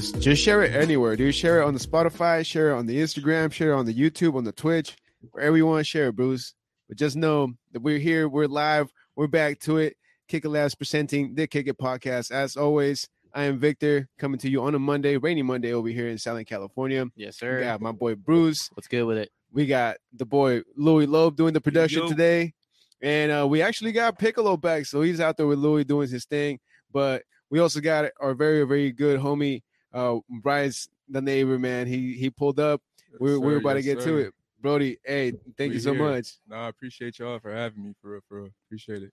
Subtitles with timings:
[0.00, 1.34] just just share it anywhere, dude.
[1.34, 4.34] Share it on the Spotify, share it on the Instagram, share it on the YouTube,
[4.34, 4.96] on the Twitch,
[5.32, 6.54] wherever you want to share it, Bruce.
[6.88, 9.96] But just know that we're here, we're live, we're back to it.
[10.26, 12.30] Kick It Labs presenting the Kick It podcast.
[12.30, 16.08] As always, I am Victor coming to you on a Monday, rainy Monday over here
[16.08, 17.06] in Southern California.
[17.14, 17.60] Yes, sir.
[17.60, 18.70] got my boy Bruce.
[18.72, 19.30] What's good with it?
[19.52, 22.08] We got the boy Louis Loeb doing the production yo.
[22.08, 22.54] today.
[23.02, 24.86] And uh, we actually got Piccolo back.
[24.86, 26.58] So he's out there with Louis doing his thing.
[26.92, 31.86] But we also got our very, very good homie, uh, Rys, the neighbor, man.
[31.86, 32.80] He he pulled up.
[33.18, 34.34] We're, we're about to get to it.
[34.62, 36.08] Brody, hey, thank We you so here.
[36.08, 36.34] much.
[36.48, 37.94] No, I appreciate y'all for having me.
[38.00, 38.50] For real, for real.
[38.66, 39.12] Appreciate it.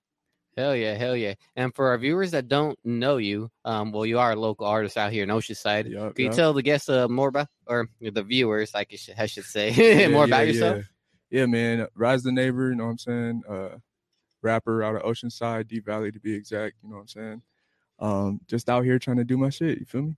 [0.57, 1.35] Hell yeah, hell yeah.
[1.55, 4.97] And for our viewers that don't know you, um, well, you are a local artist
[4.97, 5.89] out here in Oceanside.
[5.89, 6.35] Yup, Can you yup.
[6.35, 9.69] tell the guests uh, more about, or the viewers, like you should, I should say,
[9.71, 10.85] Yeah, more yeah, about yourself?
[11.29, 11.39] Yeah.
[11.41, 11.87] yeah, man.
[11.93, 12.69] Rys the neighbor.
[12.69, 13.43] You know what I'm saying?
[13.47, 13.77] Uh,
[14.41, 16.75] rapper out of Oceanside, Deep Valley to be exact.
[16.81, 17.41] You know what I'm saying?
[17.99, 19.79] Um, just out here trying to do my shit.
[19.79, 20.15] You feel me?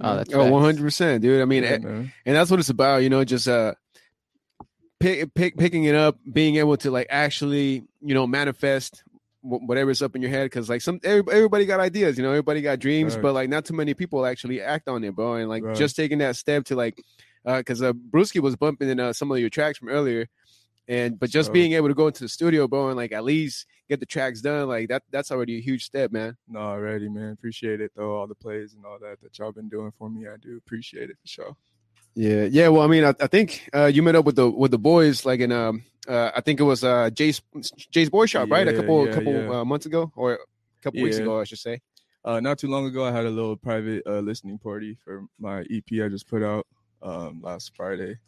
[0.00, 0.50] Oh, that's Oh, facts.
[0.52, 1.40] one hundred percent, dude.
[1.40, 3.74] I mean, Yeah, and that's what it's about, you know, just uh
[5.00, 9.02] pick, pick picking it up, being able to like actually, you know, manifest
[9.42, 12.80] whatever's up in your head because like some everybody got ideas, you know, everybody got
[12.80, 13.22] dreams, Right.
[13.22, 15.34] but like not too many people actually act on it, bro.
[15.34, 15.76] And like Right.
[15.76, 17.00] just taking that step to like
[17.44, 20.26] uh because uh Brewski was bumping in uh, some of your tracks from earlier.
[20.88, 23.22] And but just So- being able to go into the studio, bro, and like at
[23.24, 26.36] least get the tracks done, like that that's already a huge step, man.
[26.48, 27.32] No, already, man.
[27.32, 28.16] Appreciate it though.
[28.16, 30.26] All the plays and all that that y'all been doing for me.
[30.26, 31.56] I do appreciate it for sure.
[32.14, 32.68] Yeah, yeah.
[32.68, 35.26] Well, I mean, I, I think uh, you met up with the with the boys
[35.26, 37.42] like in um uh, I think it was uh Jay's
[37.90, 38.66] Jay's boy shop, right?
[38.66, 39.60] A couple yeah, couple yeah.
[39.60, 40.38] Uh, months ago or a
[40.82, 41.80] couple weeks ago, I should say.
[42.24, 45.60] Uh, not too long ago, I had a little private uh, listening party for my
[45.70, 46.66] EP I just put out
[47.00, 48.18] um, last Friday.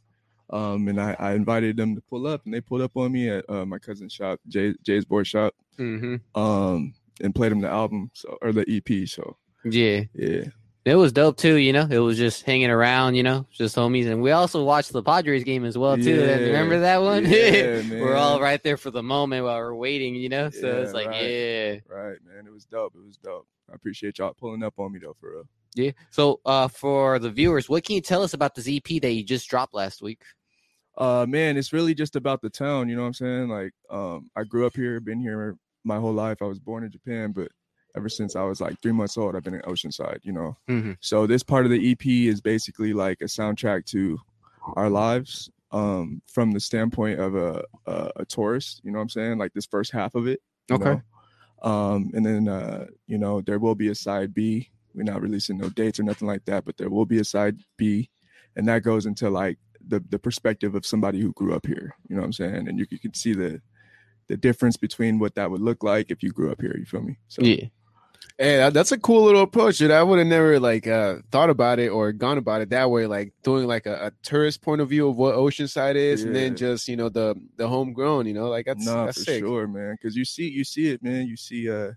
[0.51, 3.29] Um, and I, I invited them to pull up, and they pulled up on me
[3.29, 6.41] at uh, my cousin's shop, Jay, Jay's board shop, Mm-hmm.
[6.41, 9.07] um, and played them the album, so or the EP.
[9.09, 10.03] So Yeah.
[10.15, 10.45] yeah,
[10.85, 11.87] It was dope too, you know.
[11.91, 15.45] It was just hanging around, you know, just homies, and we also watched the Padres
[15.45, 16.15] game as well too.
[16.21, 16.37] Yeah.
[16.37, 17.25] Remember that one?
[17.27, 20.49] Yeah, we're all right there for the moment while we're waiting, you know.
[20.51, 21.23] So it's like, right.
[21.31, 22.47] yeah, right, man.
[22.47, 22.95] It was dope.
[22.97, 23.47] It was dope.
[23.71, 25.45] I appreciate y'all pulling up on me though, for real.
[25.75, 25.91] yeah.
[26.11, 29.23] So, uh, for the viewers, what can you tell us about this EP that you
[29.23, 30.23] just dropped last week?
[30.99, 34.29] Uh man it's really just about the town you know what i'm saying like um
[34.37, 37.49] i grew up here been here my whole life i was born in japan but
[37.97, 40.97] ever since i was like three months old i've been in oceanside you know Mhm.
[41.01, 44.19] so this part of the ep is basically like a soundtrack to
[44.77, 49.09] our lives um from the standpoint of a a, a tourist you know what i'm
[49.09, 50.85] saying like this first half of it Okay.
[50.85, 51.03] know?
[51.63, 55.59] um and then uh you know there will be a side b we're not releasing
[55.59, 58.11] no dates or nothing like that but there will be a side b
[58.57, 62.17] and that goes into like the the perspective of somebody who grew up here you
[62.17, 62.69] know what i'm saying?
[62.69, 63.61] And you, you can see the
[64.29, 67.03] the difference between what that would look like if you grew up here you feel
[67.03, 67.19] me?
[67.29, 67.67] So Yeah,
[68.41, 69.91] Hey, that's a cool little approach, dude.
[69.91, 73.07] I would have never like uh thought about it or gone about it that way,
[73.07, 76.55] like doing like a, a tourist point of view of what Oceanside is, and then
[76.55, 79.41] just you know the the homegrown, you know, like that's no that's for sick.
[79.41, 81.27] sure man because you see you see it man.
[81.27, 81.93] You see uh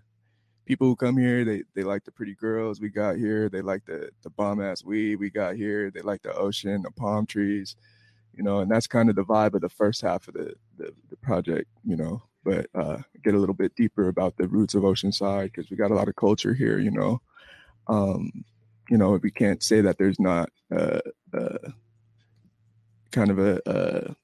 [0.64, 2.80] people who come here they they like the pretty girls.
[2.80, 5.16] We got here they like the the bomb ass weed.
[5.16, 7.76] We got here they like the ocean the palm trees
[8.34, 10.92] you know and that's kind of the vibe of the first half of the the,
[11.10, 12.22] the project you know.
[12.44, 15.90] But uh get a little bit deeper about the roots of oceanside because we got
[15.90, 17.20] a lot of culture here you know.
[17.88, 18.44] Um
[18.88, 21.00] you know we can't say that there's not uh
[21.36, 21.70] uh
[23.10, 24.16] kind of a, a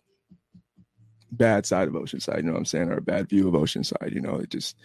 [1.31, 4.15] bad side of oceanside you know what i'm saying or a bad view of oceanside
[4.15, 4.37] you know.
[4.37, 4.77] It just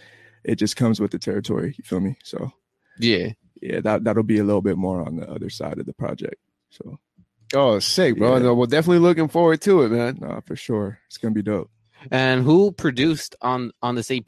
[0.43, 2.51] it just comes with the territory you feel me so
[2.99, 3.31] yeah.
[3.61, 6.35] yeah that that'll be a little bit more on the other side of the project
[6.69, 6.99] so
[7.55, 8.37] Oh, sick, bro.
[8.37, 8.39] Yeah.
[8.43, 10.17] No, Well, definitely looking forward to it, man.
[10.19, 11.69] nah for sure it's gonna be dope
[12.09, 14.27] And who produced on on this EP?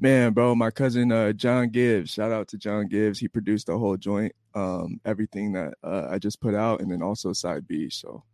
[0.00, 3.78] man bro my cousin uh john gibbs shout out to john gibbs he produced the
[3.78, 7.88] whole joint um everything that uh, i just put out and then also side b
[7.88, 8.24] so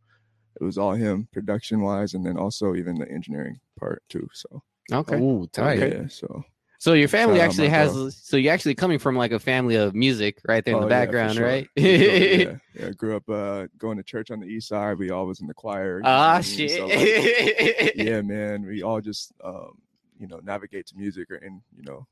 [0.58, 4.62] it was all him production wise and then also even the engineering part too so
[4.91, 5.20] Okay.
[5.20, 5.79] Ooh, tight.
[5.79, 6.43] yeah so
[6.80, 7.92] So your family Shout actually has.
[7.92, 8.08] bro.
[8.08, 10.94] So you're actually coming from like a family of music, right there in Oh, the
[10.94, 11.44] yeah, background, sure.
[11.46, 11.68] right?
[11.78, 12.56] Sure, yeah.
[12.74, 14.98] yeah, I grew up uh, going to church on the east side.
[14.98, 15.98] We all was in the choir.
[15.98, 16.42] you know what I Ah, mean?
[16.42, 16.70] shit.
[16.70, 18.64] So, like, yeah, man.
[18.64, 19.72] We all just um,
[20.18, 22.06] you know navigate to music, or and you know,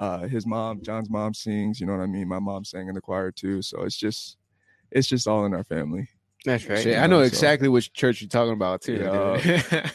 [0.00, 1.78] uh, his mom, John's mom sings.
[1.80, 2.26] You know what I mean?
[2.26, 3.62] My mom sang in the choir too.
[3.62, 4.38] So it's just,
[4.90, 6.08] it's just all in our family.
[6.44, 6.78] That's right.
[6.82, 8.94] Shit, you I know know, so- exactly which church you're talking about too.
[8.94, 9.36] Yeah.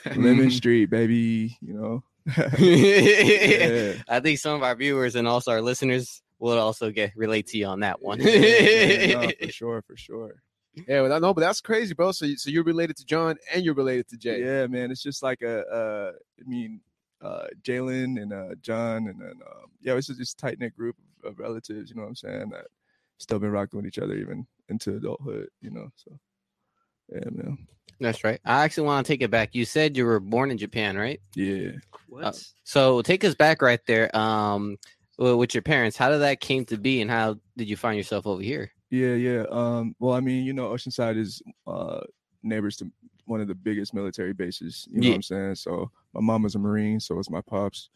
[0.05, 0.15] dude.
[0.15, 1.57] Lemon Street, baby.
[1.61, 2.03] You know.
[2.25, 2.49] Yeah.
[2.59, 3.93] yeah.
[4.07, 7.57] I think some of our viewers and also our listeners will also get relate to
[7.57, 8.19] you on that one.
[8.21, 10.41] Yeah, man, no, for sure, for sure.
[10.87, 12.11] yeah, but I know, but that's crazy, bro.
[12.11, 14.41] So, you- so you're related to John and you're related to Jay.
[14.43, 14.91] Yeah, man.
[14.91, 16.81] It's just like a, uh, I mean,
[17.21, 20.95] uh, Jalen and uh, John, and then um, yeah, it's just this tight knit group
[21.25, 21.89] of relatives.
[21.89, 22.49] You know what I'm saying?
[22.51, 22.67] That
[23.17, 25.49] still been rocking with each other even into adulthood.
[25.61, 26.17] You know, so
[27.11, 27.57] yeah, man.
[27.99, 28.39] That's right.
[28.45, 29.53] I actually want to take it back.
[29.53, 31.19] You said you were born in Japan, right?
[31.35, 31.71] Yeah.
[32.07, 32.41] What?
[32.63, 34.15] so take us back right there.
[34.15, 34.77] Um,
[35.17, 38.25] with your parents, how did that came to be, and how did you find yourself
[38.25, 38.71] over here?
[38.89, 39.43] Yeah, yeah.
[39.51, 41.99] Um, well, I mean, you know, Oceanside is uh
[42.41, 42.89] neighbors to
[43.25, 44.87] one of the biggest military bases.
[44.89, 45.11] You know Yeah.
[45.11, 45.55] what I'm saying?
[45.55, 47.89] So my mom was a Marine, so was my pops.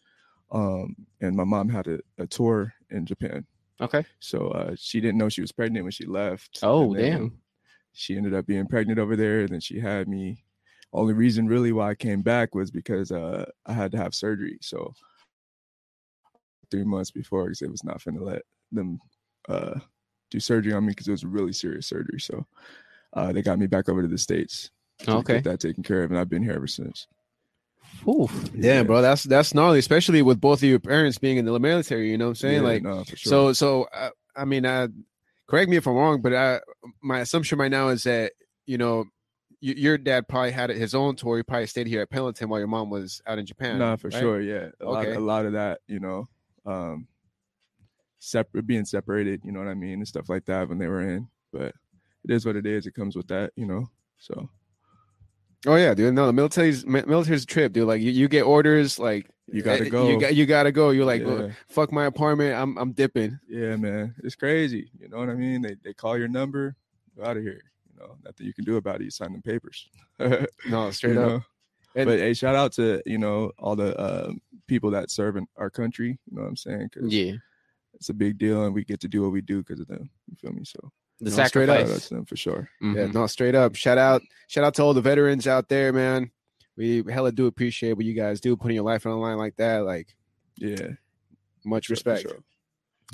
[0.52, 3.44] Um, and my mom had a, a tour in Japan.
[3.80, 4.04] Okay.
[4.20, 6.60] So uh, she didn't know she was pregnant when she left.
[6.62, 7.38] Oh, then damn.
[7.94, 10.44] She ended up being pregnant over there, and then she had me.
[10.92, 14.58] Only reason really why I came back was because uh, I had to have surgery.
[14.60, 14.94] So
[16.70, 19.00] three months before, because it was not finna let them
[19.48, 19.78] uh,
[20.30, 22.20] do surgery on me because it was a really serious surgery.
[22.20, 22.46] So
[23.12, 24.70] uh, they got me back over to the states.
[25.00, 25.34] to Okay.
[25.34, 27.06] get that taken care of, and I've been here ever since.
[28.08, 28.28] Ooh.
[28.54, 32.10] yeah, bro, that's that's gnarly, especially with both of your parents being in the military.
[32.10, 32.62] You know what I'm saying?
[32.62, 33.30] Yeah, like, no, for sure.
[33.30, 33.88] so so.
[33.94, 34.88] Uh, I mean, uh,
[35.46, 36.60] correct me if I'm wrong, but I,
[37.02, 38.32] my assumption right now is that
[38.66, 39.04] you know
[39.62, 41.36] y- your dad probably had his own tour.
[41.36, 43.78] He probably stayed here at Pendleton while your mom was out in Japan.
[43.78, 44.20] No, for right?
[44.20, 44.40] sure.
[44.40, 44.68] Yeah.
[44.80, 45.14] A lot, Okay.
[45.16, 46.28] a lot of that, you know,
[46.66, 47.06] um,
[48.18, 49.94] separate, being separated, you know what I mean?
[49.94, 51.74] And stuff like that when they were in, but
[52.24, 52.86] it is what it is.
[52.86, 53.90] It comes with that, you know?
[54.18, 54.48] So
[55.66, 56.14] Oh yeah, dude.
[56.14, 57.86] No, the military's military's a trip, dude.
[57.88, 60.08] Like you, you get orders, like You gotta eh, go.
[60.08, 60.90] You got you gotta go.
[60.90, 62.54] You're like, yeah, fuck my apartment.
[62.54, 63.38] I'm I'm dipping.
[63.48, 64.90] yeah, man, it's crazy.
[65.00, 65.62] You know what I mean?
[65.62, 66.76] They, they call your number,
[67.16, 67.62] go out of here.
[67.92, 69.04] You know, nothing you can do about it.
[69.04, 69.88] You sign the papers.
[70.68, 71.42] No, straight up.
[71.96, 73.94] And- but hey, shout out to, you know, all the
[74.28, 76.18] um, people that serve in our country.
[76.28, 76.88] You know what I'm saying?
[76.92, 77.34] 'Cause Yeah.
[77.94, 80.10] it's a big deal and we get to do what we do because of them.
[80.28, 80.64] You feel me?
[80.64, 80.90] So
[81.24, 81.76] The No, straight up.
[81.76, 82.08] shout out sacrifice.
[82.08, 82.68] to them for sure.
[82.80, 83.14] Yeah, Mhm.
[83.14, 83.74] no, straight up.
[83.76, 86.30] Shout out, shout out to all the veterans out there, man.
[86.76, 89.56] We hella do appreciate what you guys do, putting your life on the line like
[89.56, 89.84] that.
[89.84, 90.14] Like
[90.56, 90.88] Yeah.
[91.64, 92.22] much respect.
[92.22, 92.38] sure.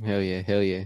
[0.05, 0.85] Hell yeah, hell yeah.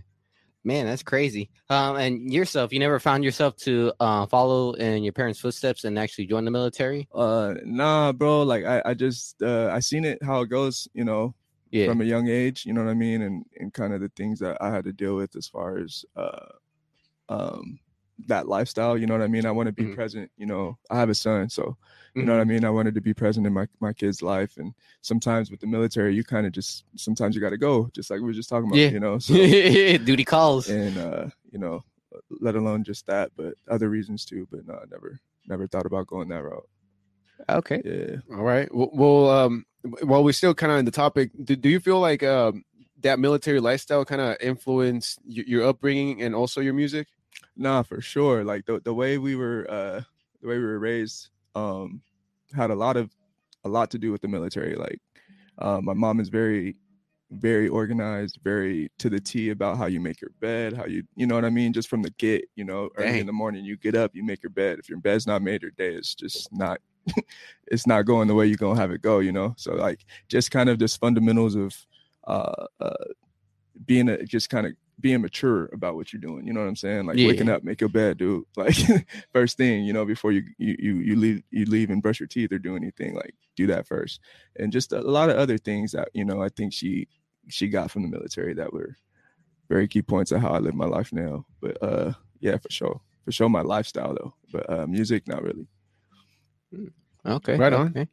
[0.66, 1.50] Man, that's crazy.
[1.68, 5.98] Um, and yourself, you never found yourself to uh, follow in your parents' footsteps and
[5.98, 7.06] actually join the military?
[7.14, 8.42] Uh nah, bro.
[8.44, 11.34] Like I, I just uh I seen it how it goes, you know,
[11.70, 11.86] Yeah.
[11.88, 13.20] from a young age, you know what I mean?
[13.22, 16.04] And and kind of the things that I had to deal with as far as
[16.16, 16.46] uh
[17.28, 17.78] um
[18.28, 19.44] that lifestyle, you know what I mean?
[19.44, 19.94] I want to be Mhm.
[19.96, 20.78] present, you know.
[20.88, 21.76] I have a son, so
[22.14, 22.48] you know what I Mhm.
[22.48, 22.64] mean?
[22.64, 24.72] I wanted to be present in my my kid's life and
[25.02, 28.20] sometimes with the military you kind of just sometimes you got to go, just like
[28.20, 28.90] we were just talking about, Yeah.
[28.90, 29.18] you know.
[29.20, 30.68] So Duty calls.
[30.68, 31.82] and uh, you know,
[32.40, 35.18] let alone just that, but other reasons too, but no, I never
[35.48, 36.68] never thought about going that route.
[37.48, 37.82] Okay.
[37.84, 38.36] Yeah.
[38.36, 38.72] All right.
[38.72, 39.66] Well, well um,
[40.02, 42.64] while we're still kind of in the topic, do, do you feel like um
[43.04, 47.06] that military lifestyle kind of influenced your, your upbringing and also your music?
[47.56, 48.42] Nah, for sure.
[48.42, 50.00] Like the the way we were uh
[50.40, 52.02] the way we were raised um
[52.54, 53.10] had a lot of
[53.64, 54.74] a lot to do with the military.
[54.74, 55.00] Like
[55.58, 56.76] um, my mom is very
[57.30, 61.26] very organized, very to the T about how you make your bed, how you you
[61.26, 63.20] know what I mean, just from the get, you know, early Dang.
[63.20, 64.78] in the morning you get up, you make your bed.
[64.78, 66.80] If your bed's not made, your day is just not
[67.66, 69.54] it's not going the way you're gonna have it go, you know.
[69.56, 71.76] So like just kind of just fundamentals of
[72.26, 73.04] uh uh
[73.86, 76.46] being a just kind of being mature about what you're doing.
[76.46, 77.06] You know what I'm saying?
[77.06, 77.26] Like Yeah.
[77.26, 78.44] waking up, make your bed, dude.
[78.56, 78.76] Like
[79.32, 82.28] first thing, you know, before you you you you leave you leave and brush your
[82.28, 84.20] teeth or do anything, like do that first.
[84.56, 87.08] And just a lot of other things that you know I think she
[87.48, 88.96] she got from the military that were
[89.68, 91.44] very key points of how I live my life now.
[91.60, 94.34] But uh yeah, for sure, for sure, my lifestyle though.
[94.52, 95.66] But uh music, not really.
[97.26, 97.56] Okay.
[97.56, 97.88] Right on.
[97.88, 98.08] okay.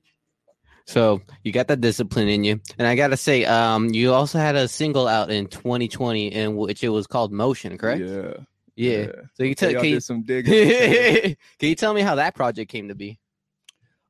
[0.85, 4.55] So you got that discipline in you, and I gotta say, um, you also had
[4.55, 8.01] a single out in 2020, in which it was called "Motion," correct?
[8.01, 8.33] Yeah.
[8.75, 9.11] Yeah.
[9.35, 10.53] So you So tell, y'all can, you, some digging.
[11.59, 13.19] can you tell me how that project came to be?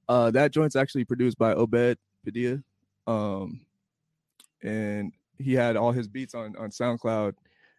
[0.07, 2.61] Uh, that joint's actually produced by Obed Padilla,
[3.07, 3.61] um,
[4.63, 7.33] and he had all his beats on on SoundCloud.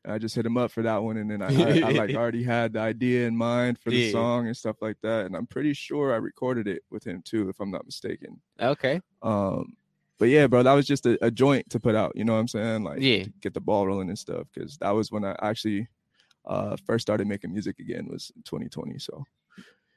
[0.04, 2.14] And I just hit him up for that one, and then I, I, I like
[2.14, 4.12] already had the idea in mind for the Yeah.
[4.12, 5.26] song and stuff like that.
[5.26, 8.40] And I'm pretty sure I recorded it with him too, if I'm not mistaken.
[8.60, 9.00] Okay.
[9.22, 9.76] Um,
[10.18, 12.12] but yeah, bro, that was just a, a joint to put out.
[12.14, 12.84] You know what I'm saying?
[12.84, 13.24] Like, Yeah.
[13.40, 14.46] get the ball rolling and stuff.
[14.52, 15.88] Because that was when I actually
[16.44, 18.98] uh first started making music again was 2020.
[18.98, 19.24] So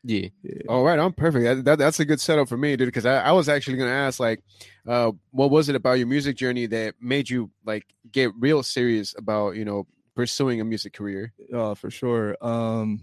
[0.03, 0.27] Yeah.
[0.43, 0.61] yeah.
[0.69, 1.43] All right, I'm perfect.
[1.43, 2.87] That, that that's a good setup for me, dude.
[2.87, 4.41] Because I, I was actually gonna ask, like,
[4.87, 9.15] uh, what was it about your music journey that made you like get real serious
[9.17, 11.33] about you know pursuing a music career?
[11.53, 12.35] uh, for sure.
[12.41, 13.01] Um,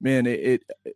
[0.00, 0.94] man, it, it,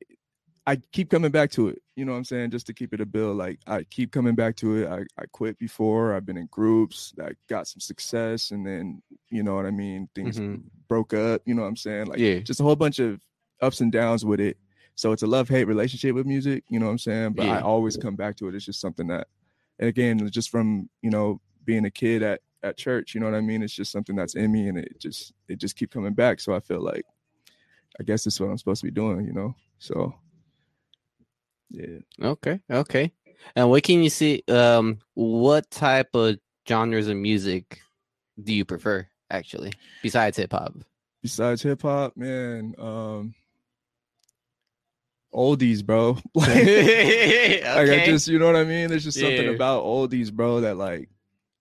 [0.67, 1.81] I keep coming back to it.
[1.95, 2.51] You know what I'm saying?
[2.51, 3.35] Just to keep it a bill.
[3.35, 4.89] Like I keep coming back to it.
[4.89, 6.15] I, I quit before.
[6.15, 10.09] I've been in groups that got some success, and then you know what I mean.
[10.15, 10.63] Things Mhm.
[10.89, 11.43] broke up.
[11.47, 12.07] You know what I'm saying?
[12.07, 12.41] Like Yeah.
[12.41, 13.21] just a whole bunch of
[13.63, 14.59] ups and downs with it.
[14.97, 16.65] So it's a love hate relationship with music.
[16.69, 17.33] You know what I'm saying?
[17.35, 18.55] But I always come back to it.
[18.55, 19.29] It's just something that,
[19.79, 23.15] and again, just from you know being a kid at at church.
[23.15, 23.63] You know what I mean?
[23.63, 26.41] It's just something that's in me, and it just it just keep coming back.
[26.41, 27.05] So I feel like,
[28.01, 29.27] I guess this is what I'm supposed to be doing.
[29.27, 30.15] You know, so
[31.71, 31.99] yeah.
[32.23, 33.13] Okay, okay.
[33.55, 34.43] And what can you see?
[34.49, 37.81] Um, what type of genres of music
[38.43, 39.73] do you prefer, actually,
[40.03, 40.75] besides hip hop?
[41.23, 43.35] Besides hip hop, man, um,
[45.35, 46.19] oldies, bro.
[46.35, 48.89] like, like I just, you know what I mean?
[48.89, 49.53] There's just something Yeah.
[49.53, 51.09] about oldies, bro, that like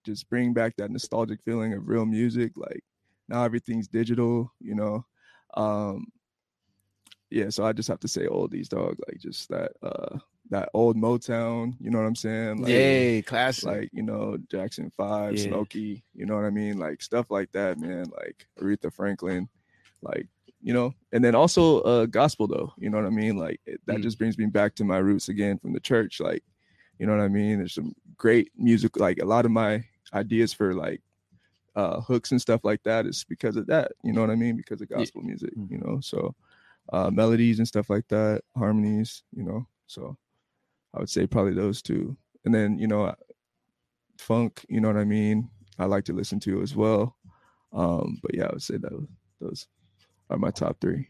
[0.05, 2.53] just bring back that nostalgic feeling of real music.
[2.55, 2.83] Like
[3.27, 5.05] now everything's digital, you know.
[5.55, 6.05] Um
[7.31, 8.97] yeah, so I just have to say oldies, dog.
[9.07, 10.19] Like just that uh
[10.51, 12.59] that old Motown, you know what I'm saying?
[12.59, 13.65] Like, Yay, classic.
[13.65, 15.47] like you know Jackson Five, Yeah.
[15.47, 18.05] Smokey, you know what I mean, like stuff like that, man.
[18.15, 19.49] Like Aretha Franklin,
[20.01, 20.27] like
[20.61, 23.37] you know, and then also uh gospel though, you know what I mean.
[23.37, 24.03] Like it, that Mm.
[24.03, 26.19] just brings me back to my roots again from the church.
[26.19, 26.43] Like
[26.99, 27.57] you know what I mean.
[27.57, 28.97] There's some great music.
[28.97, 29.83] Like a lot of my
[30.13, 31.01] ideas for like
[31.75, 33.91] uh hooks and stuff like that is because of that.
[34.03, 34.55] You know what I mean?
[34.55, 34.97] Because of Yeah.
[34.97, 35.55] gospel music.
[35.57, 35.71] Mm.
[35.71, 36.35] You know, so
[36.93, 39.23] uh melodies and stuff like that, harmonies.
[39.35, 40.17] You know, so
[40.93, 42.15] I would say probably those two.
[42.45, 43.13] And then, you know,
[44.17, 45.49] funk, you know what I mean?
[45.79, 47.15] I like to listen to as well.
[47.73, 49.07] Um, but yeah, I would say that
[49.41, 49.67] those
[50.29, 51.07] are my top three.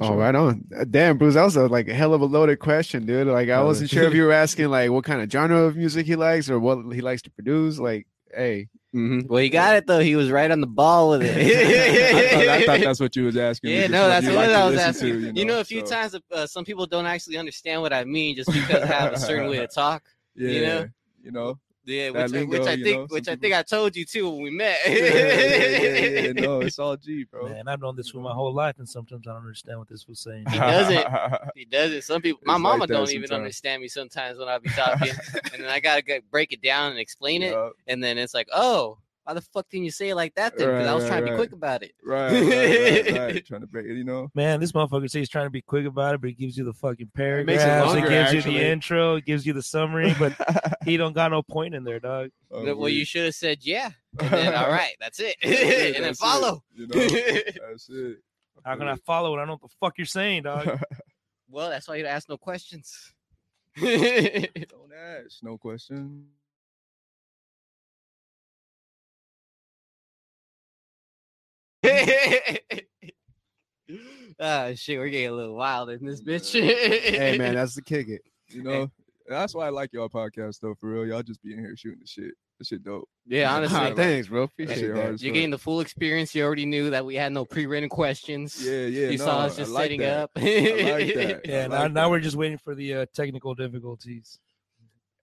[0.00, 0.16] Oh, sure.
[0.16, 0.64] right on.
[0.76, 3.26] Uh, Damn, Bruce, that was a, like a hell of a loaded question, dude.
[3.26, 6.06] Like, I wasn't sure if you were asking like what kind of genre of music
[6.06, 7.78] he likes or what he likes to produce.
[7.78, 9.28] Like, hey, Mhm.
[9.28, 10.00] Well, he got it though.
[10.00, 11.36] He was right on the ball with it.
[11.36, 13.70] I, thought, I thought that's what you was asking.
[13.70, 15.20] Yeah, no, that's you what like I was asking.
[15.20, 18.04] to, you, know, a few so, times uh, some people don't actually understand what I
[18.04, 20.02] mean just because I have a certain way to talk.
[20.34, 20.88] Yeah, you know?
[21.22, 23.62] you know, Yeah, which, I- lingo, which I think, know, some which I think I
[23.62, 24.78] told you too when we met.
[24.86, 27.48] yeah, yeah, yeah, yeah, no, it's all G, bro.
[27.48, 30.06] Man, I've known this for my whole life, and sometimes I don't understand what this
[30.06, 30.44] was saying.
[30.50, 31.06] He doesn't.
[31.54, 32.04] He does it.
[32.04, 35.12] Some people, my It's mama like don't even understand me sometimes when I be talking,
[35.52, 37.56] and then I gotta get, break it down and explain it,
[37.86, 40.66] and then it's like, oh, why the fuck didn't you say it like that then?
[40.68, 41.36] Because I Right, was right, trying to be right.
[41.38, 41.92] quick about it.
[42.02, 43.46] right, right, right, right.
[43.46, 44.30] Trying to break it, you know.
[44.34, 46.64] Man, this motherfucker says he's trying to be quick about it, but he gives you
[46.64, 47.92] the fucking makes it paragraphs.
[47.92, 49.16] It, longer, gives you the intro.
[49.16, 50.32] It gives you the summary, but
[50.84, 52.30] he don't got no point in there, dog.
[52.50, 55.94] Oh, well, you should have said yeah, and then all right, that's it, Yeah, and
[55.96, 56.64] then that's it, follow.
[56.74, 57.06] You know,
[57.68, 58.18] that's it.
[58.64, 59.36] How can I follow it?
[59.36, 60.80] I don't know what the fuck you're saying, dog.
[61.48, 63.12] Well, that's why you ask no questions.
[63.76, 66.26] Don't ask, no question.
[74.42, 76.52] Ah, shit, we're getting a little wild in this bitch.
[76.52, 78.22] hey man, that's the kick it.
[78.48, 78.90] You know,
[79.28, 80.74] that's why I like y'all podcast though.
[80.74, 82.32] For real, y'all just be in here shooting the shit.
[82.58, 83.08] This shit dope.
[83.28, 84.42] yeah, honestly, like- thanks, bro.
[84.44, 84.94] Appreciate that.
[84.96, 85.20] You're fuck.
[85.20, 86.34] getting the full experience.
[86.34, 88.60] You already knew that we had no pre-written questions.
[88.64, 89.08] Yeah, yeah.
[89.10, 90.18] you no, saw us just like sitting that.
[90.18, 90.30] up.
[90.34, 91.40] Like that.
[91.44, 94.40] Yeah, I now, like now we're just waiting for the uh, technical difficulties.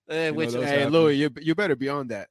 [0.09, 0.93] Uh, which those Hey, happen.
[0.93, 2.29] Louis, you you better be on that.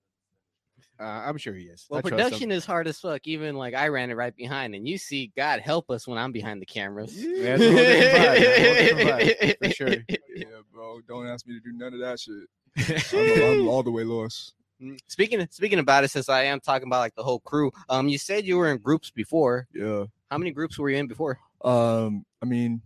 [0.98, 1.86] Uh, I'm sure he is.
[1.90, 3.26] well, I production is hard as fuck.
[3.26, 6.32] Even like I ran it right behind, and you see, God help us when I'm
[6.32, 7.14] behind the cameras.
[7.14, 9.14] Yeah, it's a whole different vibe, man.
[9.14, 9.96] Whole different vibe, for sure.
[10.36, 11.00] Yeah, bro.
[11.08, 12.46] Don't ask me to do none of that shit.
[13.14, 14.52] I'm, I'm all the way lost.
[14.82, 17.72] Mm, Speaking of, speaking about it, since I am talking about like the whole crew,
[17.88, 19.66] um, you said you were in groups before.
[19.72, 20.04] Yeah.
[20.30, 21.38] How many groups were you in before?
[21.64, 22.82] Um, I mean,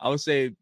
[0.00, 0.52] I would say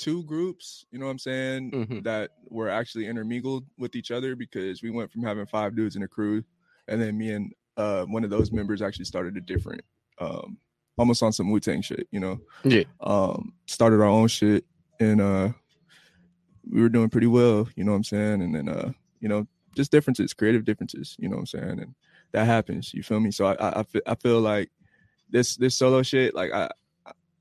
[0.00, 2.02] two groups, you know what I'm saying, Mhm.
[2.04, 6.02] that were actually intermingled with each other because we went from having five dudes in
[6.02, 6.42] a crew,
[6.88, 9.82] and then me and uh one of those members actually started a different
[10.18, 10.58] um
[10.98, 12.40] almost on some Wu-Tang shit, you know.
[12.64, 12.84] Yeah.
[13.00, 14.64] Um started our own shit
[14.98, 15.52] and uh
[16.70, 18.42] we were doing pretty well, you know what I'm saying?
[18.42, 21.80] And then uh, you know, just differences, creative differences, you know what I'm saying?
[21.80, 21.94] And
[22.32, 23.30] that happens, you feel me?
[23.30, 24.70] So I I, I feel like
[25.30, 26.70] this this solo shit, like I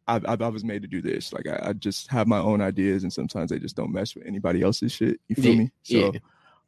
[0.10, 1.32] I, I, I was made to do this.
[1.32, 4.26] Like I, I just have my own ideas, and sometimes they just don't mesh with
[4.26, 5.20] anybody else's shit.
[5.28, 5.72] You feel Yeah, me?
[5.84, 6.20] So, yeah.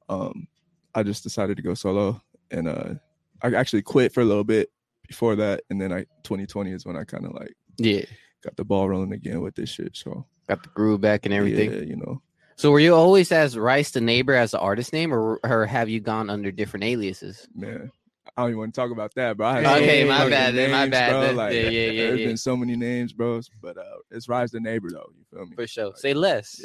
[0.10, 0.48] um,
[0.94, 2.22] I just decided to go solo,
[2.52, 2.94] and uh,
[3.42, 4.70] I actually quit for a little bit
[5.08, 8.06] before that, and then I 2020 is when I kind of like Yeah,
[8.44, 9.96] got the ball rolling again with this shit.
[9.98, 11.72] So got the groove back and everything.
[11.72, 12.22] yeah, you know.
[12.58, 15.90] So were you always as Rys the Neighbor as the artist name, or, or have
[15.90, 17.48] you gone under different aliases?
[17.56, 17.92] man.
[18.38, 19.48] I don't even want to talk about that, bro.
[19.48, 21.22] I had Okay, many my bad, then, my bad, bro.
[21.22, 21.36] then.
[21.36, 22.26] Like, Yeah, yeah, yeah, There's yeah.
[22.28, 23.50] been so many names, bros.
[23.62, 25.10] But uh, it's Rys the Neighbor, though.
[25.18, 25.56] You feel me?
[25.56, 25.86] For sure.
[25.88, 26.60] Like, Say less.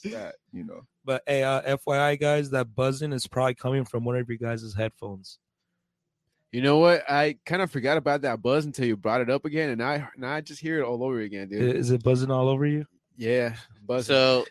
[0.00, 0.82] It's that, you know.
[1.04, 4.74] But hey, uh, FYI, guys, that buzzing is probably coming from one of your guys'
[4.76, 5.38] headphones.
[6.52, 7.02] You know what?
[7.10, 10.08] I kind of forgot about that buzz until you brought it up again, and I
[10.16, 11.76] now I just hear it all over again, dude.
[11.76, 12.86] Is it buzzing all over you?
[13.16, 14.06] Yeah, buzz.
[14.06, 14.46] so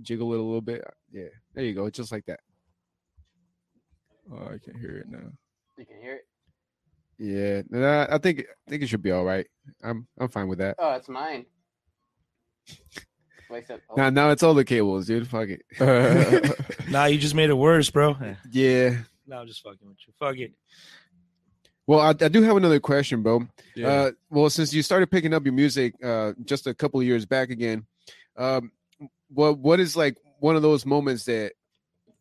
[0.00, 0.84] jiggle it a little bit.
[1.12, 2.40] Yeah, there you go, just like that.
[4.32, 5.30] Oh, I can hear it now.
[5.78, 6.26] you can hear it.
[7.18, 9.46] Yeah, nah, I think I think it should be all right.
[9.82, 10.76] I'm I'm fine with that.
[10.78, 11.46] Oh, it's mine.
[13.96, 15.28] Now, now it's all the cables, dude.
[15.28, 15.62] Fuck it.
[16.88, 18.16] Nah, you just made it worse, bro.
[18.50, 18.96] yeah.
[19.26, 20.12] No, I'm just fucking with you.
[20.18, 20.52] Fuck it.
[21.86, 23.46] Well, I, I do have another question, bro.
[23.74, 23.88] yeah.
[23.88, 27.26] Uh, well, since you started picking up your music uh, just a couple of years
[27.26, 27.86] back again,
[28.36, 28.70] um,
[29.28, 31.52] what what is like one of those moments that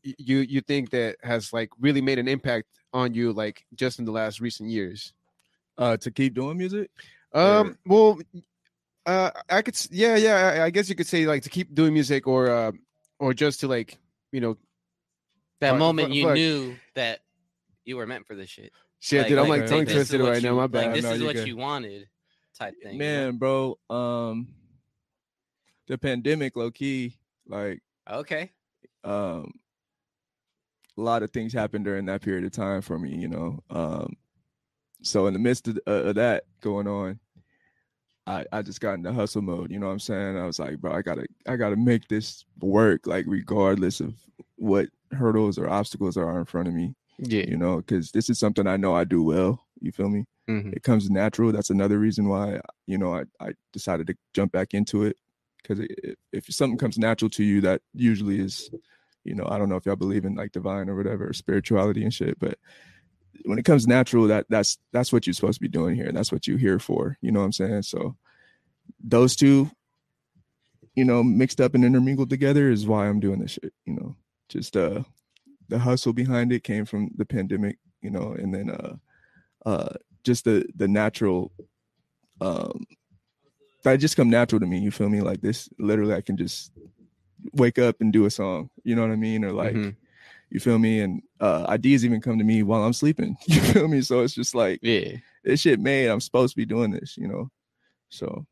[0.04, 4.06] you you think that has like really made an impact on you, like just in
[4.06, 5.14] the last recent years?
[5.78, 6.90] uh, to keep doing music.
[7.34, 8.18] Um, well,
[9.06, 11.94] uh, I could, yeah, yeah, I, I guess you could say like to keep doing
[11.94, 12.72] music, or uh,
[13.20, 13.98] or just to like,
[14.32, 14.58] you know,
[15.60, 16.34] That Fuck, moment fuck, you fuck.
[16.36, 17.20] knew that
[17.84, 18.72] you were meant for this shit.
[19.00, 19.38] shit, dude.
[19.38, 20.56] I'm like this tongue twisted what right now.
[20.56, 20.86] My bad.
[20.86, 21.48] Like this No, is what good.
[21.48, 22.08] you wanted,
[22.58, 22.98] type thing.
[22.98, 23.78] Man, bro.
[23.90, 24.48] Um,
[25.88, 27.16] the pandemic, low key,
[27.48, 28.52] like Okay.
[29.04, 29.52] um
[30.98, 34.16] a lot of things happened during that period of time for me you know um
[35.02, 37.20] so in the midst of, uh, of that going on
[38.28, 40.78] i i just got into hustle mode you know what i'm saying i was like
[40.80, 44.16] bro i gotta i gotta make this work like regardless of
[44.56, 47.44] what hurdles or obstacles are in front of me Yeah.
[47.48, 50.70] you know because this is something i know i do well you feel me hmm
[50.74, 51.52] it comes natural.
[51.52, 55.18] That's another reason why you know I, I decided to jump back into it
[55.68, 55.88] because
[56.32, 58.70] if something comes natural to you, that usually is,
[59.24, 62.04] you know, I don't know if y'all believe in like divine or whatever, or spirituality
[62.04, 62.58] and shit, but
[63.44, 66.12] when it comes natural, that that's that's what you're supposed to be doing here.
[66.12, 67.18] That's what you're here for.
[67.22, 67.84] You know what I'm saying?
[67.84, 68.16] So
[69.04, 69.70] those two,
[70.96, 73.74] you know, mixed up and intermingled together is why I'm doing this shit.
[73.86, 74.16] You know,
[74.50, 75.04] just uh
[75.68, 78.96] the hustle behind it came from the pandemic, you know, and then uh
[79.66, 81.52] uh just the the natural
[82.42, 82.86] um
[83.86, 86.72] that just come natural to me you feel me like this literally i can just
[87.54, 89.96] wake up and do a song you know what i mean or like Mhm.
[90.50, 93.88] you feel me and uh ideas even come to me while i'm sleeping you feel
[93.88, 95.18] me so it's just like Yeah.
[95.44, 97.50] this shit made i'm supposed to be doing this you know
[98.10, 98.46] so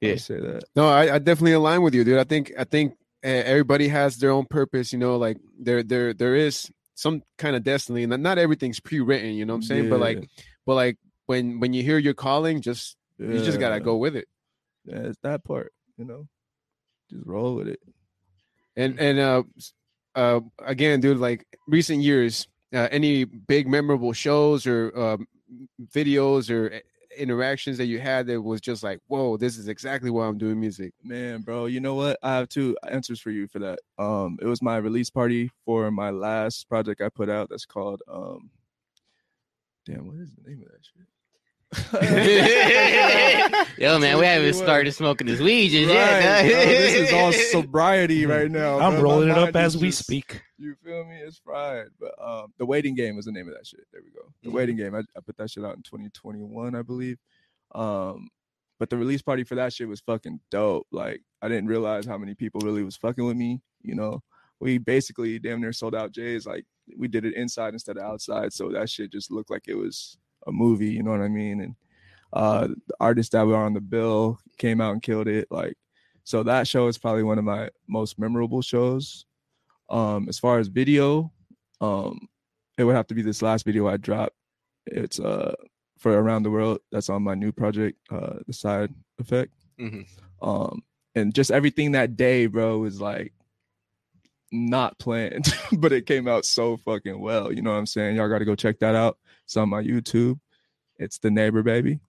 [0.00, 0.12] Yeah.
[0.12, 2.18] I say that No, I, I definitely align with you, dude.
[2.18, 2.92] I think I think
[3.24, 4.92] uh, everybody has their own purpose.
[4.92, 9.32] You know, like there there there is some kind of destiny, and not everything's pre-written.
[9.34, 9.88] You know what I'm saying?
[9.90, 10.28] But like,
[10.66, 10.96] but like
[11.26, 14.28] when when you hear your calling, just you just gotta go with it.
[14.84, 16.26] Yeah it's that part you know
[17.10, 17.80] just roll with it
[18.76, 19.42] And and uh
[20.14, 25.26] uh again, dude, like recent years, uh, any big memorable shows or um,
[25.92, 26.78] videos or uh,
[27.16, 30.58] interactions that you had that was just like, whoa, this is exactly why I'm doing
[30.58, 30.92] music.
[31.02, 32.18] Man, bro, you know what?
[32.22, 33.78] I have two answers for you for that.
[33.98, 37.48] Um, it was my release party for my last project I put out.
[37.50, 38.50] That's called um,
[39.86, 41.06] damn, what is the name of that shit?
[43.78, 46.42] Yo, man, we haven't started smoking this weed just Right, yet.
[46.42, 47.32] bro, this is all
[47.62, 48.78] sobriety right now.
[48.78, 48.98] I'm bro.
[48.98, 50.42] My rolling it up as is we speak.
[50.58, 51.16] You feel me?
[51.16, 51.86] It's fried.
[51.98, 53.80] But um, the waiting game was the name of that shit.
[53.92, 54.28] There we go.
[54.42, 54.52] The Mhm.
[54.52, 54.94] waiting game.
[54.94, 57.18] I, I put that shit out in 2021, I believe.
[57.74, 58.28] Um,
[58.78, 60.86] but the release party for that shit was fucking dope.
[60.92, 63.60] Like I didn't realize how many people really was fucking with me.
[63.82, 64.20] You know,
[64.60, 66.46] we basically damn near sold out J's.
[66.46, 66.64] Like
[66.96, 70.18] we did it inside instead of outside, so that shit just looked like it was
[70.46, 70.90] a movie.
[70.90, 71.60] You know what I mean?
[71.60, 71.74] And
[72.32, 75.48] uh, the artists that were on the bill came out and killed it.
[75.50, 75.76] Like
[76.24, 79.26] so, that show is probably one of my most memorable shows.
[79.90, 81.30] Um, as far as video,
[81.80, 82.28] um,
[82.78, 84.34] it would have to be this last video I dropped.
[84.86, 85.54] It's uh
[85.98, 86.78] for around the world.
[86.92, 89.52] That's on my new project, uh, the side effect.
[89.78, 90.06] Mhm.
[90.42, 90.82] Um,
[91.14, 93.32] and just everything that day, bro, was like
[94.52, 97.52] not planned, but it came out so fucking well.
[97.52, 98.16] You know what I'm saying?
[98.16, 99.18] Y'all got to go check that out.
[99.44, 100.38] It's on my YouTube.
[100.98, 102.00] It's the neighbor baby,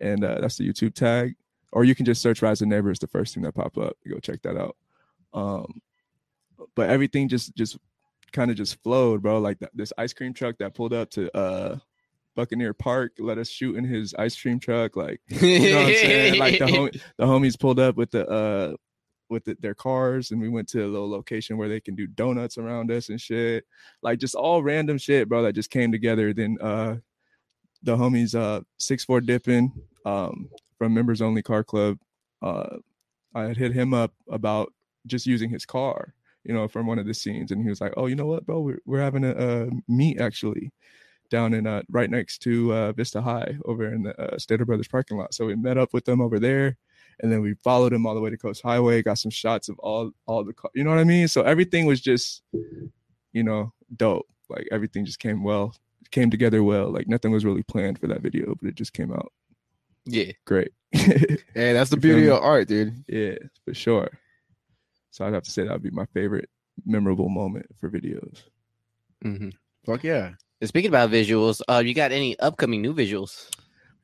[0.00, 1.34] and uh, that's the YouTube tag.
[1.72, 2.90] Or you can just search Rys the Neighbor.
[2.90, 3.96] It's the first thing that pop up.
[4.08, 4.76] Go check that out.
[5.32, 5.80] Um,
[6.74, 7.78] but everything just just
[8.32, 9.38] kind of just flowed, bro.
[9.38, 11.78] Like that, this ice cream truck that pulled up to uh
[12.36, 14.96] Buccaneer Park, let us shoot in his ice cream truck.
[14.96, 16.38] Like you know what I'm saying?
[16.38, 18.74] Like the hom- the homies pulled up with the uh
[19.30, 22.06] with the, their cars, and we went to a little location where they can do
[22.06, 23.64] donuts around us and shit.
[24.02, 25.42] Like just all random shit, bro.
[25.42, 26.32] That just came together.
[26.32, 26.96] Then uh
[27.82, 29.72] the homies uh six four dipping
[30.04, 31.98] um from members only car club.
[32.42, 32.78] Uh,
[33.34, 34.72] I had hit him up about
[35.06, 36.14] just using his car
[36.44, 38.46] you know, from one of the scenes, and he was like, "Oh, you know what,
[38.46, 38.60] bro?
[38.60, 40.72] We're we're having a, uh meet actually
[41.30, 44.88] down in uh right next to uh Vista High over in the uh, Stater Brothers
[44.88, 46.76] parking lot." So we met up with them over there,
[47.22, 49.02] and then we followed him all the way to Coast Highway.
[49.02, 51.28] Got some shots of all all the you know what I mean?
[51.28, 52.42] So everything was just,
[53.32, 54.26] you know, dope.
[54.48, 55.74] Like everything just came well,
[56.10, 56.90] came together well.
[56.90, 59.32] Like nothing was really planned for that video, but it just came out
[60.04, 60.32] yeah.
[60.44, 60.72] great.
[61.52, 63.04] Hey, that's the beauty of art, dude.
[63.08, 64.08] yeah, for sure.
[65.10, 66.48] So I'd have to say that would be my favorite
[66.86, 68.42] memorable moment for videos.
[69.24, 69.50] Mm-hmm.
[69.84, 70.30] Fuck yeah.
[70.62, 73.50] Speaking about visuals, uh, you got any upcoming new visuals?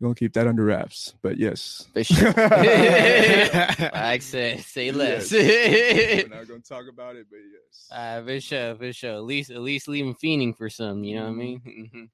[0.00, 1.14] We're gonna keep that under wraps.
[1.22, 2.26] But yes, For sure.
[2.26, 2.36] like
[3.94, 5.32] I said, say less.
[5.32, 7.26] we're not gonna talk about it.
[7.30, 9.14] But yes, Uh, for sure, for sure.
[9.14, 11.02] At least, at least leave him fiending for some.
[11.04, 12.10] You know what I mean?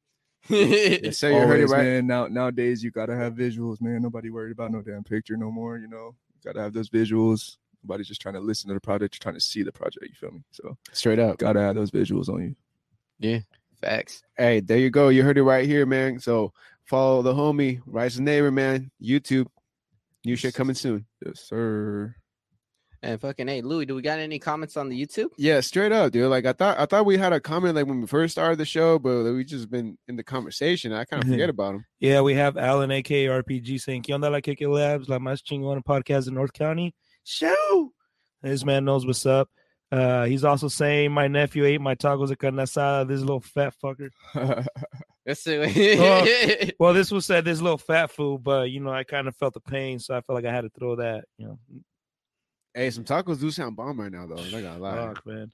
[0.49, 1.83] Yes, sir, you heard it Always, right.
[1.85, 2.07] man.
[2.07, 4.03] Now nowadays you gotta have visuals, man.
[4.03, 5.79] Nobody worried about no damn picture no more.
[5.79, 7.57] You know, you gotta have those visuals.
[7.85, 10.05] Nobody's just trying to listen to the project, you're trying to see the project.
[10.09, 10.42] You feel me?
[10.51, 11.38] So Straight up.
[11.38, 12.57] gotta have those visuals on you.
[13.18, 13.38] Yeah,
[13.81, 14.23] facts.
[14.37, 15.09] Hey, there you go.
[15.11, 16.18] You heard it right here, man.
[16.18, 16.53] So
[16.87, 18.90] follow the homie, Rys the Neighbor, man.
[19.03, 19.47] YouTube.
[20.25, 21.07] New shit coming soon.
[21.25, 22.14] Yes, sir.
[23.05, 25.31] And fucking hey, Louis, do we got any comments on the YouTube?
[25.37, 26.31] Yeah, straight up, dude.
[26.31, 28.64] Like I thought I thought we had a comment like when we first started the
[28.64, 30.92] show, but we just been in the conversation.
[30.92, 31.85] I kind of forget about him.
[31.99, 35.09] Yeah, we have Alan, aka RPG, saying, ¿Qué onda la Keke Labs?
[35.09, 36.95] La más chingona podcast in North County.
[37.25, 37.92] Show!
[38.40, 39.49] This man knows what's up.
[39.90, 43.75] Uh, he's also saying, My nephew ate my tacos de carne asada, this little fat
[43.83, 44.11] fucker.
[45.24, 46.74] That's it.
[46.78, 49.54] Well, this was said, this little fat fool, but, you know, I kind of felt
[49.54, 51.58] the pain, so I felt like I had to throw that, you know.
[52.74, 54.42] Hey, some tacos do sound bomb right now, though.
[54.42, 54.96] I gotta lie.
[54.96, 55.52] Fuck, man.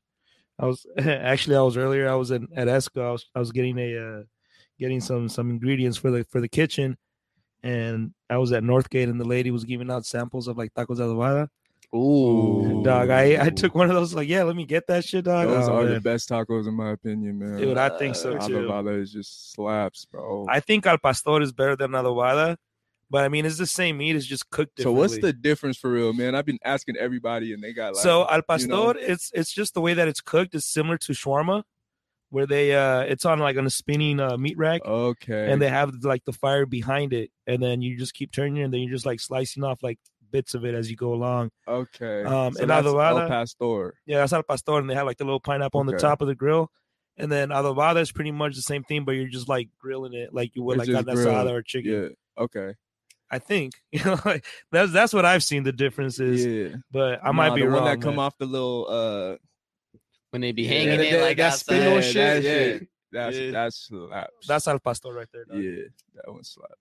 [0.59, 2.09] I was actually I was earlier.
[2.09, 3.03] I was in at Esco.
[3.03, 4.23] I was I was getting a uh,
[4.79, 6.97] getting some some ingredients for the for the kitchen,
[7.63, 10.99] and I was at Northgate, and the lady was giving out samples of like tacos
[10.99, 11.49] adobada.
[11.95, 14.13] Ooh, Dog, I I took one of those.
[14.15, 15.49] Like, yeah, let me get that shit, dog.
[15.49, 17.57] Those Oh, are the best tacos in my opinion, man.
[17.57, 18.39] Dude, I think so too.
[18.39, 20.47] Adobada is just slaps, bro.
[20.49, 22.57] I think al pastor is better than adobada,
[23.11, 24.17] but I mean it's the same meat.
[24.17, 24.81] It's just cooked.
[24.83, 26.35] so what's the difference for real, man?
[26.35, 28.67] I've been asking everybody, and they got like so al pastor?
[28.67, 28.91] you know?
[28.91, 31.63] It's it's just the way that it's cooked is similar to shawarma,
[32.29, 34.83] where they uh it's on like on a spinning uh, meat rack.
[34.85, 38.63] okay, and they have like the fire behind it, and then you just keep turning,
[38.63, 39.99] and then you're just like slicing off like
[40.31, 41.51] bits of it as you go along.
[41.67, 43.95] okay, um, so and that's adobada- El Pastor.
[44.07, 46.29] Yeah, that's al pastor, and they have like the little pineapple on the top of
[46.29, 46.71] the grill.
[47.21, 50.33] And then adobada is pretty much the same thing, but you're just like grilling it
[50.33, 51.93] like you would It's like just carne asada or chicken.
[51.93, 52.75] Yeah, okay,
[53.31, 56.77] I think you know like, that's that's what I've seen the differences, yeah.
[56.93, 57.83] but I might Nah, be the wrong.
[57.83, 58.25] one that come man.
[58.27, 59.37] off the little uh
[60.31, 61.59] when they be Yeah, hanging that- it that- like that outside.
[61.59, 62.79] spin on yeah, shit, that yeah.
[63.11, 63.51] That's Yeah.
[63.51, 64.47] that's slaps.
[64.47, 65.45] That's al pastor right there.
[65.47, 65.59] dog.
[65.59, 66.75] yeah, that one slaps.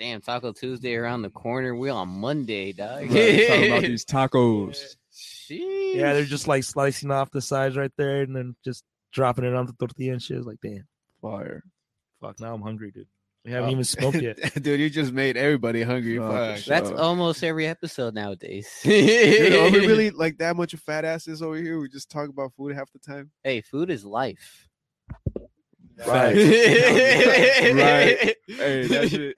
[0.00, 1.76] Damn, Taco Tuesday around the corner.
[1.76, 3.02] We on Monday, dog.
[3.12, 4.96] Right, talking about these tacos.
[5.14, 5.94] Sheesh.
[5.94, 8.82] Yeah, they're just like slicing off the sides right there, and then just
[9.12, 10.38] dropping it on the tortilla and shit.
[10.38, 10.86] It's like, damn,
[11.20, 11.62] Fire.
[12.18, 12.40] fuck.
[12.40, 13.06] Now I'm hungry, dude.
[13.44, 13.72] We haven't Oh.
[13.72, 14.38] even smoked yet.
[14.62, 14.80] dude.
[14.80, 16.18] You just made everybody hungry.
[16.18, 16.56] No, for Fuck.
[16.58, 16.80] sure.
[16.80, 18.68] That's almost every episode nowadays.
[18.82, 21.78] Dude, are we really like that much of fat asses over here?
[21.78, 23.30] We just talk about food half the time.
[23.44, 24.68] Hey, food is life.
[26.06, 26.34] Right.
[26.36, 28.36] right.
[28.46, 29.34] Hey, that shit.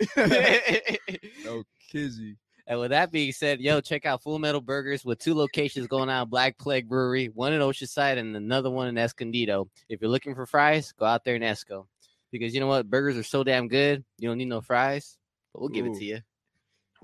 [1.45, 2.37] No kizzy.
[2.67, 6.09] And with that being said, yo, check out Full Metal Burgers with two locations going
[6.09, 9.69] on Black Plague Brewery, one in Oceanside and another one in Escondido.
[9.89, 11.87] If you're looking for fries, go out there in Esco.
[12.31, 12.89] Because you know what?
[12.89, 14.05] Burgers are so damn good.
[14.19, 15.19] You don't need no fries,
[15.53, 16.21] but we'll give it to you.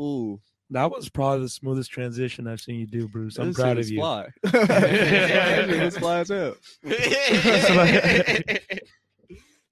[0.01, 0.41] Ooh,
[0.71, 3.37] That was probably the smoothest transition I've seen you do, Bruce.
[3.37, 3.99] I'm this proud shit of is you.
[3.99, 4.29] Fly.
[4.45, 6.55] That shit fly as hell.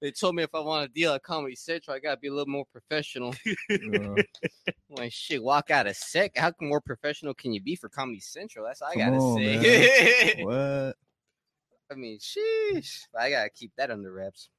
[0.00, 2.32] They told me if I want to deal at Comedy Central, I gotta be a
[2.32, 3.34] little more professional.
[3.70, 4.22] Uh,
[4.90, 6.36] like shit, walk out of sec.
[6.36, 8.66] How more professional can you be for Comedy Central?
[8.66, 10.42] That's all I Come gotta on, say.
[10.44, 10.96] what?
[11.90, 13.06] I mean, sheesh.
[13.18, 14.50] I gotta keep that under wraps.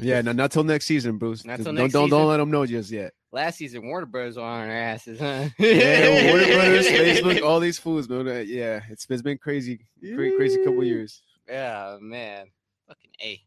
[0.00, 1.44] Yeah, no, not till next season, Bruce.
[1.44, 2.10] Not till don't don't season?
[2.10, 3.12] don't let them know just yet.
[3.30, 5.48] Last season, Warner Brothers were on our asses, huh?
[5.58, 8.44] Yeah, Warner Brothers, Facebook, all these fools, man.
[8.46, 11.22] Yeah, it's, it's been crazy, crazy, crazy couple years.
[11.48, 12.46] Yeah, man.
[12.88, 13.40] Fucking A.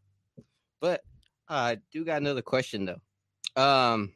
[0.86, 1.02] But
[1.50, 3.60] uh, I do got another question though.
[3.60, 4.14] Um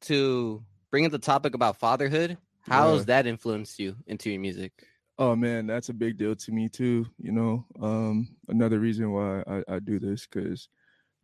[0.00, 2.94] to bring up the topic about fatherhood, how Yeah.
[2.94, 4.72] has that influenced you into your music?
[5.18, 7.06] Oh man, that's a big deal to me too.
[7.16, 10.68] You know, um, another reason why I, I do this because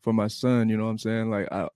[0.01, 1.31] for my son, you know what I'm saying?
[1.31, 1.69] Like I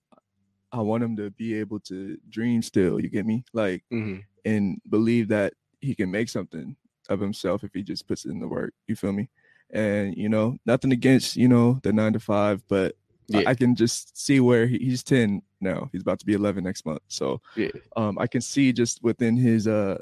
[0.70, 3.44] I want him to be able to dream still, you get me?
[3.52, 4.20] Like Mm-hmm.
[4.44, 6.76] and believe that he can make something
[7.08, 8.72] of himself if he just puts in the work.
[8.86, 9.30] You feel me?
[9.72, 12.94] And you know, nothing against, you know, the nine to five, but
[13.34, 13.48] I- Yeah.
[13.50, 15.88] I can just see where he, he's 10 now.
[15.92, 17.00] He's about to be 11 next month.
[17.08, 17.70] So Yeah.
[17.96, 19.98] um, I can see just within his uh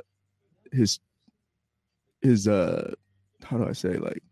[0.73, 0.99] his
[2.23, 2.93] his uh
[3.45, 4.23] how do I say like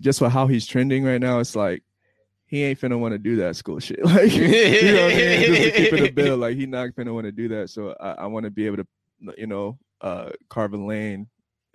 [0.00, 1.82] just for how he's trending right now, it's like
[2.46, 4.00] he ain't finna want to do that school shit.
[4.04, 4.42] Like you
[4.92, 5.54] know what I mean?
[5.54, 7.70] Just to keep it a bill, like he not finna want to do that.
[7.70, 8.86] So I, I want to be able to
[9.38, 11.28] you know uh carve a lane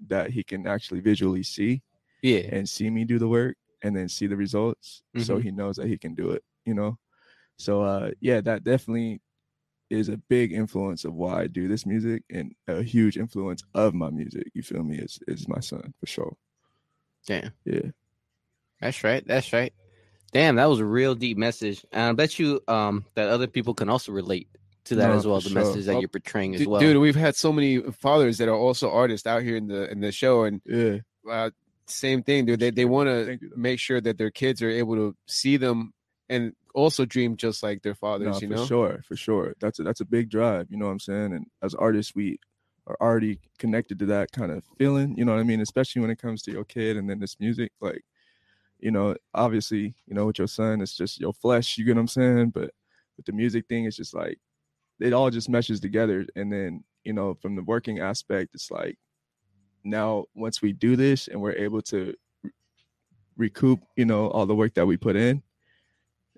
[0.07, 1.81] that he can actually visually see
[2.21, 2.41] Yeah.
[2.51, 5.43] and see me do the work and then see the results so Mhm.
[5.43, 6.97] he knows that he can do it you know
[7.57, 9.21] so uh yeah that definitely
[9.89, 13.93] is a big influence of why i do this music and a huge influence of
[13.93, 16.35] my music you feel me is is my son for sure
[17.27, 17.51] Damn.
[17.65, 17.91] yeah
[18.81, 19.25] That's right.
[19.27, 19.73] That's right.
[20.31, 23.73] Damn, that was a real deep message, and I bet you um that other people
[23.73, 24.47] can also relate
[24.85, 25.41] to that No, as well.
[25.41, 25.61] The sure.
[25.63, 26.79] message that Oh, you're portraying as Dude, well.
[26.79, 29.99] dude, we've had so many fathers that are also artists out here in the in
[29.99, 31.49] the show, and Yeah, uh,
[31.91, 32.59] same thing, dude.
[32.59, 33.61] They they want to Thank you, though.
[33.61, 35.93] make sure that their kids are able to see them
[36.29, 38.27] and also dream just like their fathers.
[38.27, 39.55] no, you for know, sure, for sure.
[39.59, 40.67] That's a, that's a big drive.
[40.69, 41.33] You know what I'm saying?
[41.33, 42.39] And as artists, we
[42.87, 45.15] are already connected to that kind of feeling.
[45.17, 45.61] You know what I mean?
[45.61, 48.03] Especially when it comes to your kid and then this music, like.
[48.81, 51.77] You know, obviously, you know, with your son, it's just your flesh.
[51.77, 52.51] You get what I'm saying?
[52.51, 52.71] But
[53.17, 54.39] with the music thing, it's just like
[55.01, 56.25] it all just meshes together.
[56.37, 58.97] And then, you know, from the working aspect, it's like
[59.83, 62.13] now once we do this and we're able to
[63.37, 65.41] recoup, you know, all the work that we put in,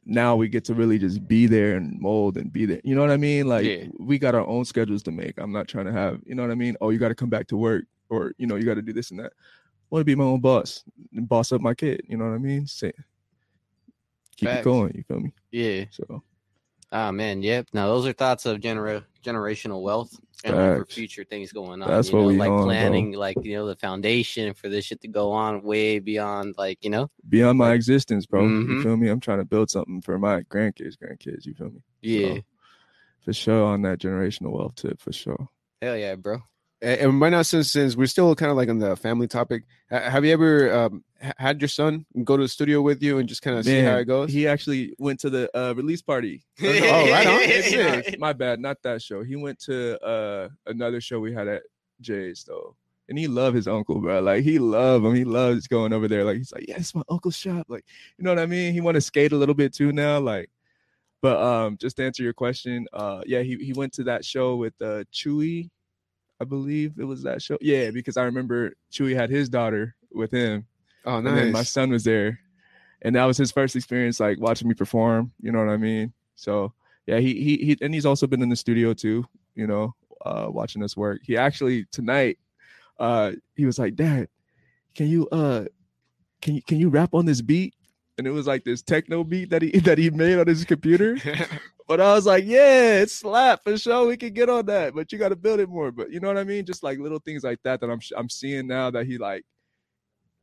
[0.06, 2.82] now we get to really just be there and mold and be there.
[2.84, 3.48] You know what I mean?
[3.48, 3.86] Like Yeah.
[4.00, 5.36] we got our own schedules to make.
[5.38, 6.76] I'm not trying to have, you know what I mean?
[6.82, 8.94] Oh, you got to come back to work or, you know, you got to do
[8.94, 9.34] this and that.
[9.34, 10.84] I want to be my own boss
[11.16, 12.02] and boss up my kid.
[12.08, 12.66] You know what I mean?
[12.66, 12.92] Say,
[14.38, 14.62] keep Facts.
[14.62, 14.94] it going.
[14.96, 15.34] You feel me?
[15.52, 15.86] yeah.
[15.92, 16.24] So
[16.94, 17.68] Ah man, yep.
[17.74, 21.90] Now those are thoughts of genera- generational wealth and like, for future things going on.
[21.90, 22.66] That's you what know, we like on, bro.
[22.68, 26.84] planning, like you know, the foundation for this shit to go on way beyond, like
[26.84, 28.44] you know, beyond my existence, bro.
[28.44, 28.70] Mhm.
[28.78, 29.10] You feel me?
[29.10, 31.46] I'm trying to build something for my grandkids, grandkids.
[31.46, 31.82] You feel me?
[32.02, 32.42] yeah, So,
[33.26, 35.50] for sure on that generational wealth tip, for sure.
[35.82, 36.40] hell yeah, bro.
[36.82, 40.26] And right now, since since we're still kind of like on the family topic, have
[40.26, 43.58] you ever um, had your son go to the studio with you and just kind
[43.58, 44.32] of see how it goes?
[44.32, 46.44] He actually went to the uh, release party.
[46.64, 47.42] Oh, right on.
[47.72, 48.16] Yeah.
[48.20, 49.24] My bad, not that show.
[49.24, 51.64] He went to uh, another show we had at
[52.00, 52.76] Jay's though.
[53.10, 54.22] And he loved his uncle, bro.
[54.22, 55.14] Like he loved him.
[55.14, 56.24] He loves going over there.
[56.24, 57.66] Like he's like, yeah, it's my uncle's shop.
[57.68, 57.86] Like,
[58.18, 58.74] you know what I mean?
[58.74, 60.20] He want to skate a little bit too now.
[60.20, 60.50] Like,
[61.22, 64.56] but um, just to answer your question, uh, yeah, he he went to that show
[64.56, 65.70] with uh Chewy,
[66.42, 67.58] I believe it was that show.
[67.62, 70.66] Yeah, because I remember Chewy had his daughter with him,
[71.06, 71.54] oh, nice.
[71.54, 72.40] my son was there,
[73.04, 75.32] and that was his first experience, like watching me perform.
[75.40, 76.14] You know what I mean?
[76.36, 76.74] So
[77.06, 79.24] yeah, he he, he and he's also been in the studio too.
[79.54, 79.94] You know,
[80.26, 81.22] uh, watching us work.
[81.24, 82.40] He actually tonight,
[83.00, 84.28] uh, he was like, "Dad,
[84.96, 85.66] can you uh,
[86.42, 87.76] can you can you rap on this beat?"
[88.22, 91.18] And it was like this techno beat that he that he made on his computer.
[91.88, 94.06] But I was like, yeah, it's slap for sure.
[94.06, 95.92] We can get on that, but you got to build it more.
[95.92, 96.64] But you know what I mean?
[96.64, 99.44] Just like little things like that that I'm I'm seeing now that he like,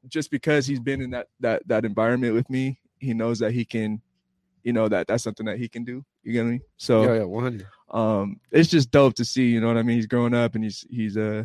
[0.08, 3.64] just because he's been in that that that environment with me, he knows that he
[3.64, 4.02] can,
[4.64, 6.04] you know that that's something that he can do.
[6.24, 6.60] You get me?
[6.78, 7.22] So yeah, yeah,
[7.92, 9.46] um, it's just dope to see.
[9.46, 9.98] You know what I mean?
[9.98, 11.44] He's growing up and he's he's uh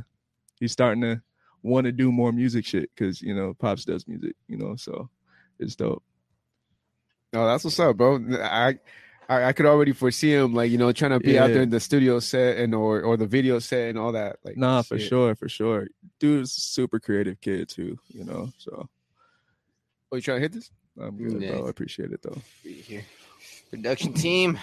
[0.59, 1.21] he's starting to
[1.61, 4.35] want to do more music shit because you know pops does music.
[4.47, 5.11] You know, so
[5.59, 6.03] it's dope.
[7.33, 8.19] No, that's what's up, bro.
[8.41, 8.77] I,
[9.27, 11.69] I I could already foresee him like you know trying to be out there in
[11.71, 14.37] the studio set and or or the video set and all that.
[14.43, 15.87] Like Nah, for sure, for sure.
[16.19, 17.97] Dude's a super creative kid too.
[18.09, 18.87] You know, so
[20.11, 20.69] Oh, you trying to hit this?
[21.01, 21.53] I'm good, Yeah.
[21.53, 21.65] bro.
[21.65, 22.37] I appreciate it though.
[22.63, 23.03] Be here.
[23.71, 24.59] Production team.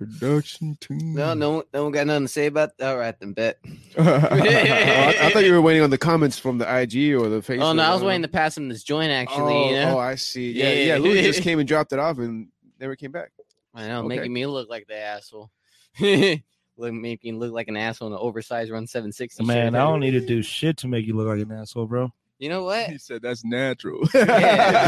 [0.00, 1.12] Production team.
[1.12, 2.70] No, no, one- no one got nothing to say about.
[2.80, 3.58] All right, then bet.
[3.98, 7.60] I, I thought you were waiting on the comments from the IG or the Facebook.
[7.62, 8.28] Oh no, I was don't waiting know.
[8.28, 9.10] to pass him this joint.
[9.10, 10.52] Actually, oh, you know, oh, I see.
[10.52, 10.84] Yeah, Yeah.
[10.84, 10.96] yeah.
[10.96, 12.48] Louis just came and dropped it off and
[12.80, 13.30] never came back.
[13.74, 14.08] I know, okay.
[14.08, 15.50] making me look like the asshole.
[16.00, 19.44] look, making look like an asshole in an oversized run seven sixty.
[19.44, 22.10] Man, I don't need to do shit to make you look like an asshole, bro.
[22.38, 22.88] You know what?
[22.88, 24.08] he said that's natural.
[24.14, 24.86] Yeah.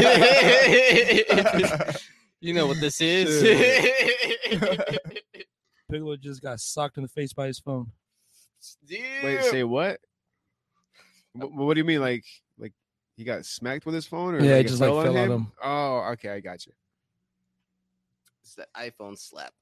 [2.43, 3.41] You know what this is.
[5.89, 7.89] Piccolo just got socked in the face by his phone.
[8.85, 8.99] Dude.
[9.23, 9.99] Wait, say what?
[11.33, 12.01] What, what do you mean?
[12.01, 12.25] Like,
[12.57, 12.73] like
[13.15, 15.51] he got smacked with his phone, or Yeah, like it just, like, fell on him.
[15.63, 16.73] Oh, okay, I got you.
[18.41, 19.53] it's the iPhone slap,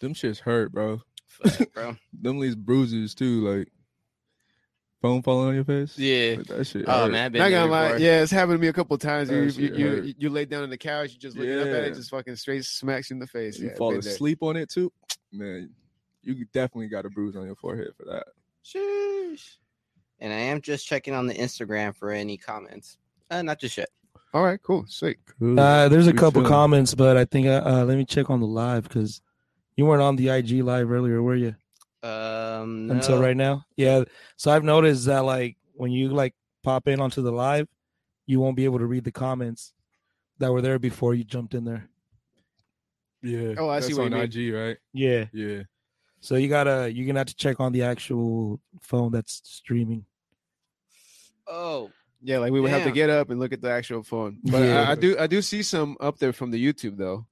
[0.00, 1.02] Them shits hurt, bro.
[1.26, 1.96] Fuck, bro.
[2.12, 3.68] Them leaves bruises too, like
[5.00, 5.96] phone falling on your face.
[5.98, 6.36] Yeah.
[6.38, 6.84] Like, that shit.
[6.88, 7.12] Oh hurt.
[7.12, 7.98] man, I've been Not gonna lie, before.
[8.00, 9.28] yeah, it's happened to me a couple of times.
[9.28, 11.84] That You, you, you, you lay down on the couch, you just looking up at
[11.84, 13.58] it, just fucking straight smacks you in the face.
[13.58, 14.12] You Yeah, fall been there.
[14.12, 14.92] asleep on it too,
[15.32, 15.70] man.
[16.22, 18.24] You definitely got a bruise on your forehead for that.
[18.64, 19.56] Sheesh.
[20.20, 22.98] And I am just checking on the Instagram for any comments.
[23.30, 23.88] Uh, not just yet.
[24.34, 25.18] All right, cool, sick.
[25.40, 26.48] Uh, there's a Good couple feeling.
[26.52, 29.22] comments, but I think uh, uh, let me check on the live because
[29.76, 31.54] you weren't on the IG live earlier, were you?
[32.02, 34.04] Um, Until right now, yeah.
[34.36, 37.66] So I've noticed that like when you like pop in onto the live,
[38.26, 39.72] you won't be able to read the comments
[40.38, 41.88] that were there before you jumped in there.
[43.22, 43.54] Yeah.
[43.58, 44.48] Oh, I see That's what you on mean.
[44.48, 44.76] IG, right?
[44.92, 45.24] Yeah.
[45.32, 45.62] Yeah.
[46.20, 50.04] So you gotta you're gonna have to check on the actual phone that's streaming.
[51.46, 54.38] Oh, Yeah, like we would have to get up and look at the actual phone.
[54.44, 54.82] But Yeah.
[54.88, 57.26] I, I do, I do see some up there from the YouTube though.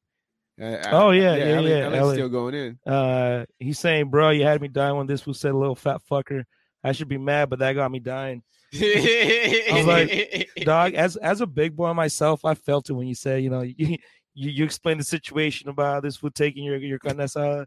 [0.61, 2.15] Uh, I- Oh, yeah, yeah, yeah, Alan.
[2.17, 2.79] still going in.
[2.91, 6.45] Uh, he's saying, "Bro, you had me dying when this was said, little fat fucker.
[6.83, 8.43] I should be mad, but that got me dying."
[8.75, 13.43] I like, Dog, as as a big boy myself, I felt it when you said,
[13.43, 13.97] you know, you
[14.35, 17.67] you, you explained the situation about this food taking your your carne asada,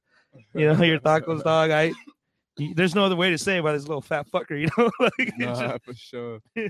[0.54, 1.72] you know, your tacos, dog.
[1.72, 1.94] I
[2.76, 4.92] there's no other way to say about this little fat fucker, you know.
[5.00, 6.40] like, it's just- for sure.
[6.58, 6.70] uh,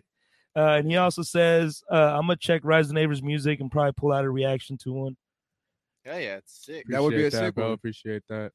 [0.56, 4.12] and he also says, uh, "I'm gonna check Rys the Neighbors music and probably pull
[4.12, 5.18] out a reaction to one."
[6.10, 6.86] Hell yeah, it's sick.
[6.90, 7.64] That would be a Appreciate sick bro.
[7.66, 7.74] one.
[7.74, 8.52] Appreciate that.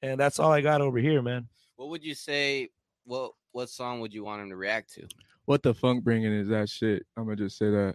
[0.00, 1.46] And that's all I got over here, man.
[1.76, 2.70] What would you say?
[3.04, 5.06] What what song would you want him to react to?
[5.44, 7.04] What the funk bringing is that shit.
[7.16, 7.94] I'm gonna just say that.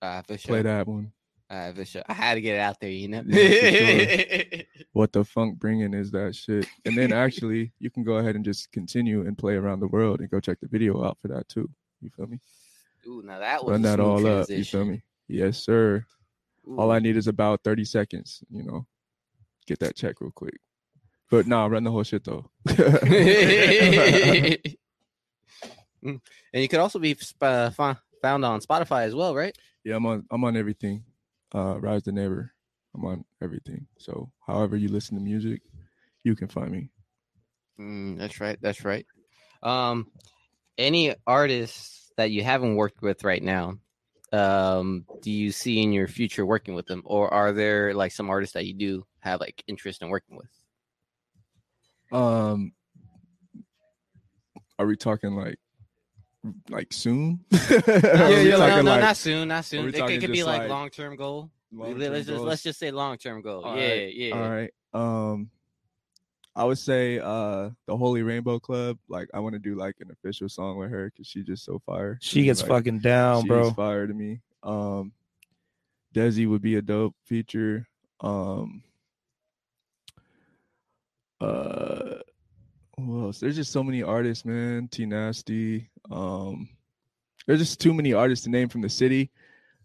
[0.00, 0.48] Uh, for sure.
[0.48, 1.12] Play that one.
[1.50, 2.02] Uh, for sure.
[2.08, 3.22] I had to get it out there, you know.
[3.26, 6.66] Yeah, What the funk bringing is that shit.
[6.86, 10.20] And then actually, you can go ahead and just continue and play around the world
[10.20, 11.68] and go check the video out for that too.
[12.00, 12.40] You feel me?
[13.06, 14.48] Ooh, now that was Run a that smooth all up.
[14.48, 15.02] You feel me?
[15.28, 16.06] Yes, sir.
[16.78, 18.86] All I need is about 30 seconds, you know.
[19.66, 20.58] Get that check real quick.
[21.30, 22.50] But nah, run the whole shit though.
[26.04, 26.20] Mm.
[26.52, 29.56] and you could also be sp- uh, found on Spotify as well, right?
[29.84, 31.04] yeah, I'm on I'm on everything.
[31.54, 32.52] Uh Rys the Neighbor.
[32.94, 33.86] I'm on everything.
[33.98, 35.62] So however you listen to music,
[36.24, 36.90] you can find me.
[37.80, 38.58] Mm, that's right.
[38.60, 39.06] That's right.
[39.62, 40.10] Um,
[40.76, 43.78] any artists that you haven't worked with right now,
[44.32, 48.30] um, do you see in your future working with them, or are there like some
[48.30, 50.48] artists that you do have like interest in working with?
[52.12, 52.72] Um
[54.78, 55.58] are we talking like
[56.70, 57.40] like soon?
[57.52, 59.88] Yeah, yeah, no, no, like not soon, not soon.
[59.88, 61.50] It could, it could be like, like, long term goal.
[61.70, 63.64] long-term let's just let's just say long term goal.
[63.64, 64.34] All yeah, right, yeah.
[64.34, 64.70] All right.
[64.92, 65.50] Um
[66.54, 68.98] I would say uh the Holy Rainbow Club.
[69.08, 71.80] Like I want to do like an official song with her because she's just so
[71.86, 72.18] fire.
[72.20, 73.70] She gets like, fucking down, she's bro.
[73.72, 74.40] fire to me.
[74.62, 75.12] Um
[76.14, 77.86] Desi would be a dope feature.
[78.20, 78.82] Um
[81.40, 82.16] uh
[82.98, 83.40] who else?
[83.40, 84.88] There's just so many artists, man.
[84.88, 85.90] T Nasty.
[86.10, 86.68] Um
[87.46, 89.30] there's just too many artists to name from the city.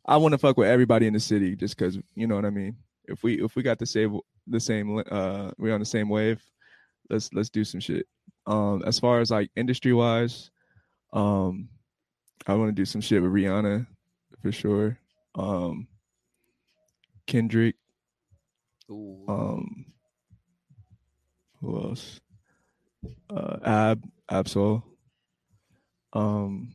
[0.05, 2.49] I want to fuck with everybody in the city just because you know what I
[2.49, 2.75] mean.
[3.05, 6.43] If we if we got the same the same uh we're on the same wave,
[7.09, 8.07] let's let's do some shit.
[8.45, 10.51] Um as far as like industry wise,
[11.13, 11.69] um
[12.45, 13.87] I want to do some shit with Rihanna
[14.41, 14.99] for sure.
[15.35, 15.87] Um
[17.25, 17.75] Kendrick,
[18.89, 19.25] Ooh.
[19.27, 19.85] um
[21.61, 22.19] who else?
[23.29, 24.83] Uh Ab Ab-Soul.
[26.13, 26.73] Um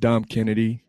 [0.00, 0.82] Dom Kennedy.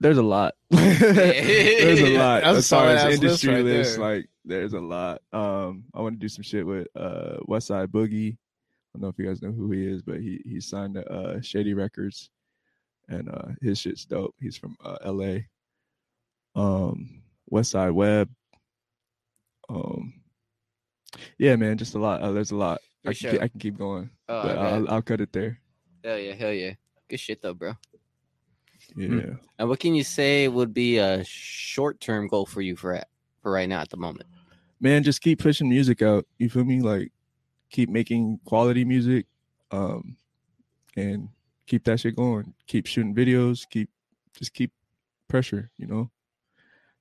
[0.00, 0.54] There's a lot.
[0.70, 2.42] there's a lot.
[2.42, 3.98] As far as ass list right there.
[3.98, 5.20] like there's a lot.
[5.32, 8.32] Um I want to do some shit with uh West Side Boogie.
[8.34, 11.06] I don't know if you guys know who he is, but he he signed to
[11.10, 12.30] uh Shady Records
[13.08, 14.34] and uh his shit's dope.
[14.40, 15.38] He's from uh LA.
[16.54, 18.28] Um West Side Web.
[19.68, 20.14] Um
[21.38, 22.22] yeah, man, just a lot.
[22.22, 22.80] Uh, there's a lot.
[23.04, 23.38] For I can, sure.
[23.38, 24.56] ke- I can keep going, Oh, but.
[24.58, 25.60] I'll, I'll cut it there.
[26.02, 26.72] hell yeah, hell yeah.
[27.08, 27.74] Good shit though, bro.
[28.96, 29.34] Yeah.
[29.58, 33.00] And what can you say would be a short term goal for you for
[33.42, 34.26] for right now at the moment?
[34.82, 36.26] Man, just keep pushing music out.
[36.38, 36.80] You feel me?
[36.80, 37.12] Like
[37.70, 39.24] keep making quality music,
[39.70, 40.16] um,
[40.96, 41.28] and
[41.66, 42.52] keep that shit going.
[42.66, 43.66] Keep shooting videos.
[43.70, 43.88] Keep
[44.36, 44.72] just keep
[45.28, 45.70] pressure.
[45.78, 46.10] You know.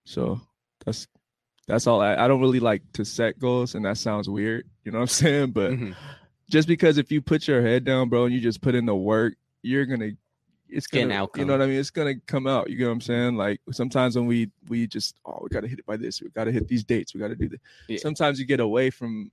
[0.06, 0.40] So
[0.86, 1.08] that's
[1.68, 2.02] that's all.
[2.02, 4.66] I, I don't really like to set goals, and that sounds weird.
[4.86, 5.52] You know what I'm saying?
[5.52, 5.96] But Mhm.
[6.50, 8.96] just because if you put your head down, bro, and you just put in the
[8.96, 10.12] work, you're gonna
[10.72, 11.48] it's an gonna you outcome.
[11.48, 11.80] know what I mean?
[11.80, 12.70] It's gonna come out.
[12.70, 13.36] You get what I'm saying?
[13.36, 16.52] Like sometimes when we we just oh we gotta hit it by this, we gotta
[16.52, 17.60] hit these dates, we gotta do this.
[17.88, 18.00] Yeah.
[18.00, 19.32] Sometimes you get away from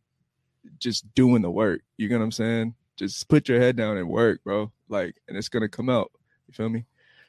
[0.78, 1.82] just doing the work.
[1.96, 2.74] You get what I'm saying?
[2.96, 4.72] Just put your head down and work, bro.
[4.88, 6.10] Like, and it's gonna come out.
[6.48, 6.84] You feel me?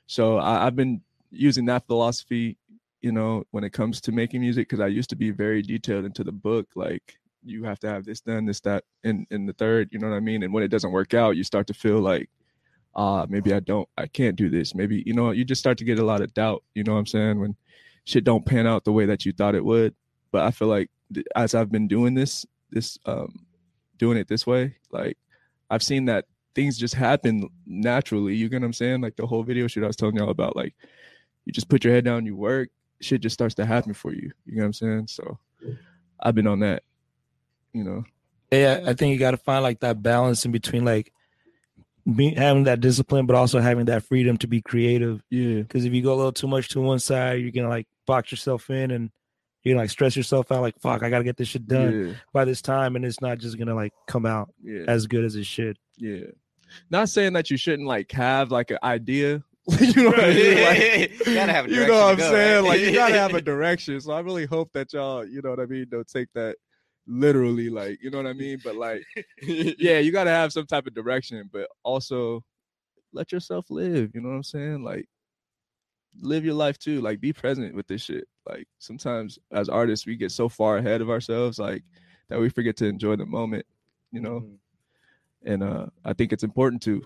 [0.08, 1.02] So I, I've been
[1.32, 2.58] using that philosophy,
[3.02, 6.06] you know, when it comes to making music, because I used to be very detailed
[6.06, 9.54] into the book, like you have to have this done, this, that, and in the
[9.54, 10.44] third, you know what I mean?
[10.44, 12.30] And when it doesn't work out, you start to feel like,
[12.96, 14.76] ah, maybe I don't, I can't do this.
[14.76, 17.00] Maybe, you know, you just start to get a lot of doubt, you know what
[17.00, 17.40] I'm saying?
[17.40, 17.56] When
[18.06, 19.96] shit don't pan out the way that you thought it would.
[20.32, 23.46] But I feel like th- as I've been doing this, this um
[23.98, 25.18] doing it this way, like
[25.70, 26.26] I've seen that
[26.56, 28.36] things just happen naturally.
[28.36, 29.02] You get what I'm saying?
[29.02, 30.74] Like the whole video shoot I was telling y'all about, like
[31.46, 32.70] you just put your head down, you work,
[33.02, 34.32] shit just starts to happen for you.
[34.46, 35.08] You know what I'm saying?
[35.08, 35.40] So
[36.20, 36.84] I've been on that,
[37.74, 38.04] you know.
[38.52, 41.14] Yeah, I think you got to find like that balance in between like
[42.16, 45.22] be, having that discipline, but also having that freedom to be creative.
[45.30, 45.56] Yeah.
[45.62, 48.32] Because if you go a little too much to one side, you're gonna like box
[48.32, 49.10] yourself in and
[49.64, 50.62] you're like stress yourself out.
[50.62, 52.14] Like fuck, I gotta get this shit done Yeah.
[52.34, 54.84] by this time, and it's not just gonna like come out Yeah.
[54.88, 55.78] as good as it should.
[55.98, 56.28] Yeah.
[56.90, 59.44] Not saying that you shouldn't like have like an idea.
[59.80, 60.64] you know what I mean?
[60.64, 62.64] Like, You gotta have a you know what I'm go, saying?
[62.64, 62.70] right?
[62.70, 64.00] Like you gotta have a direction.
[64.02, 66.56] So I really hope that y'all, you know what I mean, don't take that
[67.10, 68.60] literally, like you know what I mean.
[68.64, 69.04] But like,
[69.42, 72.44] yeah, you gotta have some type of direction, but also
[73.12, 74.12] let yourself live.
[74.14, 74.84] You know what I'm saying?
[74.84, 75.10] Like,
[76.22, 77.02] live your life too.
[77.02, 78.26] Like, be present with this shit.
[78.48, 81.84] Like, sometimes as artists, we get so far ahead of ourselves, like
[82.30, 83.66] that we forget to enjoy the moment.
[84.12, 84.58] You know, Mhm.
[85.44, 87.02] and uh I think it's important to,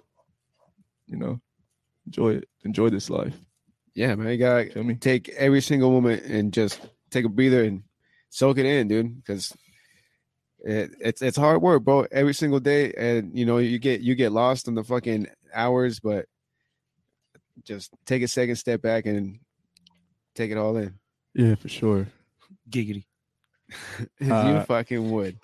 [1.08, 1.40] you know,
[2.06, 3.38] enjoy it, enjoy this life.
[3.96, 4.96] Yeah, man, you gotta Feel me?
[4.96, 6.82] take every single moment and just
[7.12, 7.84] take a breather and
[8.30, 9.16] soak it in, dude.
[9.18, 9.54] Because
[10.64, 12.06] it, it's it's hard work, bro.
[12.12, 16.00] Every single day, and you know you get you get lost in the fucking hours,
[16.00, 16.26] but
[17.64, 19.40] just take a second step back and
[20.36, 20.96] take it all in.
[21.36, 22.08] Yeah, for sure.
[22.70, 23.06] Giggity.
[24.20, 25.38] you Uh, fucking would.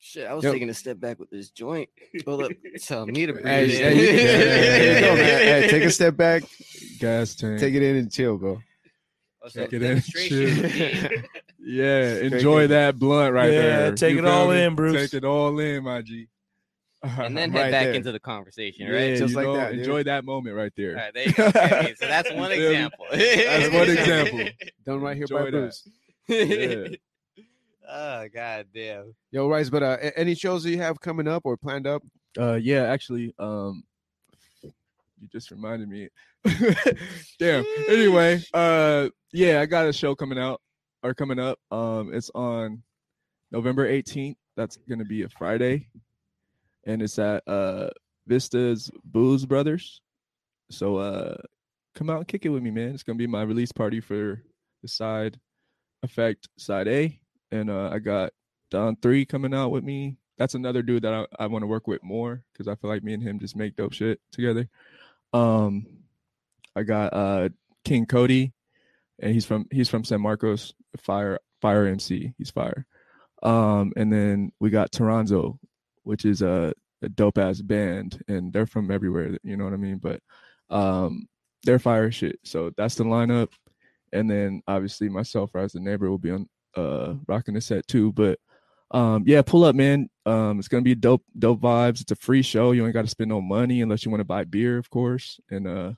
[0.00, 0.52] Shit, I was Yep.
[0.54, 1.88] taking a step back with this joint.
[2.26, 2.52] Hold up,
[2.82, 3.44] tell me to breathe.
[3.46, 3.70] Hey, in.
[3.70, 5.16] hey, you- there you go.
[5.16, 6.42] Hey, take a step back,
[6.98, 7.36] guys.
[7.36, 7.60] tank.
[7.60, 8.58] take it in, and chill, bro.
[9.48, 11.24] So Take it in, demonstration.
[11.60, 12.70] Yeah, Straight enjoy in.
[12.70, 13.94] that blunt right Yeah, there.
[13.94, 14.62] take You it all me?
[14.62, 15.10] in, Bruce.
[15.10, 16.28] Take it all in, my G.
[17.02, 17.94] and then head Right back there.
[17.94, 19.16] into the conversation, yeah, right?
[19.18, 19.80] Just like know, that, dude.
[19.80, 20.90] enjoy that moment right there.
[20.96, 21.46] All right, there you go.
[21.46, 22.74] Okay, so that's one You feel me?
[22.76, 23.06] example.
[23.12, 24.48] That's one example.
[24.86, 25.50] Done right here Enjoy by that.
[25.50, 25.88] Bruce.
[26.28, 27.44] Yeah.
[27.90, 29.14] oh god damn.
[29.30, 32.02] Yo, Rice, but uh, any shows that you have coming up or planned up?
[32.38, 33.82] Uh, yeah, actually, um,
[35.20, 36.08] you just reminded me.
[37.38, 37.64] Damn.
[37.88, 40.60] Anyway, uh, yeah, I got a show coming out
[41.02, 41.58] or coming up.
[41.70, 42.82] Um, it's on
[43.50, 44.36] November 18th.
[44.56, 45.88] That's gonna be a Friday,
[46.84, 47.90] and it's at uh
[48.26, 50.00] Vista's Booze Brothers.
[50.70, 51.36] So uh,
[51.94, 52.90] come out and kick it with me, man.
[52.90, 54.42] It's gonna be my release party for
[54.82, 55.38] the side
[56.02, 58.32] effect side A, and uh, I got
[58.70, 60.16] Don Three coming out with me.
[60.38, 63.02] That's another dude that I, I want to work with more because I feel like
[63.02, 64.68] me and him just make dope shit together.
[65.32, 65.86] Um,
[66.74, 67.48] I got uh
[67.84, 68.52] King Cody,
[69.18, 70.74] and he's from he's from San Marcos.
[70.98, 72.34] Fire Fire MC.
[72.38, 72.86] He's fire.
[73.42, 75.58] Um, and then we got Toronzo,
[76.02, 76.72] which is a,
[77.02, 79.38] a dope ass band, and they're from everywhere.
[79.42, 79.98] You know what I mean?
[79.98, 80.20] But
[80.70, 81.28] um,
[81.64, 82.38] they're fire shit.
[82.44, 83.48] So that's the lineup.
[84.12, 88.12] And then obviously myself as the neighbor will be on uh rocking the set too.
[88.12, 88.38] But
[88.90, 90.08] um yeah, pull up, man.
[90.26, 92.00] Um it's gonna be dope, dope vibes.
[92.00, 92.72] It's a free show.
[92.72, 95.40] You ain't gotta spend no money unless you want to buy beer, of course.
[95.50, 95.92] And uh,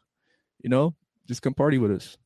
[0.63, 0.95] you know,
[1.29, 2.17] just come party with us.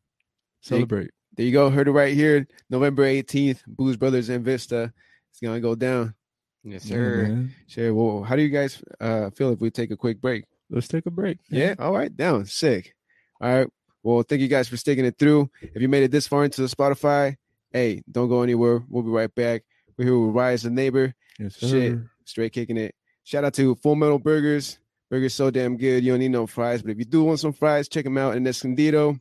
[0.68, 1.10] There you- Celebrate.
[1.36, 1.68] There you go.
[1.68, 2.46] Heard it right here.
[2.70, 4.92] November 18th, Booze Brothers in Vista.
[5.30, 6.14] It's gonna go down.
[6.62, 7.22] Yes, Yeah, sir.
[7.24, 7.54] man.
[7.66, 7.92] Sure.
[7.92, 10.44] Well, how do you guys uh, feel if we take a quick break?
[10.70, 11.38] Let's take a break.
[11.50, 11.74] Yeah.
[11.78, 12.16] All right.
[12.16, 12.46] Down.
[12.46, 12.94] Sick.
[13.40, 13.66] All right.
[14.02, 15.50] Well, thank you guys for sticking it through.
[15.60, 17.36] If you made it this far into the Spotify,
[17.72, 18.82] hey, don't go anywhere.
[18.88, 19.62] We'll be right back.
[19.96, 21.98] We're here with Rys the Neighbor, Yes, Shit.
[22.24, 22.94] straight kicking it.
[23.24, 24.78] Shout out to Full Metal Burgers.
[25.10, 26.02] Burgers so damn good.
[26.02, 28.36] You don't need no fries, but if you do want some fries, check them out
[28.36, 29.16] in Escondido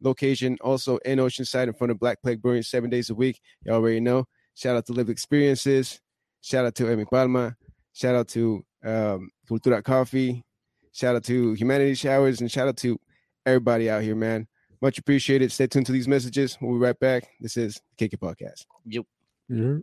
[0.00, 0.56] location.
[0.60, 3.40] Also in Oceanside in front of Black Plague Brewing seven days a week.
[3.64, 4.24] You already know.
[4.54, 6.00] Shout out to Live Experiences.
[6.40, 7.56] Shout out to Emi Palma.
[7.92, 10.44] Shout out to um, Cultura Coffee.
[10.92, 12.98] Shout out to Humanity Showers and shout out to
[13.46, 14.46] everybody out here, man.
[14.80, 15.50] Much appreciated.
[15.50, 16.56] Stay tuned to these messages.
[16.60, 17.24] We'll be right back.
[17.40, 18.66] This is Kick It Podcast.
[18.86, 19.04] Yep.
[19.48, 19.78] Yeah.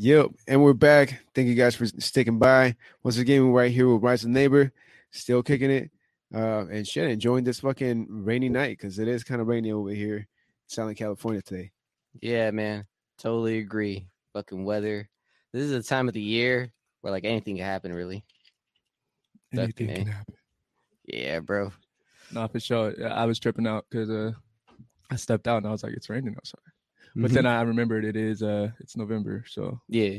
[0.00, 1.20] Yep, and we're back.
[1.34, 2.76] Thank you guys for sticking by.
[3.02, 4.72] Once again, we're right here with Rys the Neighbor,
[5.10, 5.90] still kicking it.
[6.32, 9.90] Uh, and shit, enjoying this fucking rainy night because it is kind of rainy over
[9.90, 10.26] here in
[10.66, 11.72] Southern California today.
[12.20, 12.86] Yeah, man.
[13.18, 14.06] Totally agree.
[14.34, 15.08] Fucking weather.
[15.52, 18.24] This is a time of the year where like anything can happen, really.
[19.52, 20.12] Anything Fucking can A.
[20.12, 20.34] happen.
[21.06, 21.72] Yeah, bro.
[22.32, 22.94] Nah, for sure.
[23.10, 24.32] I was tripping out because uh,
[25.10, 26.60] I stepped out and I was like, it's raining outside.
[27.10, 27.22] Mm-hmm.
[27.22, 30.18] But then I remembered it is uh, it's November, so Yeah.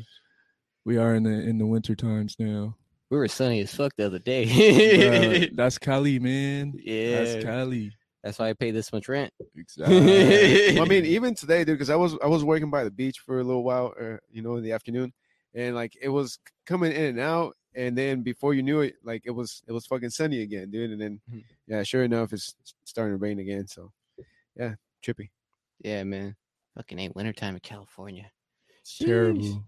[0.85, 2.75] we are in the in the winter times now.
[3.11, 4.45] We were sunny as fuck the other day.
[4.45, 6.73] Bruh, that's Cali, man.
[6.77, 7.23] yeah.
[7.23, 7.91] That's Cali.
[8.23, 9.31] That's why I pay this much rent.
[9.55, 10.75] Exactly.
[10.75, 13.19] well, I mean, even today, dude, because I was I was working by the beach
[13.19, 15.13] for a little while, uh, you know, in the afternoon,
[15.53, 19.23] and like it was coming in and out, and then before you knew it, like
[19.25, 21.43] it was it was fucking sunny again, dude, and then Mhm.
[21.67, 23.67] yeah, sure enough, it's starting to rain again.
[23.67, 23.91] So
[24.55, 25.29] yeah, trippy.
[25.83, 26.35] Yeah, man.
[26.75, 28.31] Fucking ain't wintertime in California.
[28.81, 29.63] It's terrible.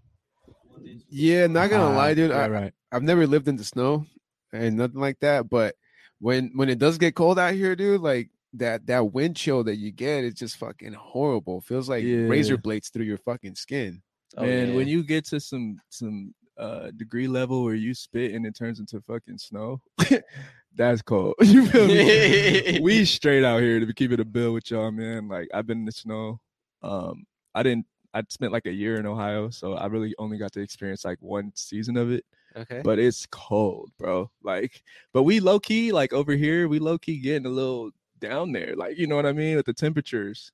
[1.08, 2.30] Yeah, not gonna Ah, lie, dude.
[2.30, 2.74] Yeah, I, right.
[2.90, 4.06] I've never lived in the snow
[4.52, 5.48] and nothing like that.
[5.48, 5.76] But
[6.18, 9.76] when when it does get cold out here, dude, like that that wind chill that
[9.76, 11.60] you get, it's just fucking horrible.
[11.60, 14.02] Feels like razor blades through your fucking skin.
[14.36, 18.46] Oh, Man, when you get to some some uh degree level where you spit and
[18.46, 19.80] it turns into fucking snow,
[20.74, 21.34] that's cold.
[21.42, 22.80] You feel me?
[22.82, 25.28] we straight out here to keep it a bill with y'all, man.
[25.28, 26.40] Like I've been in the snow.
[26.82, 27.24] Um,
[27.54, 27.86] I didn't.
[28.14, 31.18] I spent like a year in Ohio, so I really only got to experience like
[31.20, 32.24] one season of it.
[32.54, 32.82] Okay.
[32.84, 34.30] But it's cold, bro.
[34.42, 34.82] Like,
[35.14, 37.90] but we low key like over here, we low key getting a little
[38.20, 38.74] down there.
[38.76, 39.56] Like, you know what I mean?
[39.56, 40.52] With the temperatures,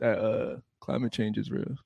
[0.00, 1.76] that uh climate change is real.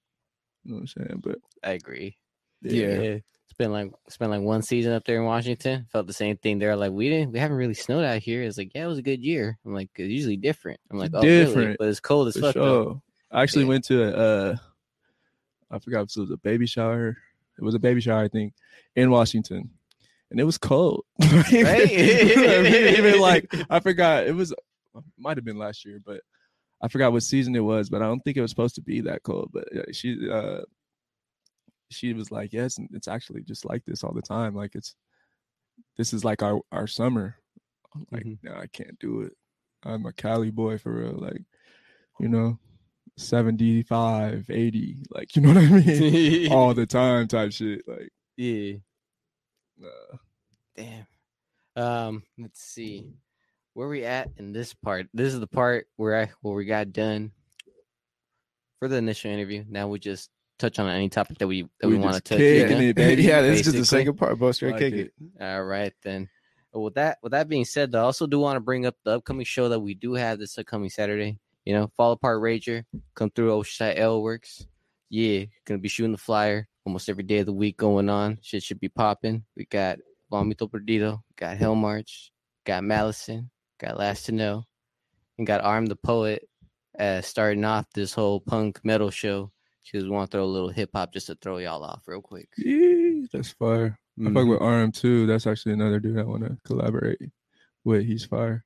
[0.65, 1.21] You know what I'm saying?
[1.25, 2.17] But I agree.
[2.63, 3.19] Yeah.
[3.51, 5.87] Spent like spent like one season up there in Washington.
[5.93, 6.59] Felt the same thing.
[6.59, 8.43] They're like, we didn't, we haven't really snowed out here.
[8.43, 9.59] It's like, yeah, it was a good year.
[9.67, 10.81] I'm like, it's usually different.
[10.91, 11.45] I'm like, oh, really?
[11.45, 12.55] Different, but it's cold as fuck.
[12.55, 13.01] sure.
[13.31, 13.69] I actually Yeah.
[13.69, 14.57] went to a, uh,
[15.71, 17.17] I forgot if it was a baby shower.
[17.59, 18.55] It was a baby shower, I think,
[18.97, 19.69] in Washington,
[20.31, 21.05] and it was cold.
[21.21, 21.53] Right?
[21.93, 24.55] even, even like I forgot it was
[25.19, 26.23] might have been last year, but
[26.81, 27.91] I forgot what season it was.
[27.91, 29.51] But I don't think it was supposed to be that cold.
[29.53, 30.61] But she uh,
[31.93, 34.55] she was like, "Yes, it's actually just like this all the time.
[34.55, 34.95] Like it's
[35.97, 37.37] this is like our our summer."
[37.95, 38.39] I'm like, Mhm.
[38.43, 39.33] "No, I can't do it.
[39.85, 41.15] I'm a Cali boy for real.
[41.15, 41.43] Like,
[42.21, 42.59] you know."
[43.19, 48.77] 75 80 like you know what i mean all the time type shit like yeah.
[49.85, 50.17] uh,
[50.77, 51.07] Damn.
[51.77, 53.13] Um, let's see.
[53.75, 55.09] Where we at in this part?
[55.15, 57.33] This is the part where I where we got done
[58.79, 59.65] for the initial interview.
[59.69, 60.31] Now we just
[60.63, 62.39] touch on any topic that we that we, We want to touch.
[62.39, 62.89] kicking you know?
[62.91, 63.23] it, baby.
[63.25, 64.53] yeah, this is just the second part, bro.
[64.53, 65.13] Straight like kick it.
[65.39, 65.43] it.
[65.43, 66.29] All right then.
[66.73, 68.97] Well, With that with that being said, though, I also do want to bring up
[69.05, 71.39] the upcoming show that we do have this upcoming Saturday.
[71.65, 72.85] You know, Fall Apart Rager,
[73.15, 74.67] come through Oceanside L Works.
[75.11, 78.39] Yeah, gonna be shooting the flyer almost every day of the week going on.
[78.43, 79.45] Shit should be popping.
[79.57, 79.99] We got
[80.33, 82.33] Vomito Perdido, got Hell March,
[82.65, 84.65] got Malison, got Last to Know,
[85.39, 86.49] and got Arm the Poet
[86.99, 89.53] uh, starting off this whole punk metal show.
[89.83, 92.21] She just want to throw a little hip hop just to throw y'all off real
[92.21, 92.49] quick.
[92.57, 93.99] Yeah, that's fire.
[94.21, 94.51] I fuck Mhm.
[94.51, 95.27] with RM too.
[95.27, 97.19] That's actually another dude I want to collaborate
[97.85, 98.05] with.
[98.07, 98.65] He's fire.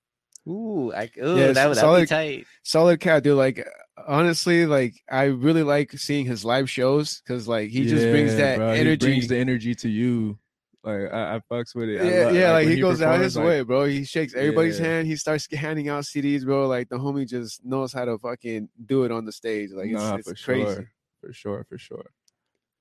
[0.48, 2.46] Ooh, I, ooh Yeah, that would be solid- tight.
[2.62, 3.36] solid cat, dude.
[3.36, 3.66] Like
[4.06, 8.58] honestly, like I really like seeing his live shows because like he just brings that
[8.58, 8.74] bro.
[8.74, 9.06] He energy.
[9.06, 10.38] brings the energy to you.
[10.84, 11.94] Like I, I fucks with it.
[12.04, 13.86] Yeah, love- yeah, like, when he goes out his like, way, bro.
[13.86, 14.86] He shakes everybody's Yeah.
[14.86, 15.06] hand.
[15.08, 16.68] He starts handing out CDs, bro.
[16.68, 19.70] Like the homie just knows how to fucking do it on the stage.
[19.72, 20.62] Like it's, nah, it's crazy.
[20.64, 20.90] sure,
[21.20, 22.10] for sure, for sure.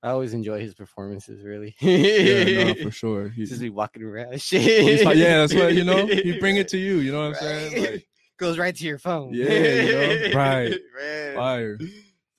[0.04, 1.76] I always enjoy his performances, really.
[1.82, 3.30] Yeah, no, for sure.
[3.30, 4.40] He, Just be walking around.
[4.42, 5.04] Shit.
[5.06, 6.06] like, yeah, that's what you know.
[6.06, 6.98] He bring it to you.
[6.98, 7.74] You know what I'm saying?
[7.74, 7.92] Right.
[7.94, 8.08] Like
[8.38, 9.34] Goes right to your phone.
[9.34, 10.38] Yeah, you know?
[10.38, 10.74] Right.
[11.00, 11.36] Man.
[11.36, 11.78] fire.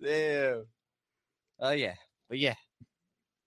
[0.03, 0.67] Damn.
[1.59, 1.95] Oh yeah.
[2.29, 2.55] But yeah.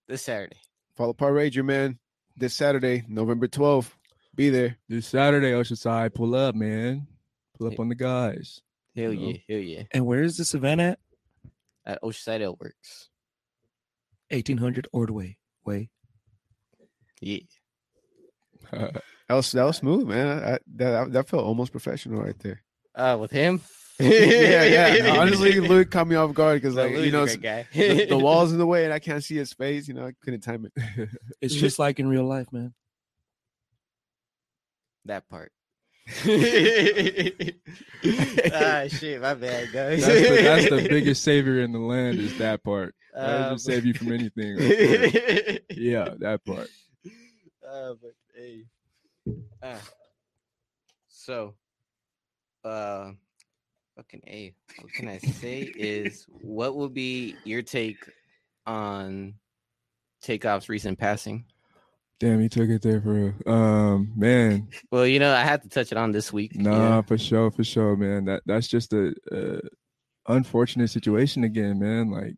[0.08, 0.58] This Saturday.
[0.98, 2.00] Fall apart Rager, man.
[2.36, 3.92] This Saturday, November 12th.
[4.36, 4.78] Be there.
[4.90, 7.06] This Saturday, Oceanside, pull up, man.
[7.58, 7.82] Pull up Yeah.
[7.82, 8.62] on the guys.
[8.96, 9.28] Hell You know?
[9.28, 9.38] yeah.
[9.48, 9.84] Hell yeah.
[9.92, 10.98] And where is this event at?
[11.90, 13.10] At Oceanside L Works.
[14.30, 15.90] 1800 Ordway Way.
[17.20, 17.40] Yeah.
[19.30, 20.44] That was that was smooth, man.
[20.44, 22.64] I, that that felt almost professional right there.
[22.96, 23.62] Uh with him.
[24.00, 25.16] yeah, yeah.
[25.20, 27.94] Honestly, Luke caught me off guard because like Louis you know is a great guy.
[27.94, 29.88] the, the wall's in the way and I can't see his face.
[29.88, 31.10] You know, I couldn't time it.
[31.42, 32.74] It's just like in real life, man.
[35.06, 35.52] that part.
[38.54, 40.06] Ah shit, my bad, guys.
[40.06, 42.96] That's the, that's the biggest savior in the land is that part.
[43.14, 44.58] That'll Um, save you from anything.
[45.70, 46.70] yeah, that part.
[47.68, 48.66] Uh, but hey,
[49.62, 49.82] ah.
[51.10, 51.56] so,
[52.64, 53.12] uh,
[53.96, 54.54] fucking a.
[54.82, 55.62] What can I say?
[55.76, 57.98] is what would be your take
[58.66, 59.36] on
[60.24, 61.46] Takeoff's recent passing?
[62.20, 63.34] Damn, he took it there for real.
[63.46, 66.56] Um, man, Well, you know, I had to touch it on this week.
[66.56, 68.26] nah, for sure, for sure, man.
[68.26, 69.62] That that's just a, a
[70.28, 72.12] unfortunate situation again, man.
[72.12, 72.36] Like,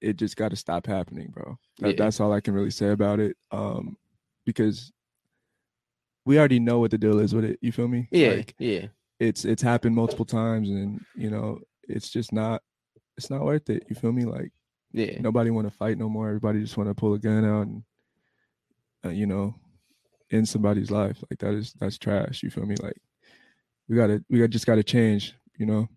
[0.00, 1.58] it just got to stop happening, bro.
[1.78, 1.94] That, Yeah.
[1.98, 3.36] That's all I can really say about it.
[3.50, 3.96] Um,
[4.46, 4.92] because
[6.24, 7.58] we already know what the deal is with it.
[7.60, 8.08] You feel me?
[8.12, 8.86] Yeah, Like, yeah,
[9.18, 11.58] it's it's happened multiple times, and you know,
[11.88, 12.62] it's just not
[13.16, 13.82] it's not worth it.
[13.88, 14.24] You feel me?
[14.24, 14.52] Like.
[14.92, 15.20] yeah.
[15.20, 16.28] nobody want to fight no more.
[16.28, 17.82] Everybody just want to pull a gun out and,
[19.14, 19.54] you know,
[20.30, 21.22] in somebody's life.
[21.30, 22.42] Like that is that's trash.
[22.42, 22.76] You feel me?
[22.80, 23.00] Like
[23.88, 25.34] we gotta we got just gotta change.
[25.58, 25.88] You know,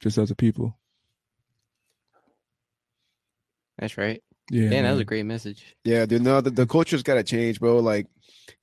[0.00, 0.78] just as a people.
[3.78, 4.22] That's right.
[4.50, 5.74] Yeah, Man, that was a great message.
[5.84, 6.22] Yeah, dude.
[6.22, 7.78] No, the, the culture's got to change, bro.
[7.78, 8.06] Like,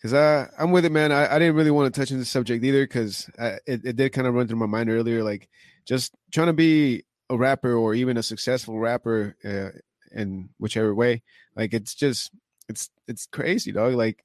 [0.01, 1.11] cause I I'm with it, man.
[1.11, 3.95] I, I didn't really want to touch on this subject either, cause I, it it
[3.95, 5.23] did kind of run through my mind earlier.
[5.23, 5.49] Like,
[5.87, 9.69] just trying to be a rapper or even a successful rapper, uh,
[10.11, 11.23] in whichever way.
[11.55, 12.31] Like, it's just
[12.69, 13.93] it's it's crazy, dog.
[13.95, 14.23] Like.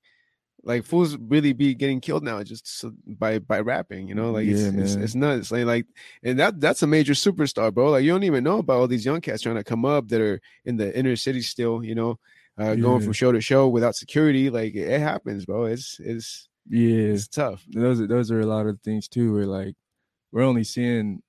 [0.67, 4.31] Like fools really be getting killed now just so, by by rapping, you know.
[4.31, 5.05] Like it's, Yeah, it's man.
[5.05, 5.53] it's nuts.
[5.53, 5.87] Like, like
[6.23, 7.91] and that that's a major superstar, bro.
[7.91, 10.23] Like you don't even know about all these young cats trying to come up that
[10.23, 12.19] are in the inner city still, you know,
[12.57, 14.49] uh, going from show to show without security.
[14.49, 15.67] Like it happens, bro.
[15.67, 17.13] It's it's yeah.
[17.13, 17.63] it's tough.
[17.69, 19.35] Those are those are a lot of things too.
[19.35, 19.75] Where like
[20.33, 21.23] we're only seeing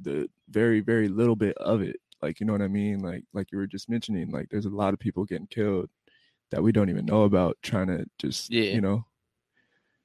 [0.00, 1.96] the very very little bit of it.
[2.20, 2.98] Like you know what I mean?
[2.98, 4.30] Like like you were just mentioning.
[4.30, 5.88] Like there's a lot of people getting killed
[6.50, 7.56] that we don't even know about.
[7.62, 8.72] Trying to just Yeah.
[8.74, 9.04] you know.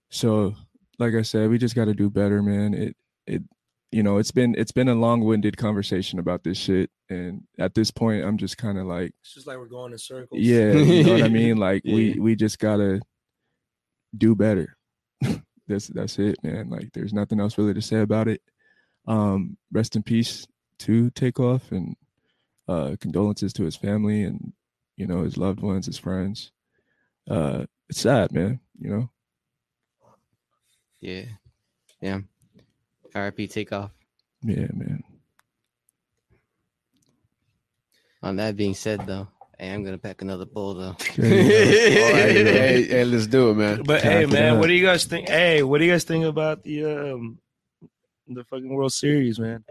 [0.10, 0.56] So
[1.00, 2.74] like I said, we just got to do better, man.
[2.74, 2.96] It
[3.28, 3.44] it
[3.92, 7.92] you know it's been it's been a long-winded conversation about this shit, and at this
[7.92, 10.40] point, I'm just kind of like, It's just like we're going in circles.
[10.42, 11.58] yeah, you know what I mean.
[11.58, 12.22] Like we Yeah.
[12.22, 13.02] we just gotta
[14.18, 14.78] do better.
[15.68, 16.70] that's that's it, man.
[16.70, 18.42] Like there's nothing else really to say about it.
[19.08, 20.48] Um, rest in peace
[20.80, 21.96] to Takeoff, and
[22.68, 24.52] uh, condolences to his family and
[24.98, 26.52] you know his loved ones, his friends.
[27.30, 28.60] Uh, it's sad, man.
[28.80, 29.10] You know.
[31.02, 31.26] Yeah.
[32.02, 32.20] Yeah.
[33.14, 33.92] RIP takeoff.
[34.42, 35.04] Yeah, man.
[38.22, 39.28] On that being said, though,
[39.60, 40.84] hey, I'm gonna pack another bowl though.
[40.88, 43.84] All right, hey, hey, let's do it, man.
[43.84, 44.60] But Pack hey, man, up.
[44.60, 45.30] what do you guys think?
[45.30, 47.38] Hey, what do you guys think about the um
[48.28, 49.64] the fucking World Series, man?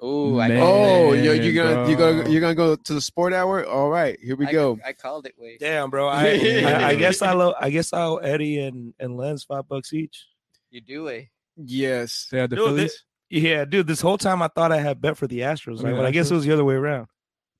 [0.00, 0.60] Oh, I, Man.
[0.62, 2.16] Oh, you're, you're gonna you bro.
[2.16, 3.64] gonna you're gonna go to the sport hour.
[3.64, 4.78] All right, here we I, go.
[4.84, 5.34] I called it.
[5.38, 6.08] Wait, Damn, bro.
[6.08, 6.26] I
[6.64, 10.26] I, I guess I will I guess I'll Eddie and and Lens five bucks each.
[10.70, 11.28] you do it.
[11.56, 12.26] Yes.
[12.30, 13.04] They had the Dude, Phillies.
[13.30, 13.86] Yeah, dude.
[13.86, 16.10] This whole time I thought I had bet for the Astros, like, yeah, but I
[16.10, 17.06] guess it was the other way around.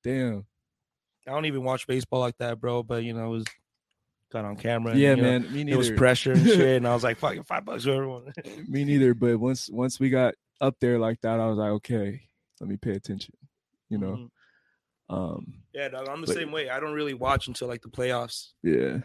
[0.02, 0.44] Damn.
[1.26, 2.82] I don't even watch baseball like that, bro.
[2.82, 3.44] But you know, it was
[4.32, 4.92] got on camera.
[4.92, 5.52] and, Yeah, you know, man.
[5.52, 8.32] Me It was pressure and shit, and I was like, "Fucking five bucks for everyone."
[8.68, 9.14] Me neither.
[9.14, 12.20] But once once we got up there like that, I was like, okay,
[12.60, 13.34] let me pay attention.
[13.90, 14.16] You know.
[14.16, 14.30] Mhm.
[15.10, 15.54] Um.
[15.74, 16.70] Yeah, dog, I'm the But- same way.
[16.70, 18.52] I don't really watch until like the playoffs.
[18.62, 19.00] Yeah.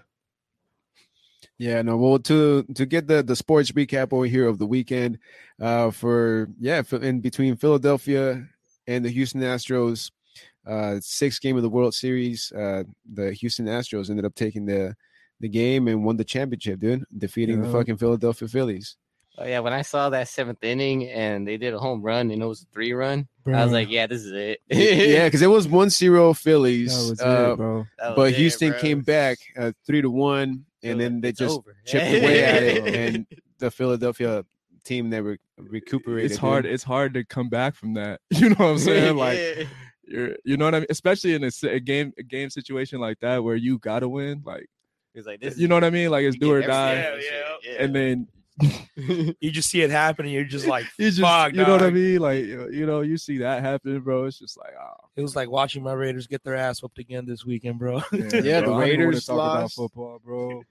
[1.57, 1.97] Yeah, no.
[1.97, 5.19] Well, to to get the the sports recap over here of the weekend,
[5.61, 8.47] uh, for yeah, for, in between Philadelphia
[8.87, 10.11] and the Houston Astros,
[10.65, 12.83] uh, sixth game of the World Series, uh,
[13.13, 14.95] the Houston Astros ended up taking the
[15.41, 18.97] the game and won the championship, dude, defeating the fucking Philadelphia Phillies.
[19.41, 22.41] Oh yeah, when I saw that seventh inning and they did a home run and
[22.43, 24.59] it was a three run, I was like, yeah, this is it.
[24.69, 27.85] yeah, because it was one zero that Phillies, was uh, it, bro.
[27.97, 28.79] That was but it, Houston bro.
[28.79, 32.43] came back uh, three to one, and was then they "It's just over." chipped away
[32.43, 33.25] at it, and
[33.59, 34.43] the Philadelphia
[34.83, 36.31] team never recuperated.
[36.31, 36.63] It's hard.
[36.63, 36.73] dude.
[36.73, 38.19] It's hard to come back from that.
[38.31, 39.15] You know what I'm saying?
[39.15, 39.67] Like
[40.03, 40.87] you're, you know what I mean?
[40.89, 44.41] Especially in a, a game, a game situation like that where you gotta win.
[44.45, 44.67] Like
[45.13, 45.57] He was like, this.
[45.57, 46.09] you know what I mean?
[46.11, 46.93] Like it's do or die.
[46.93, 47.21] and
[47.63, 48.27] Yeah, And then
[49.39, 51.83] You just see it happen, and you're just like, you just, "Fuck, you know what
[51.83, 52.19] I mean?
[52.19, 54.25] Like you you know, you see that happen, bro.
[54.25, 57.25] It's just like, oh, It was like watching my Raiders get their ass whooped again
[57.25, 58.01] this weekend, bro.
[58.11, 59.75] man, Yeah, bro, the I don't even wanna Raiders talk about lost.
[59.75, 60.63] football, bro.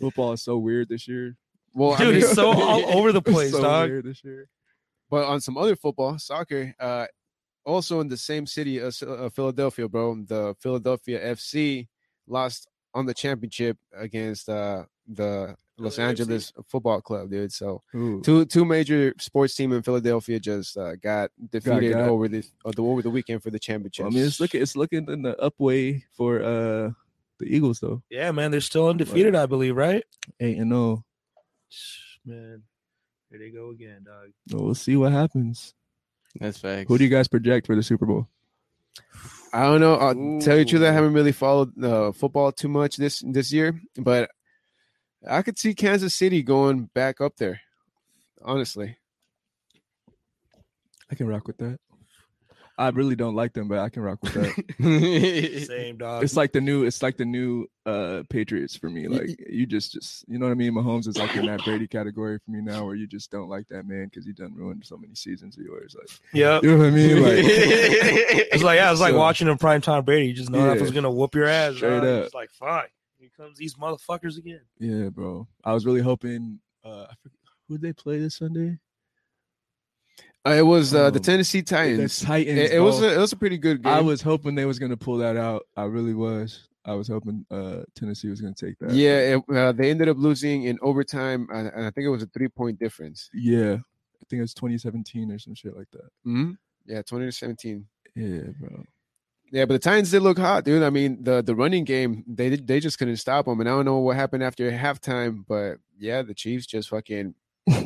[0.00, 1.36] Football is so weird this year.
[1.74, 3.90] well, I Dude, mean, it's so all over the place, so dog.
[3.90, 4.48] weird this year.
[5.10, 7.06] But on some other football, soccer, uh,
[7.66, 11.88] also in the same city as uh, Philadelphia, bro, the Philadelphia FC
[12.26, 16.10] lost on the championship against uh, the Los Philly FC.
[16.10, 17.52] Angeles Football Club, dude.
[17.52, 18.20] So Ooh.
[18.22, 22.08] two two major sports team in Philadelphia just uh, got defeated got.
[22.08, 24.06] over the uh, the over the weekend for the championship.
[24.06, 26.90] I mean, it's looking it's looking in the up way for uh
[27.38, 28.02] the Eagles though.
[28.10, 30.04] Yeah, man, they're still undefeated, I believe, right?
[30.38, 31.04] Eight and oh.
[32.24, 32.62] Man,
[33.30, 34.30] here they go again, dog.
[34.52, 35.74] Well, we'll see what happens.
[36.38, 36.88] That's facts.
[36.88, 38.28] Who do you guys project for the Super Bowl?
[39.52, 39.94] I don't know.
[39.94, 43.52] I'll tell you the truth, I haven't really followed uh, football too much this this
[43.52, 44.30] year, but
[45.28, 47.60] I could see Kansas City going back up there.
[48.42, 48.96] Honestly,
[51.10, 51.78] I can rock with that.
[52.78, 55.64] I really don't like them, but I can rock with that.
[55.66, 56.24] Same dog.
[56.24, 59.06] it's like the new it's like the new uh Patriots for me.
[59.06, 60.72] Like you just just you know what I mean?
[60.72, 63.68] Mahomes is like in that Brady category for me now where you just don't like
[63.68, 65.94] that man because he done ruined so many seasons of yours.
[65.98, 66.58] Like yeah.
[66.62, 67.22] you know what I mean?
[67.22, 70.28] Like It's like yeah, it's like So- watching a prime time Brady.
[70.28, 70.82] You just know that Yeah.
[70.82, 71.76] was gonna whoop your ass.
[71.76, 72.04] Straight dog.
[72.04, 72.24] up.
[72.24, 72.86] It's like fine.
[73.40, 74.60] Here comes these motherfuckers again.
[74.78, 75.48] Yeah, bro.
[75.64, 77.38] I was really hoping uh I forget,
[77.68, 78.78] who did they play this Sunday?
[80.46, 82.20] uh, it was uh, the Um, Tennessee The Titans.
[82.20, 82.58] Titans.
[82.58, 83.92] It, it was a, it was a pretty good game.
[83.92, 85.66] I was hoping they was gonna pull that out.
[85.76, 86.68] I really was.
[86.84, 88.92] I was hoping uh Tennessee was gonna take that.
[88.92, 89.36] yeah.
[89.36, 92.48] It, uh, they ended up losing in overtime, and I think it was a three
[92.48, 93.28] point difference.
[93.34, 93.74] Yeah.
[94.22, 96.08] I think it was 2017 or some shit like that.
[96.26, 96.52] Mm-hmm.
[96.86, 97.86] Yeah, twenty to seventeen.
[98.16, 98.84] Yeah, bro.
[99.52, 100.82] Yeah, but the Titans did look hot, dude.
[100.82, 103.84] I mean, the the running game they they just couldn't stop them, and I don't
[103.84, 107.34] know what happened after halftime, but yeah, the Chiefs just fucking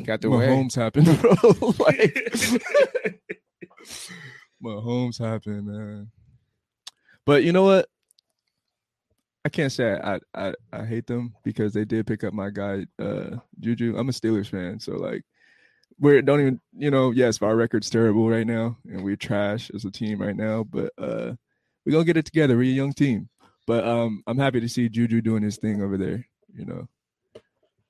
[0.04, 0.48] got their way.
[0.48, 1.32] Mahomes happened, bro.
[1.78, 2.14] like
[4.62, 6.10] Mahomes happened, man.
[7.24, 7.88] But you know what?
[9.46, 12.86] I can't say I, I I hate them because they did pick up my guy
[12.98, 13.96] uh Juju.
[13.96, 15.22] I'm a Steelers fan, so like
[15.98, 19.84] we're don't even you know yes our record's terrible right now and we're trash as
[19.84, 21.34] a team right now, but uh
[21.84, 22.56] we're gonna get it together.
[22.56, 23.28] We're a young team,
[23.66, 26.26] but um I'm happy to see Juju doing his thing over there.
[26.54, 26.88] You know,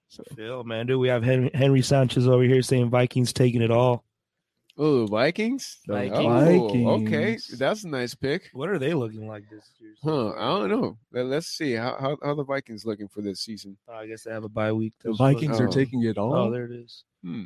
[0.08, 3.70] so Phil, man, dude, we have Henry, Henry Sanchez over here saying Vikings taking it
[3.70, 4.04] all.
[4.76, 5.78] Oh, Vikings.
[5.86, 6.84] The Vikings.
[6.84, 8.50] Oh, okay, that's a nice pick.
[8.54, 9.94] What are they looking like this year?
[10.02, 10.30] Huh?
[10.30, 10.98] I don't know.
[11.12, 13.76] Let- Let's see how how, how the Vikings looking for this season.
[13.88, 14.94] Oh, I guess they have a bye week.
[15.02, 15.70] The Those Vikings are Oh.
[15.72, 16.34] taking it all.
[16.34, 17.04] Oh, there it is.
[17.22, 17.44] Hmm.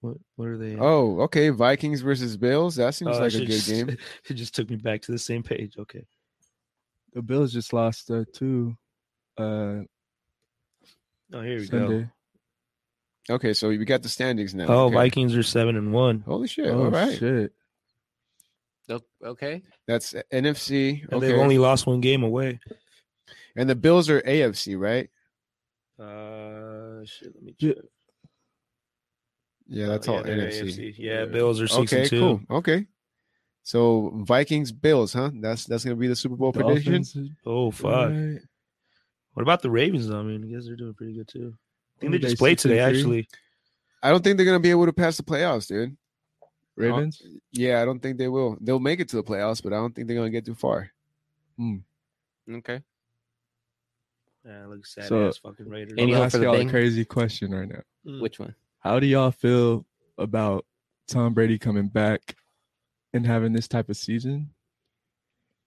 [0.00, 0.74] What what are they?
[0.74, 0.78] at?
[0.80, 1.48] Oh, okay.
[1.50, 2.76] Vikings versus Bills.
[2.76, 3.96] That seems Oh, like a good just- game.
[4.28, 5.74] It just took me back to the same page.
[5.78, 6.04] Okay.
[7.14, 8.76] The Bills just lost uh, two
[9.38, 9.80] uh,
[11.32, 12.06] Oh, here we go.
[13.30, 14.66] Okay, so we got the standings now.
[14.68, 14.94] Oh, okay.
[14.94, 16.66] Vikings are seven and one, Holy shit!
[16.68, 17.52] Oh All right, shit!
[19.22, 19.62] Okay.
[19.86, 21.02] that's NFC.
[21.02, 22.58] and Okay, they've only lost one game away.
[23.56, 25.10] and the Bills are AFC, right?
[25.98, 27.34] Uh, shit.
[27.34, 27.72] Let me Yeah.
[27.74, 27.84] check.
[29.68, 30.94] Yeah, that's Oh, all yeah, they're NFC.
[30.96, 32.20] Yeah, Bills are six Okay, and two.
[32.20, 32.40] cool.
[32.58, 32.86] Okay,
[33.62, 35.30] so Vikings Bills, huh?
[35.40, 37.04] That's that's gonna be the Super Bowl prediction.
[37.44, 38.10] Oh fuck.
[38.10, 38.38] right?
[39.34, 40.08] What about the Ravens?
[40.08, 40.18] though?
[40.20, 41.54] I mean, I guess they're doing pretty good too.
[41.96, 42.78] I think they just played today.
[42.80, 43.28] Actually,
[44.02, 45.96] I don't think they're gonna be able to pass the playoffs, dude.
[46.76, 47.20] Ravens.
[47.52, 48.56] Yeah, I don't think they will.
[48.60, 50.90] They'll make it to the playoffs, but I don't think they're gonna get too far.
[52.50, 52.80] Okay.
[54.46, 55.94] yeah, look sad So- ass fucking Raiders.
[55.98, 57.82] Any I'm hope for asking the y'all a crazy question right now.
[58.06, 58.22] Mm.
[58.22, 58.54] Which one?
[58.80, 59.84] How do y'all feel
[60.16, 60.64] about
[61.08, 62.36] Tom Brady coming back
[63.12, 64.50] and having this type of season,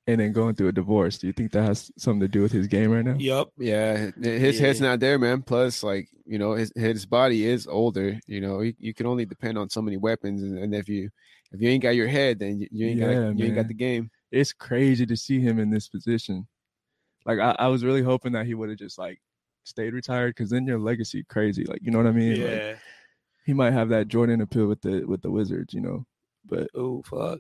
[0.08, 1.18] and then going through a divorce?
[1.18, 3.18] Do you think that has something to do with his game right now?
[3.20, 3.48] Yep.
[3.58, 5.42] Yeah, his head's not there, man.
[5.42, 8.20] Plus, like you know, his his body is older.
[8.28, 11.10] You know, you, you can only depend on so many weapons, and, and if you
[11.52, 13.68] if you ain't got your head, then you, you ain't Yeah, got you ain't got
[13.68, 14.10] the game.
[14.32, 16.48] It's crazy to see him in this position.
[17.26, 19.20] Like I, I was really hoping that he would have just like
[19.64, 21.66] stayed retired because then your legacy crazy.
[21.66, 22.40] Like you know what I mean?
[22.40, 22.76] Like, Yeah.
[23.46, 26.06] He might have that Jordan appeal with the with the Wizards, you know.
[26.46, 27.40] But Oh fuck.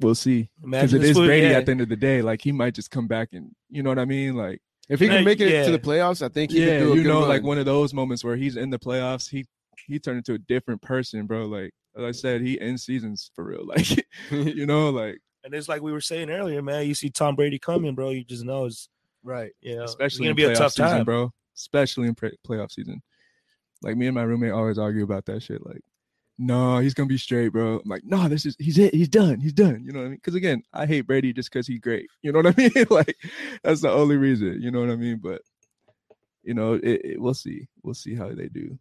[0.00, 0.48] we'll see.
[0.60, 1.52] Because Imagine it this is fool- Brady yeah.
[1.54, 2.22] at the end of the day.
[2.22, 4.34] Like he might just come back and you know what I mean?
[4.34, 5.64] Like If he Yeah, can make it yeah.
[5.64, 7.28] to the playoffs, I think he yeah, can do a you good know, run.
[7.28, 9.46] like one of those moments where he's in the playoffs, he
[9.86, 11.46] he turned into a different person, bro.
[11.46, 13.66] Like as I said, he ends seasons for real.
[13.66, 16.86] Like you know, like And it's like we were saying earlier, man.
[16.86, 18.10] You see Tom Brady coming, bro.
[18.10, 18.88] You just know it's
[19.24, 21.32] right, you know especially it's gonna be a tough season, time, bro.
[21.56, 23.02] Especially in pre- playoff season.
[23.82, 25.64] Like me and my roommate always argue about that shit.
[25.66, 25.82] Like,
[26.38, 27.80] no, he's gonna be straight, bro.
[27.82, 28.94] I'm like, no, this is he's it.
[28.94, 29.40] He's done.
[29.40, 29.82] He's done.
[29.84, 30.16] You know what I mean?
[30.16, 32.08] Because again, I hate Brady just because he's great.
[32.22, 32.86] You know what I mean?
[32.90, 33.16] like,
[33.62, 34.60] that's the only reason.
[34.60, 35.18] You know what I mean?
[35.22, 35.42] But
[36.42, 37.68] you know, it, it, we'll see.
[37.82, 38.78] We'll see how they do.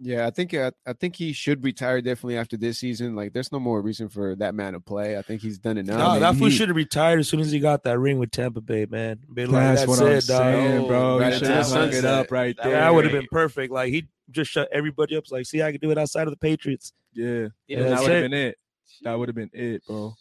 [0.00, 3.14] Yeah, I think uh, I think he should retire definitely after this season.
[3.14, 5.16] Like, there's no more reason for that man to play.
[5.16, 5.98] I think he's done enough.
[5.98, 8.18] No, man, that fool he- should have retired as soon as he got that ring
[8.18, 9.20] with Tampa Bay, man.
[9.32, 10.22] Been like, That's that's, what I'm dog.
[10.22, 11.18] saying, bro.
[11.20, 12.72] right He should have hung it up right That there.
[12.80, 13.72] That would have been perfect.
[13.72, 15.24] Like he just shut everybody up.
[15.24, 16.92] It's like, see, I could do it outside of the Patriots.
[17.12, 18.58] Yeah, Yeah, that would have been it.
[19.02, 20.14] That would have been it, bro.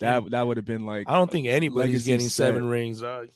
[0.00, 2.46] That that would have been like, I don't think anybody's Legacy getting set.
[2.46, 3.00] seven rings.
[3.02, 3.28] Dog.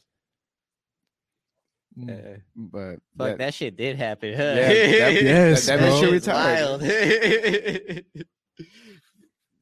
[1.98, 4.34] Mm, uh, but fuck, that- that, shit did happen.
[4.34, 4.42] Huh?
[4.42, 6.00] Yeah, that- Yes, that, that man bro.
[6.00, 6.82] should It's wild.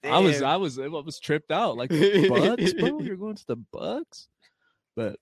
[0.05, 1.77] I was I was I was tripped out.
[1.77, 2.99] Like the Bucks, bro.
[3.01, 4.27] You're going to the Bucks,
[4.97, 5.17] but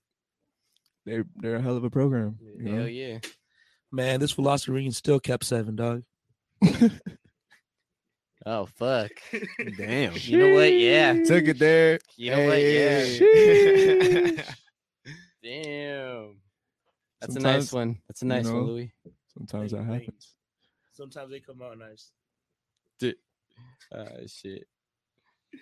[1.05, 2.39] they're they're a hell of a program.
[2.57, 2.77] You know?
[2.79, 3.19] Hell yeah.
[3.91, 6.01] Man, this fool lost the ring and still kept seven, dog.
[8.43, 9.11] Oh fuck.
[9.77, 10.13] Damn.
[10.15, 10.73] You know what?
[10.73, 11.13] Yeah.
[11.25, 11.99] Took it there.
[12.15, 12.59] You know what?
[12.59, 13.05] Yeah.
[15.43, 16.40] Damn.
[17.21, 17.99] That's a nice one.
[18.07, 18.91] That's a you nice know, one, Louis.
[19.37, 20.35] Sometimes that Thank you, happens.
[20.93, 22.11] Sometimes they come out nice.
[23.93, 24.67] Ah, shit.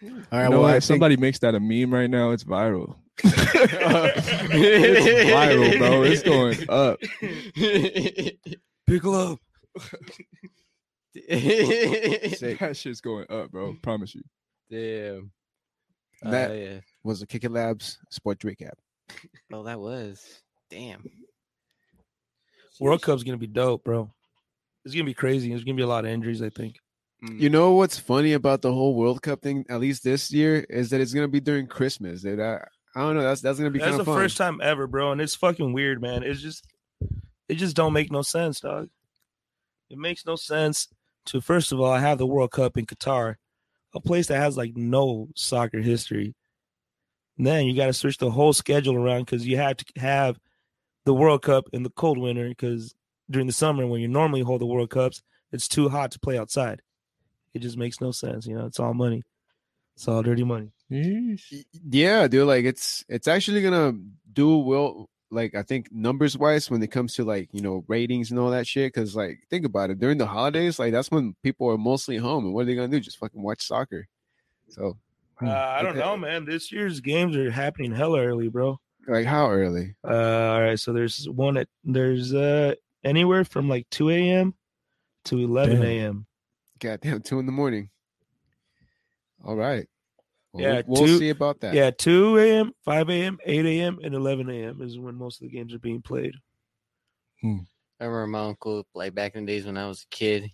[0.01, 0.43] All right.
[0.43, 0.73] You know well, what?
[0.73, 2.95] I If think, somebody makes that a meme right now, it's viral.
[3.23, 3.35] it's
[5.31, 6.03] viral, bro.
[6.03, 6.99] It's going up.
[8.87, 9.37] Piccolo.
[11.15, 12.59] Sick.
[12.59, 13.75] That shit's going up, bro.
[13.81, 14.23] Promise you.
[14.69, 15.31] Damn.
[16.21, 16.79] That- Oh, yeah.
[17.03, 18.73] was the Kick It Labs Sport Recap.
[19.53, 20.41] Oh, that was.
[20.69, 21.03] Damn.
[22.79, 24.11] World Cup's gonna be dope, bro.
[24.85, 25.49] It's gonna be crazy.
[25.49, 26.77] There's gonna be a lot of injuries, I think.
[27.23, 27.39] Mm.
[27.39, 30.89] You know what's funny about the whole World Cup thing, at least this year, is
[30.89, 32.21] that it's gonna be during Christmas.
[32.21, 32.39] Dude.
[32.39, 32.65] I,
[32.95, 33.23] I don't know.
[33.23, 34.17] That's that's gonna be That's the fun.
[34.17, 36.23] first time ever, bro, and it's fucking weird, man.
[36.23, 36.65] It's just,
[37.47, 38.89] it just don't make no sense, dog.
[39.89, 40.87] It makes no sense
[41.25, 43.35] to first of all I have the World Cup in Qatar,
[43.93, 46.35] a place that has like no soccer history.
[47.37, 50.37] And then you got to switch the whole schedule around because you have to have
[51.09, 52.93] the World Cup in the cold winter because
[53.31, 56.37] during the summer when you normally hold the World Cups, it's too hot to play
[56.37, 56.83] outside.
[57.55, 58.67] It just makes no sense, you know.
[58.67, 59.23] It's all money.
[59.95, 60.69] It's all dirty money.
[60.87, 62.45] Yeah, dude.
[62.45, 63.93] Like it's it's actually gonna
[64.31, 65.09] do well.
[65.31, 68.51] Like I think numbers wise, when it comes to like you know ratings and all
[68.51, 68.93] that shit.
[68.93, 72.45] Because like think about it, during the holidays, like that's when people are mostly home,
[72.45, 72.99] and what are they gonna do?
[72.99, 74.07] Just fucking watch soccer.
[74.67, 74.95] So
[75.41, 76.45] Uh, I don't know, man.
[76.45, 78.79] This year's games are happening hella early, bro.
[79.09, 79.95] Like how early?
[80.07, 80.13] Uh,
[80.53, 84.53] all right, so there's one at there's uh anywhere from like 2 a.m.
[85.25, 85.87] to 11 Damn.
[85.87, 86.25] a.m.
[86.79, 87.89] Goddamn, two in the morning.
[89.43, 89.85] All right.
[90.53, 91.73] Well, Yeah, we'll two- see about that.
[91.73, 94.81] Yeah, 2 a.m., 5 a.m., 8 a.m., and 11 a.m.
[94.81, 96.33] is when most of the games are being played.
[97.43, 97.47] I
[98.05, 100.49] remember my uncle, like back in the days when I was a kid,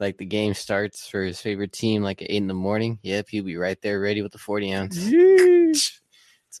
[0.00, 2.98] like the game starts for his favorite team, like at eight in the morning.
[3.02, 4.96] Yep, he'll be right there ready with the 40 ounce.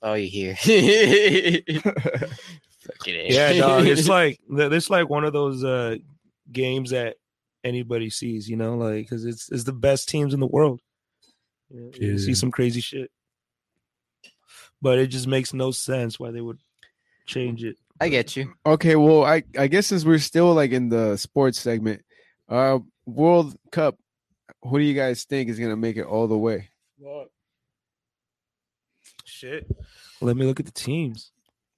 [0.02, 1.82] all you hear.
[3.04, 3.86] Yeah, dog.
[3.86, 5.96] It's like it's like one of those uh
[6.50, 7.16] games that
[7.64, 10.80] anybody sees, you know, like because it's it's the best teams in the world.
[11.70, 13.10] You, know, you see some crazy shit,
[14.80, 16.58] but it just makes no sense why they would
[17.26, 17.76] change it.
[18.00, 18.54] I get you.
[18.64, 22.02] Okay, well, I I guess since we're still like in the sports segment,
[22.48, 23.98] uh, World Cup,
[24.62, 26.68] who do you guys think is gonna make it all the way?
[29.36, 29.66] Shit.
[30.22, 31.30] Let me look at the teams.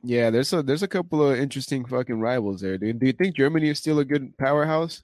[0.05, 3.01] Yeah, there's a there's a couple of interesting fucking rivals there, dude.
[3.01, 5.03] Do you think Germany is still a good powerhouse?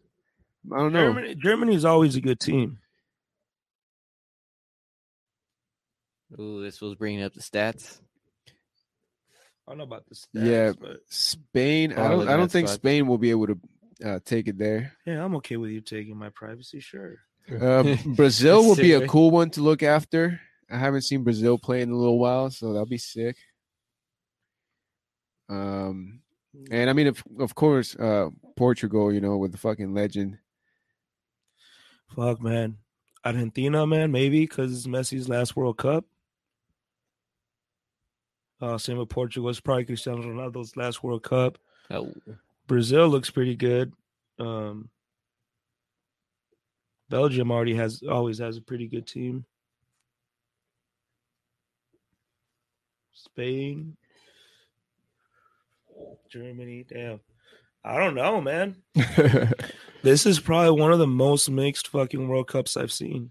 [0.73, 1.09] I don't know.
[1.13, 2.79] Germany, Germany is always a good team.
[6.39, 7.99] Ooh, this was bringing up the stats.
[9.67, 10.73] I don't know about the stats, Yeah.
[10.79, 12.77] but Spain, I don't I don't think squad.
[12.77, 13.59] Spain will be able to
[14.05, 14.93] uh, take it there.
[15.07, 16.81] yeah, I'm okay with you taking my privacy.
[16.81, 17.17] Sure.
[17.61, 20.41] Uh, Brazil will be a cool one to look after.
[20.71, 23.37] I haven't seen Brazil play in a little while, so that'll be sick.
[25.49, 26.21] Um,
[26.71, 30.39] and I mean, of of course, uh, Portugal, you know, with the fucking legend.
[32.15, 32.79] Fuck, man.
[33.25, 36.05] Argentina, man, maybe because it's Messi's last World Cup.
[38.61, 39.51] Uh, same with Portugal.
[39.51, 41.59] It's probably Cristiano Ronaldo's last World Cup.
[41.91, 42.13] Oh,
[42.67, 43.93] Brazil looks pretty good.
[44.39, 44.89] Um,
[47.09, 49.45] Belgium already has always has a pretty good team.
[53.15, 53.97] Spain,
[56.31, 57.21] Germany, damn.
[57.85, 58.77] I don't know, man.
[60.05, 63.31] This is probably one of the most mixed fucking World Cups I've seen.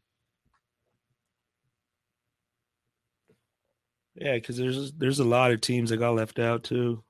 [4.15, 7.03] Yeah, because there's there's a lot of teams that got left out too.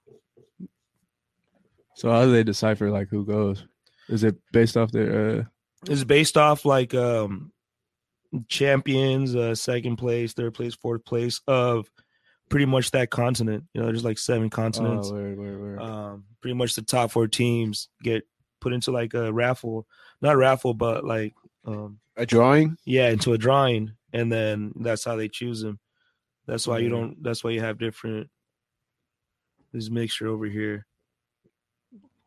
[1.95, 3.65] so how do they decipher like who goes?
[4.09, 5.43] Is it based off their uh
[5.87, 7.53] It's based off like um
[8.49, 11.89] champions, uh second place, third place, fourth place of
[12.49, 13.65] pretty much that continent.
[13.73, 15.09] You know, there's like seven continents.
[15.11, 15.81] oh, word, word, word.
[15.81, 18.23] um pretty much the top four teams get
[18.61, 19.87] put into like a raffle,
[20.21, 21.33] not raffle, but like
[21.65, 22.77] um A drawing.
[22.85, 25.79] yeah, into a drawing, and then that's how they choose them.
[26.45, 27.23] That's why you don't.
[27.23, 28.29] That's why you have different.
[29.71, 30.85] This mixture over here.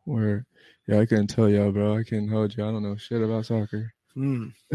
[0.03, 0.45] Where,
[0.87, 1.97] Yeah, I couldn't tell y'all, bro.
[1.97, 2.63] I couldn't hold you.
[2.65, 3.93] I don't know shit about soccer.
[4.15, 4.47] Hmm.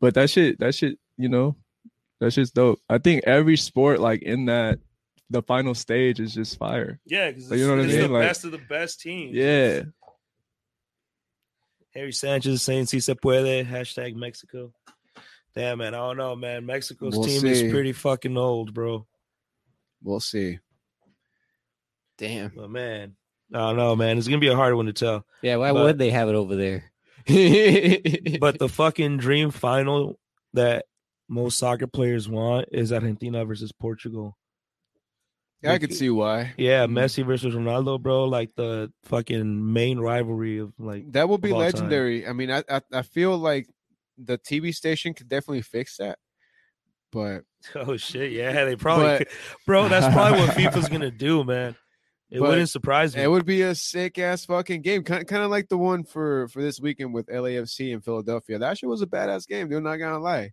[0.00, 1.56] but that shit, that shit, you know,
[2.22, 2.80] that just dope.
[2.88, 4.78] I think every sport, like in that,
[5.30, 7.00] the final stage is just fire.
[7.06, 8.00] Yeah, because Like, you know what I mean?
[8.00, 9.34] the Like- best of the best teams.
[9.34, 9.82] Yeah.
[11.94, 14.72] Harry Sanchez saying "Si se puede." Hashtag Mexico.
[15.54, 16.64] Damn man, I don't know, man.
[16.64, 17.50] Mexico's We'll team see.
[17.50, 19.06] is pretty fucking old, bro.
[20.02, 20.58] We'll see.
[22.18, 22.52] damn.
[22.56, 23.16] But man,
[23.52, 24.16] I don't know, man.
[24.16, 25.26] It's gonna be a hard one to tell.
[25.42, 26.84] Yeah, why But- would they have it over there?
[28.40, 30.18] But the fucking dream final
[30.54, 30.86] that
[31.32, 34.36] most soccer players want is Argentina versus Portugal.
[35.62, 36.52] Yeah, I Like, could see why.
[36.58, 36.92] Yeah, Mhm.
[36.92, 38.24] Messi versus Ronaldo, bro.
[38.24, 41.10] Like the fucking main rivalry of like.
[41.12, 41.66] That would be all time.
[41.72, 42.26] legendary.
[42.26, 43.68] I mean, I, I I feel like
[44.18, 46.18] the TV station could definitely fix that,
[47.12, 47.44] but
[47.76, 48.32] Oh shit!
[48.32, 49.28] Yeah, they probably, But-
[49.66, 49.88] bro.
[49.88, 51.76] That's probably what FIFA's gonna do, man.
[52.28, 53.22] It wouldn't surprise me.
[53.22, 56.48] it would be a sick ass fucking game, kind kind of like the one for
[56.48, 58.58] for this weekend with LAFC in Philadelphia.
[58.58, 59.68] That shit was a badass game.
[59.68, 60.52] Dude, not gonna lie.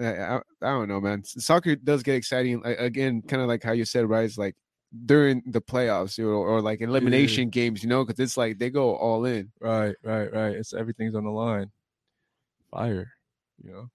[0.00, 1.24] I, I, I don't know, man.
[1.24, 4.24] Soccer does get exciting a- again, kind of like how you said, right?
[4.24, 4.56] It's like
[5.04, 8.70] during the playoffs you know, or like elimination games, you know, because it's like they
[8.70, 9.50] go all in.
[9.60, 10.56] Right, right, right.
[10.56, 11.70] It's everything's on the line.
[12.70, 13.12] Fire,
[13.62, 13.90] you know.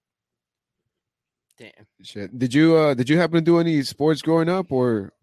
[1.57, 1.71] damn.
[2.01, 2.37] Shit.
[2.37, 5.13] Did you uh did you happen to do any sports growing up or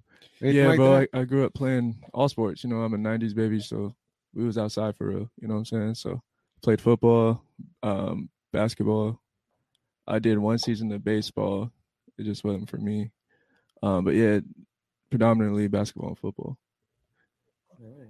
[0.41, 1.01] yeah, like bro.
[1.01, 2.64] I, I grew up playing all sports.
[2.64, 3.95] You know, I'm a '90s baby, so
[4.35, 5.31] we was outside for real.
[5.41, 5.95] You know what I'm saying?
[5.97, 6.22] So
[6.62, 7.45] played football,
[7.83, 9.20] um, basketball.
[10.11, 11.71] I did one season of baseball.
[12.19, 13.11] It just wasn't for me.
[13.83, 14.41] Um, but yeah,
[15.09, 16.59] predominantly basketball and football.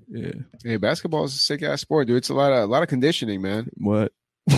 [0.09, 0.33] Yeah.
[0.65, 2.17] Hey, basketball is a sick ass sport, dude.
[2.17, 3.71] It's a lot of a lot of conditioning, man.
[3.75, 4.13] What?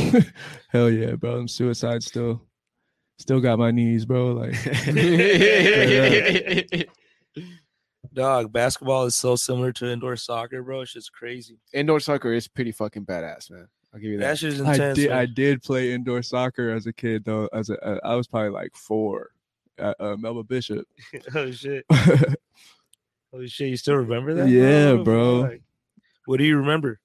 [0.71, 1.37] Hell yeah, bro.
[1.37, 2.43] I'm suicide still.
[3.19, 4.33] Still got my knees, bro.
[4.33, 4.55] Like
[8.15, 10.81] Dog, basketball is so similar to indoor soccer, bro.
[10.81, 11.59] It's just crazy.
[11.73, 13.69] Indoor soccer is pretty fucking badass, man.
[13.95, 14.39] I'll give you That that.
[14.39, 14.99] shit is I intense.
[14.99, 15.11] did.
[15.11, 15.19] man.
[15.19, 17.49] I did play indoor soccer as a kid, though.
[17.53, 19.31] As a, uh, was probably like four
[19.79, 20.87] at uh, Melba Bishop.
[21.35, 21.85] oh shit!
[23.35, 23.71] Oh shit!
[23.71, 24.49] You still remember that?
[24.51, 25.05] Yeah, Fuck.
[25.07, 25.59] bro.
[26.27, 27.01] What do you remember?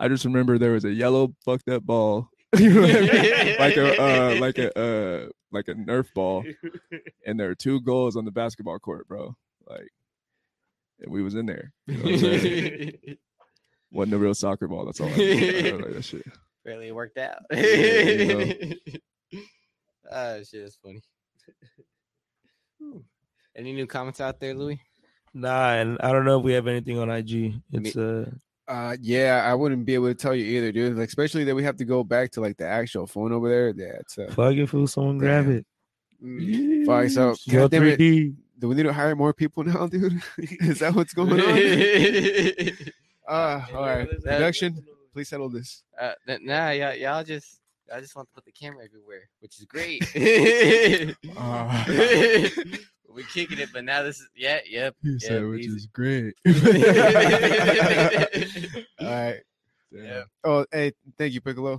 [0.00, 3.56] I just remember there was a yellow fucked up ball, You know I mean?
[3.60, 6.44] like a uh, like a uh, like a Nerf ball,
[7.24, 9.36] and there were two goals on the basketball court, bro.
[9.68, 9.92] Like,
[11.00, 11.72] and we was in there.
[11.86, 12.92] You know what I'm saying?
[13.94, 14.84] Wasn't a real soccer ball.
[14.84, 15.06] That's all.
[15.06, 15.68] I, knew.
[15.68, 16.26] I like that shit.
[16.64, 17.42] Really worked out.
[17.52, 18.74] you
[20.12, 21.00] Ah, shit, is funny.
[23.56, 24.80] Any new comments out there, Louis?
[25.32, 27.54] Nah, and I don't know if we have anything on IG.
[27.72, 28.30] It's uh
[28.66, 30.96] Uh, yeah, I wouldn't be able to tell you either, dude.
[30.96, 33.68] Like, especially that we have to go back to like the actual phone over there.
[33.70, 34.88] Yeah, it's uh, fuck it, fool.
[34.88, 35.56] Someone grab Damn.
[35.58, 35.66] it.
[36.22, 36.86] Mm.
[36.86, 37.08] fuck.
[37.10, 40.20] So, Go God damn it, do we need to hire more people now, dude?
[40.38, 42.94] Is that what's going on?
[43.28, 44.84] Uh, all right, production.
[45.12, 45.82] Please settle this.
[46.00, 46.12] Uh,
[46.42, 47.60] nah, y'all, y'all just,
[47.94, 50.02] I just want to put the camera everywhere, which is great.
[51.36, 51.84] Ah.
[53.08, 54.96] We're kicking it, but now this is, yeah, yep.
[55.00, 55.76] He Yeah, said, which easy.
[55.76, 56.34] is great.
[59.00, 59.40] All right.
[59.92, 60.22] Yeah.
[60.42, 61.78] Oh, hey, thank you, Piccolo.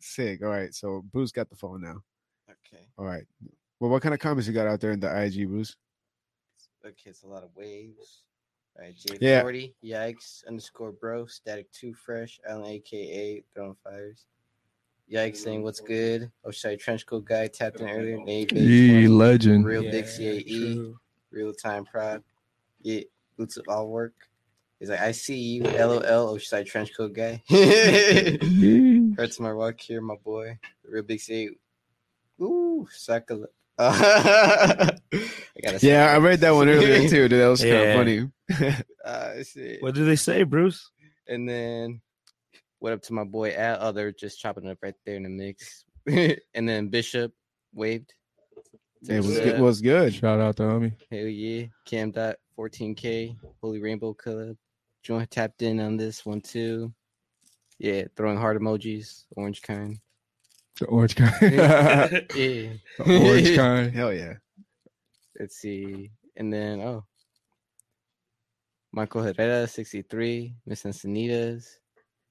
[0.00, 0.42] Sick.
[0.42, 0.74] All right.
[0.74, 2.02] So Bruce got the phone now.
[2.50, 2.82] Okay.
[2.98, 3.22] All right.
[3.78, 5.76] Well, what kind of comments you got out there in the IG, Bruce?
[6.84, 8.23] Okay, it's a lot of waves.
[8.76, 9.40] All right, Jade Yeah.
[9.42, 14.26] 40, yikes, underscore bro, static two fresh, Allen aka throwing fires.
[15.10, 16.32] Yikes saying what's good.
[16.44, 18.18] Oh, sorry, trench coat guy tapped in earlier.
[18.24, 19.64] Nate Ye Bates, legend.
[19.64, 20.44] real Yeah, big CAE,
[20.74, 20.98] true.
[21.30, 22.24] real time prod.
[22.82, 23.02] Yeah,
[23.36, 24.14] boots of all work.
[24.80, 27.42] He's like, I see you, LOL, Oceanside oh, trench coat guy.
[27.48, 29.14] Ye.
[29.16, 30.58] Hurts my rock here, my boy.
[30.82, 31.50] Real big CAE.
[32.40, 33.30] Ooh, suck
[33.78, 33.84] a
[35.12, 37.40] I gotta Yeah, I read that one earlier too, dude.
[37.40, 38.30] That was kind of funny.
[39.04, 39.82] Uh, shit.
[39.82, 40.90] What did they say, Bruce?
[41.28, 42.00] And then
[42.78, 43.76] what up to my boy Al?
[43.80, 45.84] Oh, they're just chopping it up right there in the mix.
[46.06, 47.32] and then Bishop
[47.74, 48.14] waved.
[49.06, 49.60] It was What's good.
[49.60, 50.14] Was good.
[50.14, 50.94] Shout out to homie.
[51.10, 51.66] Hell yeah.
[51.84, 53.36] Cam dot 14K.
[53.60, 54.56] Holy Rainbow Club.
[55.02, 56.92] Join tapped in on this one too.
[57.78, 59.98] Yeah, throwing heart emojis, orange kind.
[60.78, 61.32] The orange kind.
[61.40, 62.08] Yeah.
[62.98, 63.92] the orange kind.
[63.92, 64.34] Hell yeah.
[65.38, 66.10] Let's see.
[66.36, 67.04] And then oh.
[68.92, 71.66] Michael Herrera, 63, Miss Encinitas.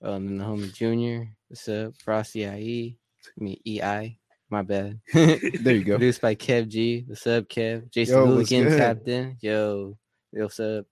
[0.01, 1.29] Oh, and then the homie Junior.
[1.47, 1.93] What's up?
[2.03, 2.97] Frosty IE.
[3.25, 4.17] I mean EI.
[4.49, 4.99] My bad.
[5.13, 5.93] There you go.
[5.95, 7.05] Produced by Kev G.
[7.07, 7.89] What's up, Kev?
[7.91, 9.37] Jason Yo, what's Hooligan tapped in.
[9.41, 9.97] Yo,
[10.31, 10.85] yo, what's up?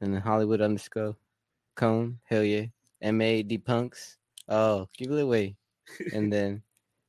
[0.00, 1.16] And then Hollywood underscore
[1.74, 2.18] Cone.
[2.24, 2.66] Hell yeah.
[3.02, 4.18] MA D Punks.
[4.48, 5.56] Oh, give it away.
[6.12, 6.62] and then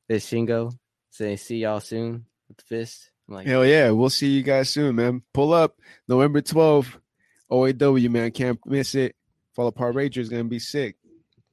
[0.08, 0.72] there's Shingo
[1.10, 3.10] saying see y'all soon with the fist.
[3.28, 3.90] I'm like, Hell yeah.
[3.90, 5.22] We'll see you guys soon, man.
[5.32, 5.78] Pull up
[6.08, 6.98] November 12th.
[7.50, 8.30] OAW, man.
[8.30, 9.14] Can't miss it.
[9.54, 10.96] Fall Apart Rager is going to be sick.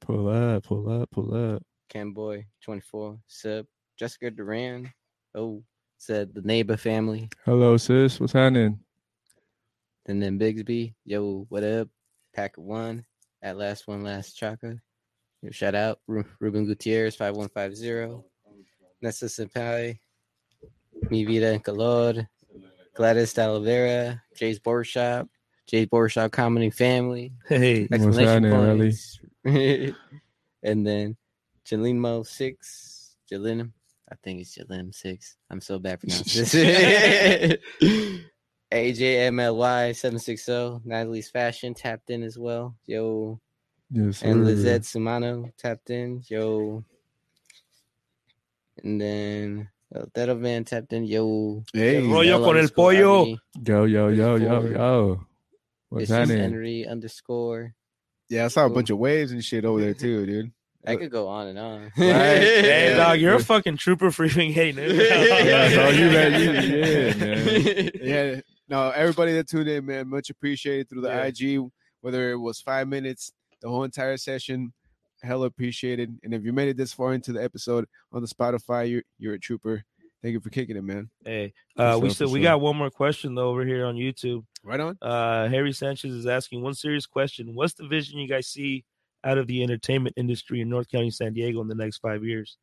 [0.00, 1.62] Pull up, pull up, pull up.
[1.88, 3.18] Cam Boy 24.
[3.28, 3.66] Sub
[3.98, 4.92] Jessica Duran.
[5.34, 5.62] Oh,
[5.98, 7.28] said the neighbor family.
[7.44, 8.18] Hello, sis.
[8.18, 8.80] What's happening?
[10.06, 11.88] And then Bigsby, yo, what up?
[12.34, 13.04] Packer one,
[13.40, 14.78] at last one, last chaka.
[15.42, 18.24] Yo, shout out Ru- Ruben Gutierrez, 5150.
[19.02, 19.26] Nessa
[21.10, 22.28] Mi Vida en Calor,
[22.94, 25.28] Gladys Talavera, Jay's Barbershop,
[25.66, 29.20] Jay's Barbershop Comedy Family, Hey, What's exclamation points.
[30.62, 31.16] and then
[31.66, 33.72] Jalinmo 6, Jalinum.
[34.10, 35.36] I think it's Jalim 6.
[35.50, 36.54] I'm so bad pronouncing this.
[38.72, 42.76] AJMLY 760, Natalie's Fashion tapped in as well.
[42.86, 43.40] Yo.
[43.90, 44.44] Yes, And.
[44.46, 46.22] Lizette Sumano tapped in.
[46.28, 46.84] Yo.
[48.82, 51.04] And then El Dedo Van tapped in.
[51.04, 51.62] Yo.
[51.72, 51.98] Hey.
[51.98, 53.24] El rollo L con el underscore pollo.
[53.24, 54.72] RB, Yo, yo, yo, yo, Forward.
[54.72, 55.26] yo.
[55.88, 56.38] What's It's just happening?
[56.42, 57.74] Henry underscore.
[58.28, 58.74] Yeah, I saw a Cool.
[58.76, 60.52] bunch of waves and shit over there too, dude.
[60.86, 61.80] I could go on and on.
[61.96, 61.96] Right.
[61.96, 62.96] hey, Yeah.
[62.96, 64.90] dog, you're a fucking trooper for even getting it.
[64.90, 67.90] Yeah, bro, you bet you did, man.
[68.02, 68.40] yeah.
[68.68, 71.24] No, everybody that tuned in, man, much appreciated through the Yeah.
[71.26, 71.70] IG,
[72.00, 73.30] whether it was five minutes,
[73.60, 74.72] the whole entire session,
[75.22, 76.18] hella appreciated.
[76.22, 79.34] And if you made it this far into the episode on the Spotify, you're you're
[79.34, 79.84] a trooper.
[80.22, 81.10] Thank you for kicking it, man.
[81.24, 84.44] Hey, uh, we still for we got one more question though over here on YouTube.
[84.62, 84.96] Right on.
[85.02, 88.84] Uh, Harry Sanchez is asking one serious question: What's the vision you guys see
[89.24, 92.56] out of the entertainment industry in North County, San Diego, in the next five years?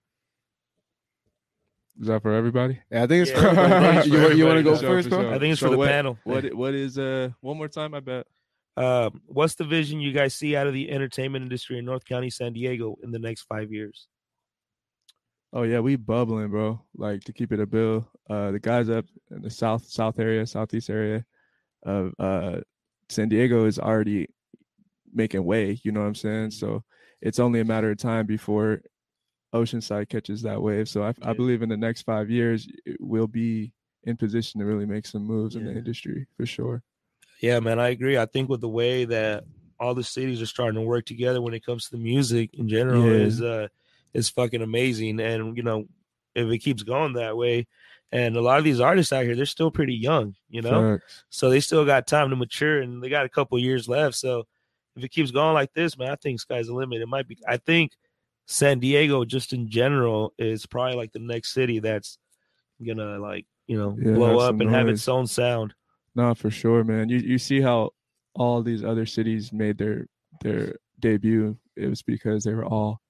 [1.99, 2.79] Is that for everybody?
[2.89, 4.09] Yeah, I think it's Yeah, for everybody, everybody.
[4.09, 5.21] for you, want- you want to go for first, bro?
[5.23, 5.33] sure.
[5.33, 6.17] I think it's So for the what- panel.
[6.23, 7.93] What what is uh one more time?
[7.93, 8.25] I bet.
[8.79, 12.29] Uh, what's the vision you guys see out of the entertainment industry in North County,
[12.29, 14.07] San Diego, in the next five years?
[15.51, 16.81] Oh yeah, we bubbling, bro.
[16.95, 18.07] Like to keep it a bill.
[18.29, 21.25] Uh, the guys up in the south south area, southeast area
[21.83, 22.61] of uh
[23.09, 24.27] San Diego is already
[25.13, 25.79] making way.
[25.83, 26.51] You know what I'm saying?
[26.51, 26.83] So
[27.21, 28.81] it's only a matter of time before
[29.53, 30.87] Oceanside catches that wave.
[30.87, 31.31] So I, Yeah.
[31.31, 33.73] I believe in the next five years it will be
[34.03, 36.83] in position to really make some moves in the industry for sure.
[37.39, 38.17] Yeah, man, I agree.
[38.17, 39.45] I think with the way that
[39.79, 42.67] all the cities are starting to work together when it comes to the music in
[42.67, 43.17] general Yeah.
[43.17, 43.67] is uh
[44.13, 45.19] is fucking amazing.
[45.19, 45.85] And you know,
[46.35, 47.67] if it keeps going that way,
[48.11, 51.23] and a lot of these artists out here, they're still pretty young, you know, Facts.
[51.29, 54.15] so they still got time to mature and they got a couple years left.
[54.15, 54.45] So
[54.95, 57.01] if it keeps going like this, man, I think sky's the limit.
[57.01, 57.37] It might be.
[57.47, 57.93] I think
[58.47, 62.17] San Diego, just in general, is probably like the next city that's
[62.85, 65.73] gonna like you know Yeah, blow up and have its own sound.
[66.15, 67.09] No, for sure, man.
[67.09, 67.91] You you see how
[68.35, 70.07] all these other cities made their
[70.41, 71.57] their debut.
[71.75, 73.01] It was because they were all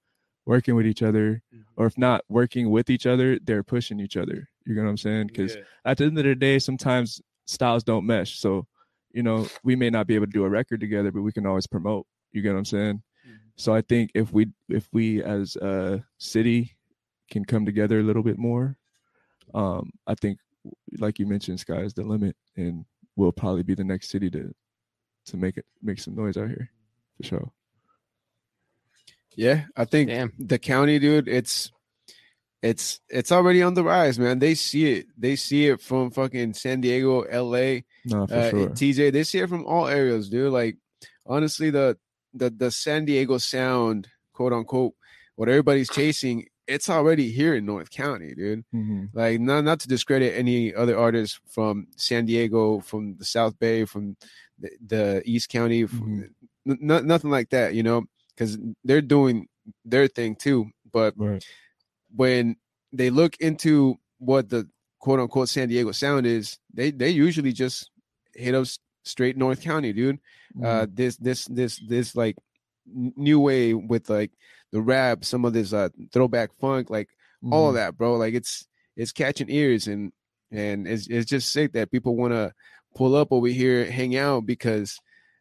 [0.46, 1.42] working with each other,
[1.76, 4.48] or if not working with each other, they're pushing each other.
[4.66, 5.26] You know what I'm saying?
[5.28, 8.38] Because at the end of the day, sometimes styles don't mesh.
[8.38, 8.66] So,
[9.12, 11.46] you know, we may not be able to do a record together, but we can
[11.46, 12.06] always promote.
[12.32, 13.02] You get what I'm saying?
[13.56, 16.76] So I think if we if we as a city
[17.30, 18.76] can come together a little bit more,
[19.54, 20.38] um, I think
[20.98, 22.84] like you mentioned, sky is the limit, and
[23.16, 24.54] we'll probably be the next city to
[25.26, 26.70] to make it make some noise out here
[27.16, 27.52] for sure.
[29.36, 30.32] Yeah, I think Damn.
[30.38, 31.70] the county, dude, it's
[32.62, 34.38] it's it's already on the rise, man.
[34.38, 35.06] They see it.
[35.16, 38.68] They see it from fucking San Diego, LA, No, for uh, sure.
[38.70, 39.12] TJ.
[39.12, 40.52] They see it from all areas, dude.
[40.52, 40.76] Like
[41.26, 41.96] honestly, the
[42.34, 44.94] the the San Diego sound, quote unquote,
[45.36, 48.64] what everybody's chasing, it's already here in North County, dude.
[48.72, 53.58] hmm Like not not to discredit any other artists from San Diego, from the South
[53.58, 54.16] Bay, from
[54.58, 56.30] the, the East County, from,
[56.66, 59.48] n- n- nothing like that, you know, because they're doing
[59.84, 60.70] their thing too.
[60.92, 61.44] But Right.
[62.14, 62.56] when
[62.92, 64.68] they look into what the
[64.98, 67.90] quote unquote San Diego sound is, they they usually just
[68.34, 70.18] hit us straight North County, dude.
[70.56, 70.64] Mm-hmm.
[70.66, 72.36] Uh, this this this this like
[72.94, 74.32] new way with like
[74.72, 77.08] the rap, some of this uh throwback funk, like
[77.50, 77.68] all Mm-hmm.
[77.68, 78.16] of that, bro.
[78.16, 78.66] Like it's
[78.96, 80.12] it's catching ears and
[80.50, 82.52] and it's it's just sick that people want to
[82.94, 84.98] pull up over here, hang out because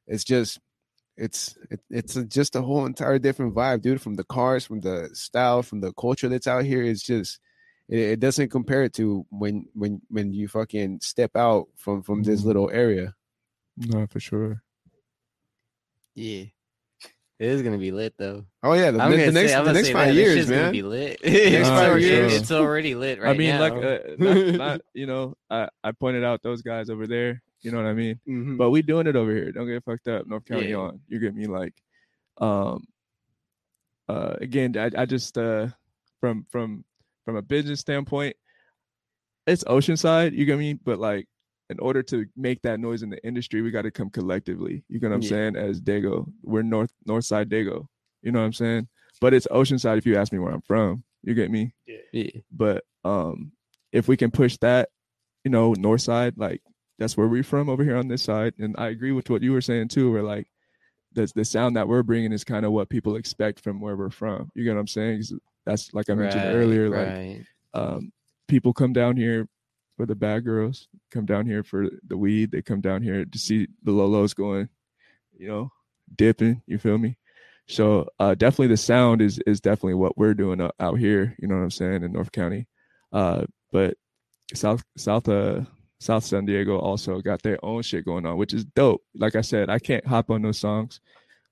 [0.07, 0.59] it's just
[1.17, 4.01] it's it, it's a, just a whole entire different vibe, dude.
[4.01, 6.84] From the cars, from the style, from the culture that's out here.
[6.84, 7.39] It's just
[7.89, 12.23] it, it doesn't compare it to when when when you fucking step out from from
[12.23, 12.45] this Mhm.
[12.45, 13.15] little area.
[13.77, 14.63] No, for sure.
[16.15, 16.45] Yeah.
[17.39, 18.43] It is gonna be lit though.
[18.63, 20.13] Oh yeah, the, I'm the gonna next say, I'm the next five that.
[20.13, 20.71] Years, shit's gonna man.
[20.73, 21.19] be lit.
[21.23, 22.35] Next it's, five already, years.
[22.35, 23.59] it's already lit right I mean, now.
[23.61, 27.41] like, uh, not, not you know, I I pointed out those guys over there.
[27.61, 28.19] You know what I mean?
[28.27, 28.57] Mhm.
[28.57, 29.51] But we doing it over here.
[29.53, 30.27] Don't get fucked up.
[30.27, 30.75] North County Yeah.
[30.77, 30.99] on.
[31.07, 31.45] You get me?
[31.47, 31.73] Like,
[32.39, 32.83] um,
[34.09, 35.67] uh, again, I, I just uh,
[36.19, 36.83] from from
[37.23, 38.35] from a business standpoint,
[39.47, 40.33] it's Oceanside.
[40.33, 40.73] You get me?
[40.73, 41.25] But like,
[41.70, 44.84] in order to make that noise in the industry, we got to come collectively.
[44.89, 45.30] You get what I'm Yeah.
[45.30, 45.55] saying?
[45.55, 47.88] As Dago, we're North North Side Dago.
[48.22, 48.88] You know what I'm saying?
[49.22, 49.97] But it's Oceanside.
[49.97, 51.74] If you ask me where I'm from, you get me?
[52.13, 52.30] yeah.
[52.51, 53.51] but um
[53.91, 54.89] if we can push that
[55.45, 56.61] you know north side like
[56.97, 59.51] that's where we're from over here on this side and i agree with what you
[59.53, 60.47] were saying too where like
[61.13, 64.09] the, the sound that we're bringing is kind of what people expect from where we're
[64.09, 65.24] from you get what i'm saying?
[65.65, 67.45] that's like i mentioned Right, earlier like right.
[67.74, 68.11] um
[68.47, 69.47] people come down here
[69.99, 73.38] for the bad girls come down here for the weed they come down here to
[73.38, 74.69] see the lolos going
[75.38, 75.69] you know
[76.15, 77.17] dipping you feel me?
[77.67, 81.49] So uh definitely the sound is is definitely what we're doing out, out here you
[81.49, 82.65] know what i'm saying in north county.
[83.11, 83.43] Uh
[83.73, 83.97] but
[84.53, 85.63] south south uh
[85.99, 89.03] south san diego also got their own shit going on which is dope.
[89.13, 91.01] Like i said i can't hop on those songs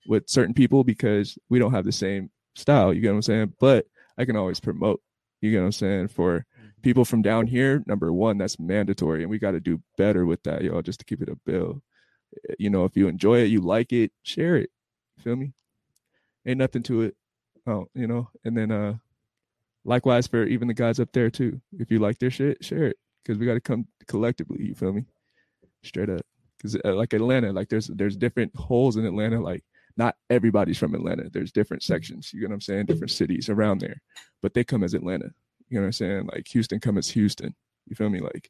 [0.08, 3.54] with certain people because we don't have the same style you get what i'm saying?
[3.60, 3.88] But
[4.18, 5.02] i can always promote
[5.42, 6.46] you get what i'm saying for
[6.88, 10.42] people from down here number one that's mandatory and we got to do better with
[10.44, 11.82] that y'all just to keep it a bill.
[12.58, 14.70] You know if you enjoy it you like it share it
[15.20, 15.52] feel me?
[16.46, 17.16] Ain't nothing to it
[17.68, 18.94] oh you know and then uh
[19.84, 22.96] likewise for even the guys up there too if you like their shit share it
[23.22, 25.04] because we got to come collectively you feel me?
[25.84, 26.22] Straight up
[26.58, 29.66] because uh, like atlanta like there's there's different holes in atlanta like
[29.98, 33.82] not everybody's from atlanta there's different sections you get what i'm saying different cities around
[33.82, 34.02] there
[34.42, 35.30] but they come as atlanta
[35.70, 37.56] you know what i'm saying like houston come as houston
[37.88, 38.50] you feel me like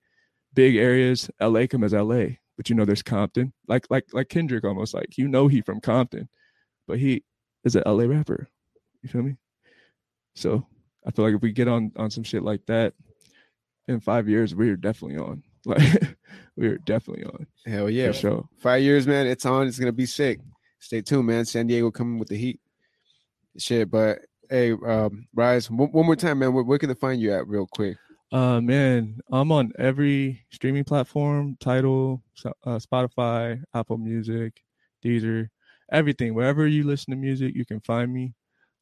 [0.53, 2.25] big areas la come as la
[2.55, 5.79] but you know there's compton like like like kendrick almost like you know he from
[5.79, 6.27] compton
[6.87, 7.23] but he
[7.63, 8.47] is an la rapper
[9.01, 9.35] you feel me
[10.35, 10.65] so
[11.07, 12.93] I feel like if we get on on some shit like that
[13.87, 15.43] in five years, we're definitely on.
[15.65, 16.15] Like
[16.55, 18.49] we're definitely on Hell yeah, for sure.
[18.57, 19.27] five years, man.
[19.27, 19.67] It's on.
[19.67, 20.39] It's gonna be sick.
[20.79, 21.43] Stay tuned, man.
[21.43, 22.61] San Diego coming with the heat.
[23.57, 24.19] Shit, but
[24.49, 26.53] hey, um, Rys, one, one more time, man.
[26.53, 27.97] Where, where can they find you at, real quick?
[28.29, 32.21] Uh man, I'm on every streaming platform, title,
[32.65, 34.61] uh, Spotify, Apple Music,
[35.01, 35.47] Deezer,
[35.93, 36.33] everything.
[36.33, 38.33] Wherever you listen to music, you can find me.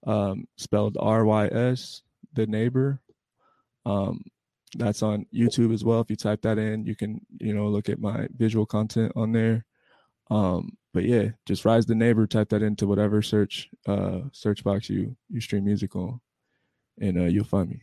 [0.07, 2.01] Um, spelled R Y S,
[2.33, 3.01] the neighbor.
[3.85, 4.23] Um,
[4.77, 5.99] that's on YouTube as well.
[5.99, 9.31] If you type that in, you can you know look at my visual content on
[9.31, 9.63] there.
[10.31, 12.25] Um, but yeah, just Rys the neighbor.
[12.27, 16.19] Type that into whatever search uh search box you you stream music on,
[16.99, 17.81] and uh, you'll find me.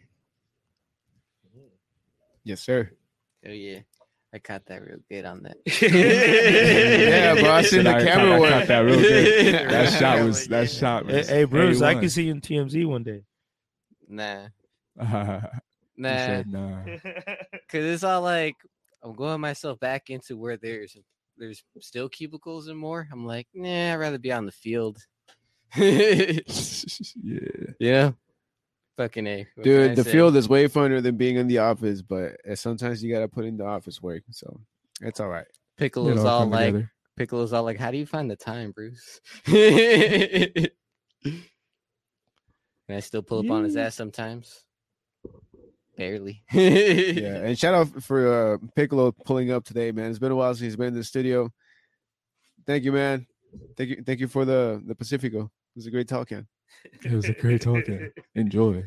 [2.45, 2.91] Yes, sir.
[3.47, 3.81] Oh yeah,
[4.35, 5.57] I caught that real good on that.
[5.83, 7.51] Yeah, bro.
[7.53, 9.55] I seen the I- I camera caught that real good.
[9.71, 11.29] That shot was that shot Hey, was.
[11.29, 12.01] hey Bruce, I A1.
[12.01, 13.23] can see you in TMZ one day.
[14.09, 14.47] Nah,
[14.99, 15.05] He
[15.97, 16.83] nah, said, nah.
[16.85, 18.57] because it's all like
[19.03, 20.97] I'm going myself back into where there's
[21.43, 23.09] there's still cubicles and more.
[23.11, 24.99] I'm like, nah, I'd rather be on the field.
[25.77, 26.39] yeah.
[27.81, 28.13] yeah,
[28.97, 30.13] fucking a what Dude, the say?
[30.13, 33.45] field is way funner than being in the office, but uh, sometimes you gotta put
[33.45, 34.23] in the office work.
[34.31, 34.61] So
[35.01, 35.47] it's all right.
[35.79, 36.93] Piccolo's all all like, together.
[37.17, 39.21] Piccolo's all like, how do you find the time, Bruce?
[39.45, 40.71] Can
[42.89, 44.65] I still pull up on his ass sometimes?
[46.03, 46.43] Barely.
[46.53, 50.11] Yeah, and shout out for uh, Piccolo pulling up today, man.
[50.11, 51.49] It's been a while since he's been in the studio.
[52.67, 53.25] Thank you, man.
[53.77, 55.43] Thank you, thank you for the the Pacifico.
[55.43, 56.45] It was a great talking.
[57.05, 58.11] It was a great talking.
[58.35, 58.83] Enjoy.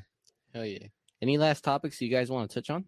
[0.54, 0.88] Hell yeah.
[1.22, 2.84] Any last topics you guys want to touch on?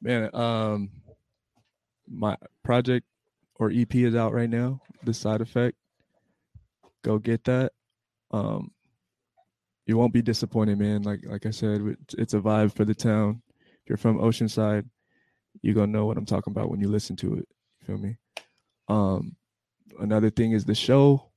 [0.00, 0.90] Man, um
[2.08, 3.04] my project
[3.56, 5.76] or EP is out right now, The Side Effect.
[7.02, 7.72] Go get that.
[8.30, 8.70] Um
[9.86, 11.02] you won't be disappointed, man.
[11.02, 11.80] Like like I said,
[12.12, 13.42] it's- a vibe for the town.
[13.58, 14.88] If you're from Oceanside,
[15.62, 17.48] you're gonna know what I'm talking about when you listen to it.
[17.80, 18.16] You feel me?
[18.88, 19.36] Um
[19.98, 21.30] another thing is the show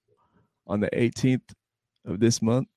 [0.68, 1.54] on the 18th
[2.06, 2.68] of this month.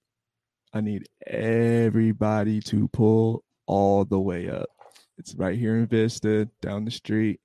[0.73, 4.69] I need everybody to pull all the way up.
[5.19, 7.41] It's right here in Vista, down the street.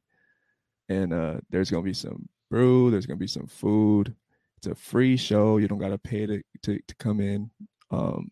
[0.89, 4.15] And uh there's gonna be some brew, there's gonna be some food.
[4.57, 5.57] It's a free show.
[5.57, 7.51] You don't gotta pay to to, to come in.
[7.93, 8.31] Um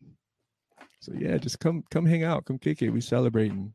[0.99, 2.89] so yeah, just come come hang out, come kick it.
[2.89, 3.73] We celebrating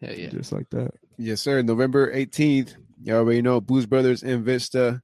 [0.00, 0.30] Hell yeah.
[0.30, 0.90] just like that.
[1.16, 1.62] Yes, sir.
[1.62, 2.74] November 18th.
[3.04, 5.00] You all already know Booze Brothers in Vista.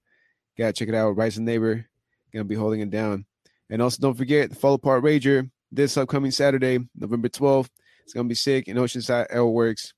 [0.57, 1.17] Gotta check it out.
[1.17, 1.87] Rys and Neighbor.
[2.33, 3.25] Gonna be holding it down.
[3.71, 7.69] And also don't forget the Fall Apart Rager this upcoming Saturday, November 12th.
[8.05, 9.93] It's gonna be sick in Oceanside L Works.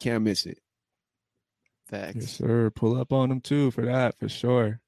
[0.00, 0.58] Can't miss it.
[1.86, 2.16] Facts.
[2.16, 2.70] Yes, sir.
[2.70, 4.80] Pull up on them too for that, for sure.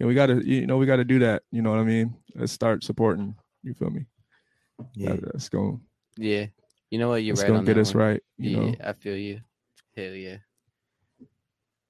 [0.00, 1.42] Yeah, we gotta you know, we gotta do that.
[1.52, 2.16] You know what I mean?
[2.34, 3.36] Let's start supporting.
[3.62, 4.06] You feel me?
[4.94, 5.10] Yeah.
[5.12, 5.78] That- that's gonna
[6.16, 6.46] Yeah.
[6.90, 7.22] You know what?
[7.22, 8.04] You're that's right gonna on get that us one.
[8.04, 8.22] right.
[8.38, 8.74] You yeah, know.
[8.82, 9.40] I feel you.
[9.96, 10.38] Hell yeah.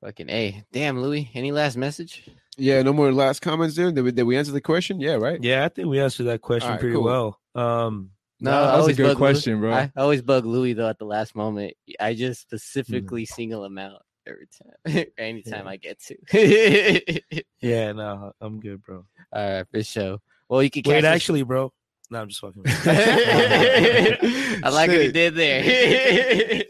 [0.02, 0.64] Fucking A.
[0.72, 1.30] Damn, Louis.
[1.34, 2.28] Any last message?
[2.56, 3.92] Yeah, no more last comments there.
[3.92, 4.98] Did we, did we answer the question?
[5.00, 5.42] Yeah, right?
[5.42, 7.04] Yeah, I think we answered that question Alright, pretty cool.
[7.04, 7.40] well.
[7.54, 8.10] Um,
[8.42, 9.72] No, That was a good bug Louis- question, bro.
[9.74, 11.74] I always bug Louis though at the last moment.
[12.00, 12.48] I just Mm.
[12.48, 17.20] specifically single him out every time, anytime I get to.
[17.60, 19.04] yeah, no, I'm good, bro.
[19.32, 20.18] All right, for sure.
[20.48, 21.72] Well, you can Wait, actually, bro.
[22.10, 22.64] No, I'm just fucking.
[22.66, 26.64] I like what you did there.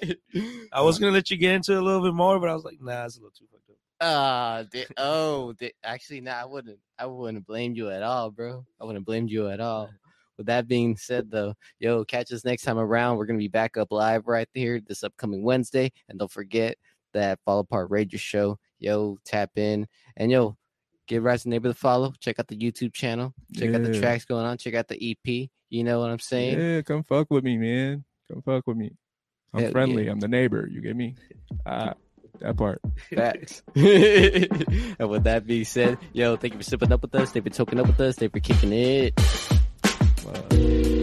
[0.70, 2.64] I was gonna let you get into it a little bit more, but I was
[2.64, 3.76] like, nah, it's a little too fucked up.
[4.02, 6.78] Ah, Di- oh, actually, no, I wouldn't.
[6.98, 8.66] I wouldn't blame you at all, bro.
[8.80, 9.88] I wouldn't blame you at all.
[10.36, 13.16] With that being said, though, yo, catch us next time around.
[13.16, 16.76] We're gonna be back up live right here this upcoming Wednesday, and don't forget
[17.14, 18.58] that Fall Apart Rager show.
[18.78, 20.56] Yo, tap in and yo,
[21.06, 22.14] give Rys to Neighbor the follow.
[22.20, 23.34] Check out the YouTube channel.
[23.54, 24.56] Check out the tracks going on.
[24.58, 25.50] Check out the EP.
[25.68, 26.58] You know what I'm saying?
[26.58, 28.04] Yeah, come fuck with me, man.
[28.30, 28.92] Come fuck with me.
[29.52, 30.06] I'm Hell friendly.
[30.06, 30.12] yeah.
[30.12, 30.68] I'm the neighbor.
[30.70, 31.16] You get me?
[31.66, 31.94] Ah,
[32.40, 32.80] that part.
[33.14, 33.62] Facts.
[33.74, 37.32] and with that being said, yo, thank you for sipping up with us.
[37.32, 38.16] They've been toking up with us.
[38.16, 39.14] They've been kicking it.
[40.26, 40.96] Uh,